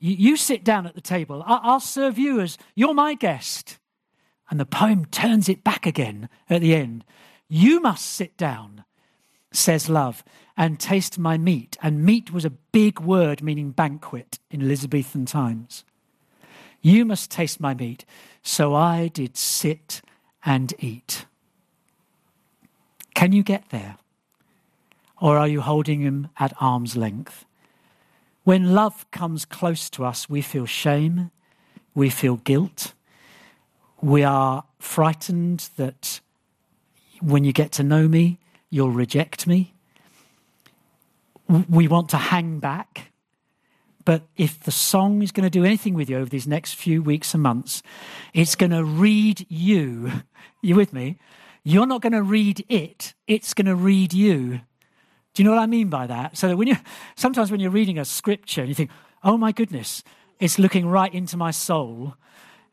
You, 0.00 0.36
sit 0.36 0.62
down 0.62 0.86
at 0.86 0.94
the 0.94 1.00
table. 1.00 1.42
I'll 1.44 1.80
serve 1.80 2.18
you 2.18 2.40
as 2.40 2.56
you're 2.76 2.94
my 2.94 3.14
guest. 3.14 3.78
And 4.48 4.60
the 4.60 4.64
poem 4.64 5.06
turns 5.06 5.48
it 5.48 5.64
back 5.64 5.86
again 5.86 6.28
at 6.48 6.60
the 6.60 6.74
end. 6.74 7.04
You 7.48 7.80
must 7.80 8.06
sit 8.06 8.36
down, 8.36 8.84
says 9.52 9.88
love, 9.88 10.22
and 10.56 10.78
taste 10.78 11.18
my 11.18 11.36
meat. 11.36 11.76
And 11.82 12.04
meat 12.04 12.32
was 12.32 12.44
a 12.44 12.50
big 12.50 13.00
word 13.00 13.42
meaning 13.42 13.72
banquet 13.72 14.38
in 14.50 14.62
Elizabethan 14.62 15.26
times. 15.26 15.84
You 16.80 17.04
must 17.04 17.30
taste 17.30 17.60
my 17.60 17.74
meat. 17.74 18.04
So 18.42 18.74
I 18.74 19.08
did 19.08 19.36
sit 19.36 20.00
and 20.44 20.72
eat. 20.78 21.26
Can 23.14 23.32
you 23.32 23.42
get 23.42 23.70
there? 23.70 23.98
Or 25.20 25.36
are 25.36 25.48
you 25.48 25.60
holding 25.60 26.00
him 26.00 26.28
at 26.38 26.52
arm's 26.60 26.96
length? 26.96 27.44
When 28.44 28.72
love 28.74 29.10
comes 29.10 29.44
close 29.44 29.90
to 29.90 30.04
us, 30.04 30.30
we 30.30 30.40
feel 30.40 30.64
shame, 30.64 31.30
we 31.94 32.08
feel 32.08 32.36
guilt, 32.36 32.94
we 34.00 34.22
are 34.22 34.64
frightened 34.78 35.68
that 35.76 36.20
when 37.20 37.44
you 37.44 37.52
get 37.52 37.72
to 37.72 37.82
know 37.82 38.06
me, 38.06 38.38
you'll 38.70 38.92
reject 38.92 39.46
me. 39.46 39.74
We 41.48 41.88
want 41.88 42.10
to 42.10 42.16
hang 42.16 42.60
back. 42.60 43.07
But 44.08 44.22
if 44.38 44.58
the 44.60 44.70
song 44.70 45.20
is 45.20 45.32
going 45.32 45.44
to 45.44 45.50
do 45.50 45.66
anything 45.66 45.92
with 45.92 46.08
you 46.08 46.16
over 46.16 46.30
these 46.30 46.46
next 46.46 46.76
few 46.76 47.02
weeks 47.02 47.34
and 47.34 47.42
months, 47.42 47.82
it's 48.32 48.54
going 48.54 48.70
to 48.70 48.82
read 48.82 49.44
you. 49.50 50.10
You 50.62 50.76
with 50.76 50.94
me? 50.94 51.18
You're 51.62 51.86
not 51.86 52.00
going 52.00 52.14
to 52.14 52.22
read 52.22 52.64
it, 52.70 53.12
it's 53.26 53.52
going 53.52 53.66
to 53.66 53.76
read 53.76 54.14
you. 54.14 54.60
Do 55.34 55.42
you 55.42 55.44
know 55.44 55.50
what 55.50 55.60
I 55.60 55.66
mean 55.66 55.88
by 55.90 56.06
that? 56.06 56.38
So 56.38 56.48
that 56.48 56.56
when 56.56 56.68
you 56.68 56.76
sometimes 57.16 57.50
when 57.50 57.60
you're 57.60 57.70
reading 57.70 57.98
a 57.98 58.04
scripture 58.06 58.62
and 58.62 58.68
you 58.70 58.74
think, 58.74 58.90
"Oh 59.22 59.36
my 59.36 59.52
goodness, 59.52 60.02
it's 60.40 60.58
looking 60.58 60.88
right 60.88 61.12
into 61.12 61.36
my 61.36 61.50
soul," 61.50 62.14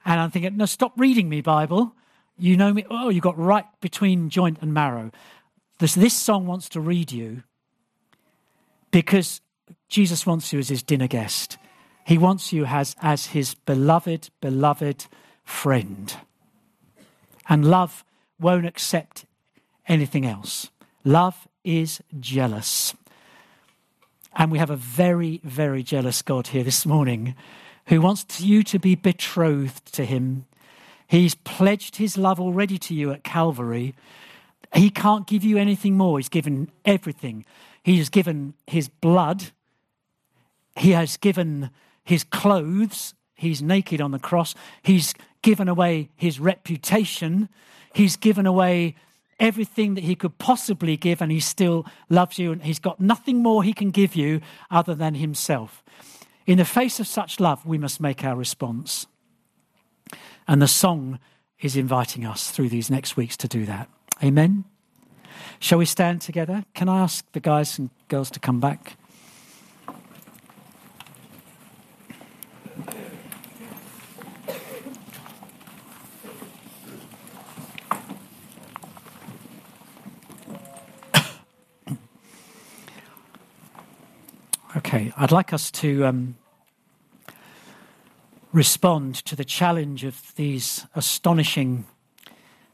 and 0.05 0.21
I'm 0.21 0.31
thinking, 0.31 0.55
"No, 0.55 0.65
stop 0.65 0.93
reading 0.97 1.27
me, 1.27 1.41
Bible. 1.41 1.93
You 2.37 2.55
know 2.55 2.73
me. 2.73 2.85
Oh, 2.89 3.09
you 3.09 3.19
got 3.19 3.37
right 3.37 3.65
between 3.81 4.29
joint 4.29 4.59
and 4.61 4.73
marrow." 4.73 5.11
This, 5.79 5.95
this 5.95 6.13
song 6.13 6.47
wants 6.47 6.69
to 6.69 6.79
read 6.79 7.11
you 7.11 7.43
because 8.89 9.41
Jesus 9.95 10.25
wants 10.25 10.51
you 10.51 10.59
as 10.59 10.67
his 10.67 10.83
dinner 10.83 11.07
guest. 11.07 11.57
He 12.05 12.17
wants 12.17 12.51
you 12.51 12.65
as, 12.65 12.97
as 13.01 13.27
his 13.27 13.55
beloved, 13.55 14.29
beloved 14.41 15.05
friend. 15.45 16.13
And 17.47 17.63
love 17.63 18.03
won't 18.37 18.65
accept 18.65 19.23
anything 19.87 20.25
else. 20.25 20.69
Love 21.05 21.47
is 21.63 22.01
jealous. 22.19 22.93
And 24.35 24.51
we 24.51 24.57
have 24.57 24.69
a 24.69 24.75
very, 24.75 25.39
very 25.45 25.81
jealous 25.81 26.21
God 26.21 26.47
here 26.47 26.65
this 26.65 26.85
morning 26.85 27.33
who 27.85 28.01
wants 28.01 28.41
you 28.41 28.63
to 28.63 28.77
be 28.77 28.95
betrothed 28.95 29.93
to 29.93 30.03
him. 30.03 30.43
He's 31.07 31.35
pledged 31.35 31.95
his 31.95 32.17
love 32.17 32.41
already 32.41 32.77
to 32.79 32.93
you 32.93 33.11
at 33.11 33.23
Calvary. 33.23 33.95
He 34.73 34.89
can't 34.89 35.25
give 35.25 35.45
you 35.45 35.57
anything 35.57 35.95
more. 35.95 36.19
He's 36.19 36.27
given 36.27 36.69
everything. 36.83 37.45
He 37.81 37.97
has 37.99 38.09
given 38.09 38.55
his 38.67 38.89
blood. 38.89 39.51
He 40.75 40.91
has 40.91 41.17
given 41.17 41.69
his 42.03 42.23
clothes. 42.23 43.13
He's 43.35 43.61
naked 43.61 44.01
on 44.01 44.11
the 44.11 44.19
cross. 44.19 44.55
He's 44.81 45.13
given 45.41 45.67
away 45.67 46.09
his 46.15 46.39
reputation. 46.39 47.49
He's 47.93 48.15
given 48.15 48.45
away 48.45 48.95
everything 49.39 49.95
that 49.95 50.03
he 50.03 50.15
could 50.15 50.37
possibly 50.37 50.95
give, 50.95 51.21
and 51.21 51.31
he 51.31 51.39
still 51.39 51.85
loves 52.09 52.39
you. 52.39 52.51
And 52.51 52.63
he's 52.63 52.79
got 52.79 52.99
nothing 52.99 53.41
more 53.41 53.63
he 53.63 53.73
can 53.73 53.91
give 53.91 54.15
you 54.15 54.41
other 54.71 54.95
than 54.95 55.15
himself. 55.15 55.83
In 56.45 56.57
the 56.57 56.65
face 56.65 56.99
of 56.99 57.07
such 57.07 57.39
love, 57.39 57.65
we 57.65 57.77
must 57.77 57.99
make 57.99 58.23
our 58.23 58.35
response. 58.35 59.07
And 60.47 60.61
the 60.61 60.67
song 60.67 61.19
is 61.59 61.75
inviting 61.75 62.25
us 62.25 62.51
through 62.51 62.69
these 62.69 62.89
next 62.89 63.17
weeks 63.17 63.35
to 63.37 63.47
do 63.47 63.65
that. 63.65 63.89
Amen. 64.23 64.65
Shall 65.59 65.79
we 65.79 65.85
stand 65.85 66.21
together? 66.21 66.63
Can 66.73 66.87
I 66.87 66.99
ask 66.99 67.25
the 67.31 67.39
guys 67.39 67.79
and 67.79 67.89
girls 68.07 68.29
to 68.31 68.39
come 68.39 68.59
back? 68.59 68.97
Okay, 84.95 85.11
I'd 85.17 85.33
like 85.33 85.51
us 85.51 85.71
to 85.71 86.05
um, 86.05 86.37
respond 88.53 89.15
to 89.25 89.35
the 89.35 89.43
challenge 89.43 90.05
of 90.05 90.33
these 90.37 90.85
astonishing 90.95 91.83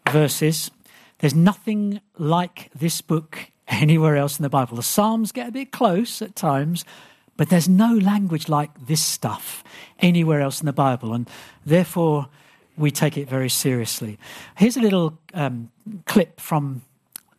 verses. 0.07 0.69
There's 1.17 1.33
nothing 1.33 1.99
like 2.19 2.69
this 2.75 3.01
book 3.01 3.39
anywhere 3.67 4.17
else 4.17 4.37
in 4.37 4.43
the 4.43 4.49
Bible. 4.49 4.75
The 4.75 4.83
Psalms 4.83 5.31
get 5.31 5.47
a 5.47 5.51
bit 5.51 5.71
close 5.71 6.21
at 6.21 6.35
times, 6.35 6.85
but 7.37 7.49
there's 7.49 7.67
no 7.67 7.95
language 7.95 8.47
like 8.47 8.69
this 8.85 9.01
stuff 9.01 9.63
anywhere 9.97 10.41
else 10.41 10.59
in 10.59 10.67
the 10.67 10.73
Bible, 10.73 11.13
and 11.13 11.27
therefore 11.65 12.27
we 12.77 12.91
take 12.91 13.17
it 13.17 13.27
very 13.27 13.49
seriously. 13.49 14.19
Here's 14.57 14.77
a 14.77 14.81
little 14.81 15.17
um, 15.33 15.71
clip 16.05 16.39
from 16.39 16.83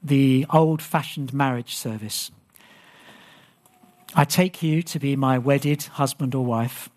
the 0.03 0.45
old 0.51 0.83
fashioned 0.83 1.33
marriage 1.33 1.77
service. 1.77 2.33
I 4.15 4.25
take 4.25 4.63
you 4.63 4.83
to 4.83 4.99
be 4.99 5.17
my 5.17 5.39
wedded 5.39 5.85
husband 5.85 6.35
or 6.35 6.45
wife, 6.45 6.91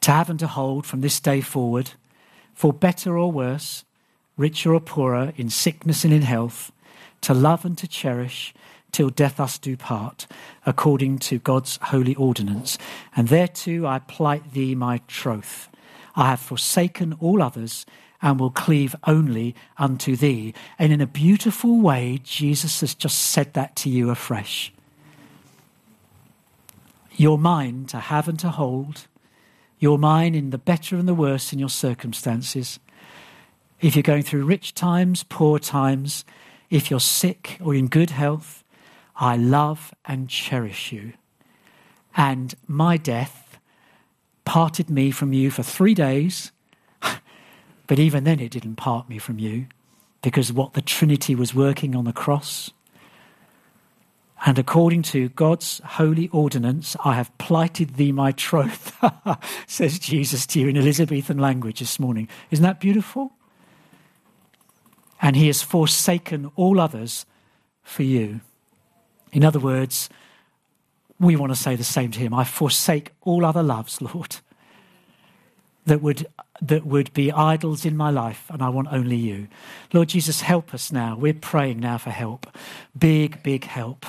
to 0.00 0.10
have 0.10 0.28
and 0.28 0.38
to 0.40 0.48
hold 0.48 0.84
from 0.84 1.00
this 1.00 1.20
day 1.20 1.40
forward, 1.40 1.92
for 2.54 2.72
better 2.72 3.16
or 3.16 3.30
worse, 3.30 3.84
richer 4.36 4.74
or 4.74 4.80
poorer, 4.80 5.32
in 5.36 5.48
sickness 5.48 6.04
and 6.04 6.12
in 6.12 6.22
health, 6.22 6.72
to 7.20 7.34
love 7.34 7.64
and 7.64 7.78
to 7.78 7.86
cherish 7.86 8.52
till 8.90 9.10
death 9.10 9.38
us 9.38 9.58
do 9.58 9.76
part, 9.76 10.26
according 10.66 11.18
to 11.18 11.38
God's 11.38 11.78
holy 11.82 12.16
ordinance. 12.16 12.76
And 13.14 13.28
thereto 13.28 13.86
I 13.86 14.00
plight 14.00 14.52
thee 14.52 14.74
my 14.74 14.98
troth. 15.06 15.68
I 16.16 16.30
have 16.30 16.40
forsaken 16.40 17.16
all 17.20 17.40
others 17.40 17.86
and 18.20 18.40
will 18.40 18.50
cleave 18.50 18.96
only 19.06 19.54
unto 19.78 20.16
thee. 20.16 20.52
And 20.80 20.92
in 20.92 21.00
a 21.00 21.06
beautiful 21.06 21.80
way, 21.80 22.20
Jesus 22.24 22.80
has 22.80 22.94
just 22.94 23.18
said 23.18 23.54
that 23.54 23.76
to 23.76 23.88
you 23.88 24.10
afresh. 24.10 24.72
You're 27.16 27.38
mine 27.38 27.86
to 27.86 27.98
have 27.98 28.28
and 28.28 28.38
to 28.40 28.50
hold. 28.50 29.06
You're 29.78 29.98
mine 29.98 30.34
in 30.34 30.50
the 30.50 30.58
better 30.58 30.96
and 30.96 31.08
the 31.08 31.14
worse 31.14 31.52
in 31.52 31.58
your 31.58 31.68
circumstances. 31.68 32.78
If 33.80 33.96
you're 33.96 34.02
going 34.02 34.22
through 34.22 34.44
rich 34.44 34.74
times, 34.74 35.24
poor 35.24 35.58
times, 35.58 36.24
if 36.70 36.90
you're 36.90 37.00
sick 37.00 37.58
or 37.60 37.74
in 37.74 37.88
good 37.88 38.10
health, 38.10 38.64
I 39.16 39.36
love 39.36 39.92
and 40.04 40.28
cherish 40.28 40.92
you. 40.92 41.12
And 42.16 42.54
my 42.66 42.96
death 42.96 43.58
parted 44.44 44.88
me 44.88 45.10
from 45.10 45.32
you 45.32 45.50
for 45.50 45.62
three 45.62 45.94
days, 45.94 46.52
but 47.86 47.98
even 47.98 48.24
then 48.24 48.40
it 48.40 48.50
didn't 48.50 48.76
part 48.76 49.08
me 49.08 49.18
from 49.18 49.38
you 49.38 49.66
because 50.22 50.52
what 50.52 50.74
the 50.74 50.82
Trinity 50.82 51.34
was 51.34 51.54
working 51.54 51.94
on 51.94 52.04
the 52.04 52.12
cross 52.12 52.70
and 54.44 54.58
according 54.58 55.02
to 55.02 55.28
God's 55.30 55.80
holy 55.84 56.28
ordinance, 56.28 56.96
I 57.04 57.14
have 57.14 57.36
plighted 57.38 57.94
thee 57.94 58.10
my 58.10 58.32
troth, 58.32 58.92
says 59.68 60.00
Jesus 60.00 60.46
to 60.48 60.60
you 60.60 60.68
in 60.68 60.76
Elizabethan 60.76 61.38
language 61.38 61.78
this 61.78 62.00
morning. 62.00 62.28
Isn't 62.50 62.64
that 62.64 62.80
beautiful? 62.80 63.32
And 65.20 65.36
he 65.36 65.46
has 65.46 65.62
forsaken 65.62 66.50
all 66.56 66.80
others 66.80 67.24
for 67.84 68.02
you. 68.02 68.40
In 69.32 69.44
other 69.44 69.60
words, 69.60 70.08
we 71.20 71.36
want 71.36 71.52
to 71.52 71.58
say 71.58 71.76
the 71.76 71.84
same 71.84 72.10
to 72.10 72.18
him 72.18 72.34
I 72.34 72.42
forsake 72.42 73.12
all 73.20 73.44
other 73.44 73.62
loves, 73.62 74.02
Lord, 74.14 74.38
that 75.86 76.02
would 76.02 76.26
that 76.60 76.86
would 76.86 77.12
be 77.14 77.32
idols 77.32 77.84
in 77.84 77.96
my 77.96 78.10
life, 78.10 78.44
and 78.50 78.62
I 78.62 78.68
want 78.68 78.88
only 78.90 79.16
you. 79.16 79.48
Lord 79.92 80.08
Jesus, 80.08 80.42
help 80.42 80.74
us 80.74 80.92
now. 80.92 81.16
We're 81.16 81.34
praying 81.34 81.80
now 81.80 81.98
for 81.98 82.10
help. 82.10 82.46
Big, 82.96 83.42
big 83.42 83.64
help. 83.64 84.04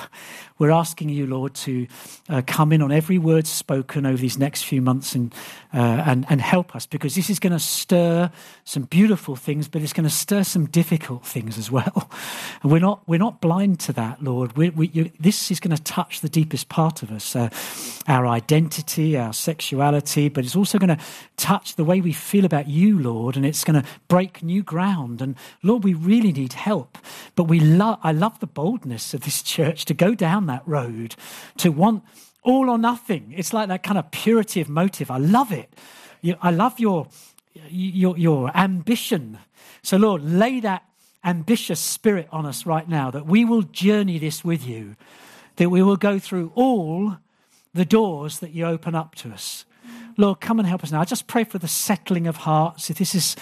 We're 0.58 0.70
asking 0.70 1.08
you, 1.08 1.26
Lord, 1.26 1.54
to 1.54 1.86
uh, 2.28 2.42
come 2.46 2.72
in 2.72 2.80
on 2.80 2.92
every 2.92 3.18
word 3.18 3.46
spoken 3.46 4.06
over 4.06 4.16
these 4.16 4.38
next 4.38 4.64
few 4.64 4.80
months 4.80 5.14
and, 5.14 5.34
uh, 5.72 6.04
and, 6.06 6.26
and 6.28 6.40
help 6.40 6.76
us 6.76 6.86
because 6.86 7.14
this 7.14 7.28
is 7.28 7.38
going 7.40 7.52
to 7.52 7.58
stir 7.58 8.30
some 8.64 8.84
beautiful 8.84 9.36
things, 9.36 9.66
but 9.66 9.82
it's 9.82 9.92
going 9.92 10.08
to 10.08 10.14
stir 10.14 10.44
some 10.44 10.66
difficult 10.66 11.26
things 11.26 11.58
as 11.58 11.70
well. 11.70 12.10
And 12.62 12.70
we're 12.70 12.78
not, 12.78 13.02
we're 13.06 13.18
not 13.18 13.40
blind 13.40 13.80
to 13.80 13.92
that, 13.94 14.22
Lord. 14.22 14.56
We, 14.56 14.70
we, 14.70 14.88
you, 14.88 15.10
this 15.18 15.50
is 15.50 15.60
going 15.60 15.76
to 15.76 15.82
touch 15.82 16.20
the 16.20 16.28
deepest 16.28 16.68
part 16.68 17.02
of 17.02 17.10
us 17.10 17.34
uh, 17.34 17.48
our 18.06 18.26
identity, 18.26 19.16
our 19.16 19.32
sexuality, 19.32 20.28
but 20.28 20.44
it's 20.44 20.56
also 20.56 20.78
going 20.78 20.96
to 20.96 21.04
touch 21.36 21.76
the 21.76 21.84
way 21.84 22.00
we 22.00 22.12
feel 22.12 22.33
about 22.42 22.68
you, 22.68 22.98
Lord, 22.98 23.36
and 23.36 23.44
it's 23.44 23.62
going 23.62 23.80
to 23.80 23.88
break 24.08 24.42
new 24.42 24.62
ground. 24.62 25.20
And 25.20 25.36
Lord, 25.62 25.84
we 25.84 25.92
really 25.92 26.32
need 26.32 26.54
help. 26.54 26.96
But 27.36 27.44
we 27.44 27.60
lo- 27.60 27.98
I 28.02 28.12
love 28.12 28.40
the 28.40 28.46
boldness 28.46 29.12
of 29.12 29.20
this 29.20 29.42
church 29.42 29.84
to 29.84 29.94
go 29.94 30.14
down 30.14 30.46
that 30.46 30.66
road, 30.66 31.14
to 31.58 31.70
want 31.70 32.02
all 32.42 32.70
or 32.70 32.78
nothing. 32.78 33.34
It's 33.36 33.52
like 33.52 33.68
that 33.68 33.82
kind 33.82 33.98
of 33.98 34.10
purity 34.10 34.60
of 34.60 34.68
motive. 34.68 35.10
I 35.10 35.18
love 35.18 35.52
it. 35.52 35.72
I 36.40 36.50
love 36.50 36.80
your, 36.80 37.08
your, 37.68 38.16
your 38.16 38.56
ambition. 38.56 39.38
So, 39.82 39.98
Lord, 39.98 40.22
lay 40.24 40.60
that 40.60 40.84
ambitious 41.22 41.80
spirit 41.80 42.28
on 42.32 42.46
us 42.46 42.66
right 42.66 42.88
now 42.88 43.10
that 43.10 43.26
we 43.26 43.44
will 43.44 43.62
journey 43.62 44.18
this 44.18 44.44
with 44.44 44.66
you, 44.66 44.96
that 45.56 45.70
we 45.70 45.82
will 45.82 45.96
go 45.96 46.18
through 46.18 46.52
all 46.54 47.18
the 47.72 47.84
doors 47.84 48.38
that 48.38 48.52
you 48.52 48.64
open 48.64 48.94
up 48.94 49.14
to 49.16 49.30
us. 49.30 49.64
Lord, 50.16 50.40
come 50.40 50.58
and 50.58 50.68
help 50.68 50.84
us 50.84 50.92
now. 50.92 51.00
I 51.00 51.04
just 51.04 51.26
pray 51.26 51.44
for 51.44 51.58
the 51.58 51.68
settling 51.68 52.26
of 52.26 52.36
hearts. 52.36 52.90
If 52.90 52.98
this 52.98 53.14
is 53.14 53.36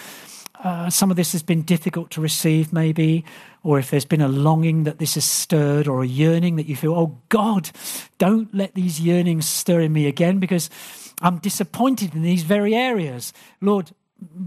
uh, 0.63 0.89
some 0.89 1.11
of 1.11 1.17
this 1.17 1.33
has 1.33 1.43
been 1.43 1.61
difficult 1.61 2.09
to 2.11 2.21
receive, 2.21 2.71
maybe, 2.71 3.25
or 3.63 3.79
if 3.79 3.91
there's 3.91 4.05
been 4.05 4.21
a 4.21 4.29
longing 4.29 4.85
that 4.85 4.97
this 4.97 5.15
has 5.15 5.25
stirred, 5.25 5.87
or 5.87 6.03
a 6.03 6.07
yearning 6.07 6.55
that 6.55 6.67
you 6.67 6.75
feel, 6.75 6.93
oh 6.93 7.19
God, 7.29 7.69
don't 8.17 8.53
let 8.55 8.73
these 8.73 8.99
yearnings 8.99 9.47
stir 9.47 9.81
in 9.81 9.91
me 9.91 10.07
again 10.07 10.39
because 10.39 10.69
I'm 11.21 11.39
disappointed 11.39 12.15
in 12.15 12.21
these 12.21 12.43
very 12.43 12.75
areas. 12.75 13.33
Lord, 13.59 13.91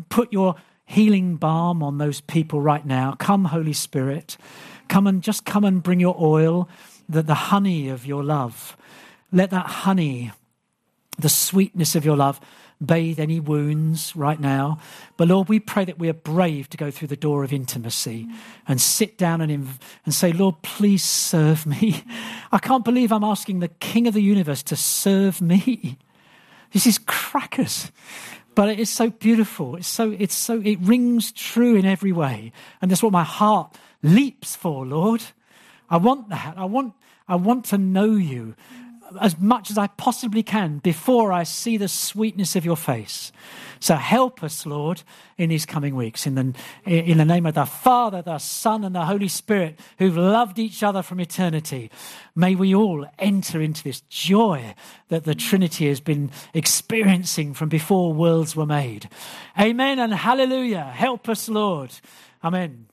put 0.09 0.33
your 0.33 0.55
healing 0.87 1.37
balm 1.37 1.83
on 1.83 1.99
those 1.99 2.23
people 2.23 2.61
right 2.61 2.87
now. 2.87 3.13
Come, 3.19 3.47
Holy 3.47 3.75
Spirit. 3.75 4.39
Come 4.89 5.07
and 5.07 5.23
just 5.23 5.45
come 5.45 5.65
and 5.65 5.83
bring 5.83 6.01
your 6.01 6.17
oil, 6.19 6.69
the, 7.09 7.23
the 7.23 7.35
honey 7.35 7.89
of 7.89 8.07
your 8.07 8.25
love 8.25 8.77
Let 9.33 9.51
that 9.51 9.67
honey, 9.67 10.33
the 11.19 11.29
sweetness 11.29 11.95
of 11.95 12.05
your 12.05 12.17
love, 12.17 12.41
bathe 12.85 13.19
any 13.19 13.41
wounds 13.41 14.15
right 14.15 14.39
now. 14.39 14.79
But 15.17 15.29
Lord, 15.29 15.49
we 15.49 15.61
pray 15.61 15.85
that 15.85 15.99
we 15.99 16.09
are 16.09 16.15
brave 16.15 16.69
to 16.71 16.77
go 16.77 16.91
through 16.91 17.09
the 17.09 17.17
door 17.17 17.43
of 17.43 17.53
intimacy 17.53 18.29
and 18.69 18.81
sit 18.81 19.17
down 19.17 19.41
and, 19.41 19.51
inv- 19.51 19.81
and 20.05 20.15
say, 20.15 20.33
Lord, 20.33 20.61
please 20.63 21.03
serve 21.03 21.67
me. 21.67 22.03
I 22.53 22.59
can't 22.59 22.85
believe 22.85 23.13
I'm 23.13 23.25
asking 23.25 23.61
the 23.61 23.69
King 23.69 24.07
of 24.07 24.15
the 24.15 24.23
universe 24.23 24.63
to 24.65 24.77
serve 24.77 25.41
me. 25.41 25.99
This 26.73 26.87
is 26.87 26.99
crackers. 27.07 27.93
But 28.57 28.69
it 28.69 28.81
is 28.81 28.91
so 28.91 29.09
beautiful. 29.09 29.77
It's 29.77 29.87
so, 29.87 30.17
it's 30.19 30.35
so, 30.35 30.61
it 30.63 30.79
rings 30.81 31.31
true 31.31 31.77
in 31.77 31.87
every 31.87 32.11
way. 32.11 32.53
And 32.83 32.91
that's 32.91 33.03
what 33.03 33.13
my 33.13 33.23
heart 33.23 33.75
leaps 34.03 34.57
for, 34.57 34.85
Lord. 34.85 35.23
I 35.89 35.97
want 35.99 36.29
that. 36.31 36.55
I 36.59 36.65
want, 36.65 36.95
I 37.29 37.37
want 37.37 37.67
to 37.67 37.79
know 37.79 38.17
you 38.17 38.57
as 39.21 39.39
much 39.39 39.71
as 39.71 39.79
I 39.79 39.87
possibly 39.87 40.43
can 40.43 40.79
before 40.79 41.33
I 41.33 41.45
see 41.45 41.77
the 41.77 41.89
sweetness 41.89 42.57
of 42.57 42.65
your 42.65 42.77
face. 42.77 43.33
So 43.79 43.95
help 43.95 44.43
us, 44.43 44.67
Lord, 44.67 45.03
in 45.37 45.51
these 45.51 45.67
coming 45.67 45.95
weeks. 45.95 46.27
In 46.27 46.35
the, 46.35 46.55
in 46.87 47.19
the 47.19 47.25
name 47.25 47.47
of 47.47 47.55
the 47.55 47.67
Father, 47.67 48.23
the 48.23 48.39
Son, 48.39 48.85
and 48.85 48.95
the 48.95 49.05
Holy 49.05 49.29
Spirit, 49.29 49.79
who've 49.99 50.17
loved 50.17 50.59
each 50.59 50.83
other 50.83 51.03
from 51.03 51.21
eternity, 51.21 51.91
may 52.35 52.55
we 52.55 52.75
all 52.75 53.07
enter 53.19 53.61
into 53.61 53.83
this 53.85 54.01
joy 54.03 54.75
that 55.09 55.25
the 55.25 55.35
Trinity 55.35 55.89
has 55.89 56.01
been 56.01 56.31
experiencing 56.55 57.55
from 57.55 57.69
before 57.69 58.13
worlds 58.13 58.57
were 58.57 58.67
made. 58.67 59.09
Amen 59.59 59.99
and 59.99 60.15
hallelujah. 60.15 60.85
Help 60.85 61.29
us, 61.29 61.49
Lord. 61.49 61.93
Amen. 62.43 62.86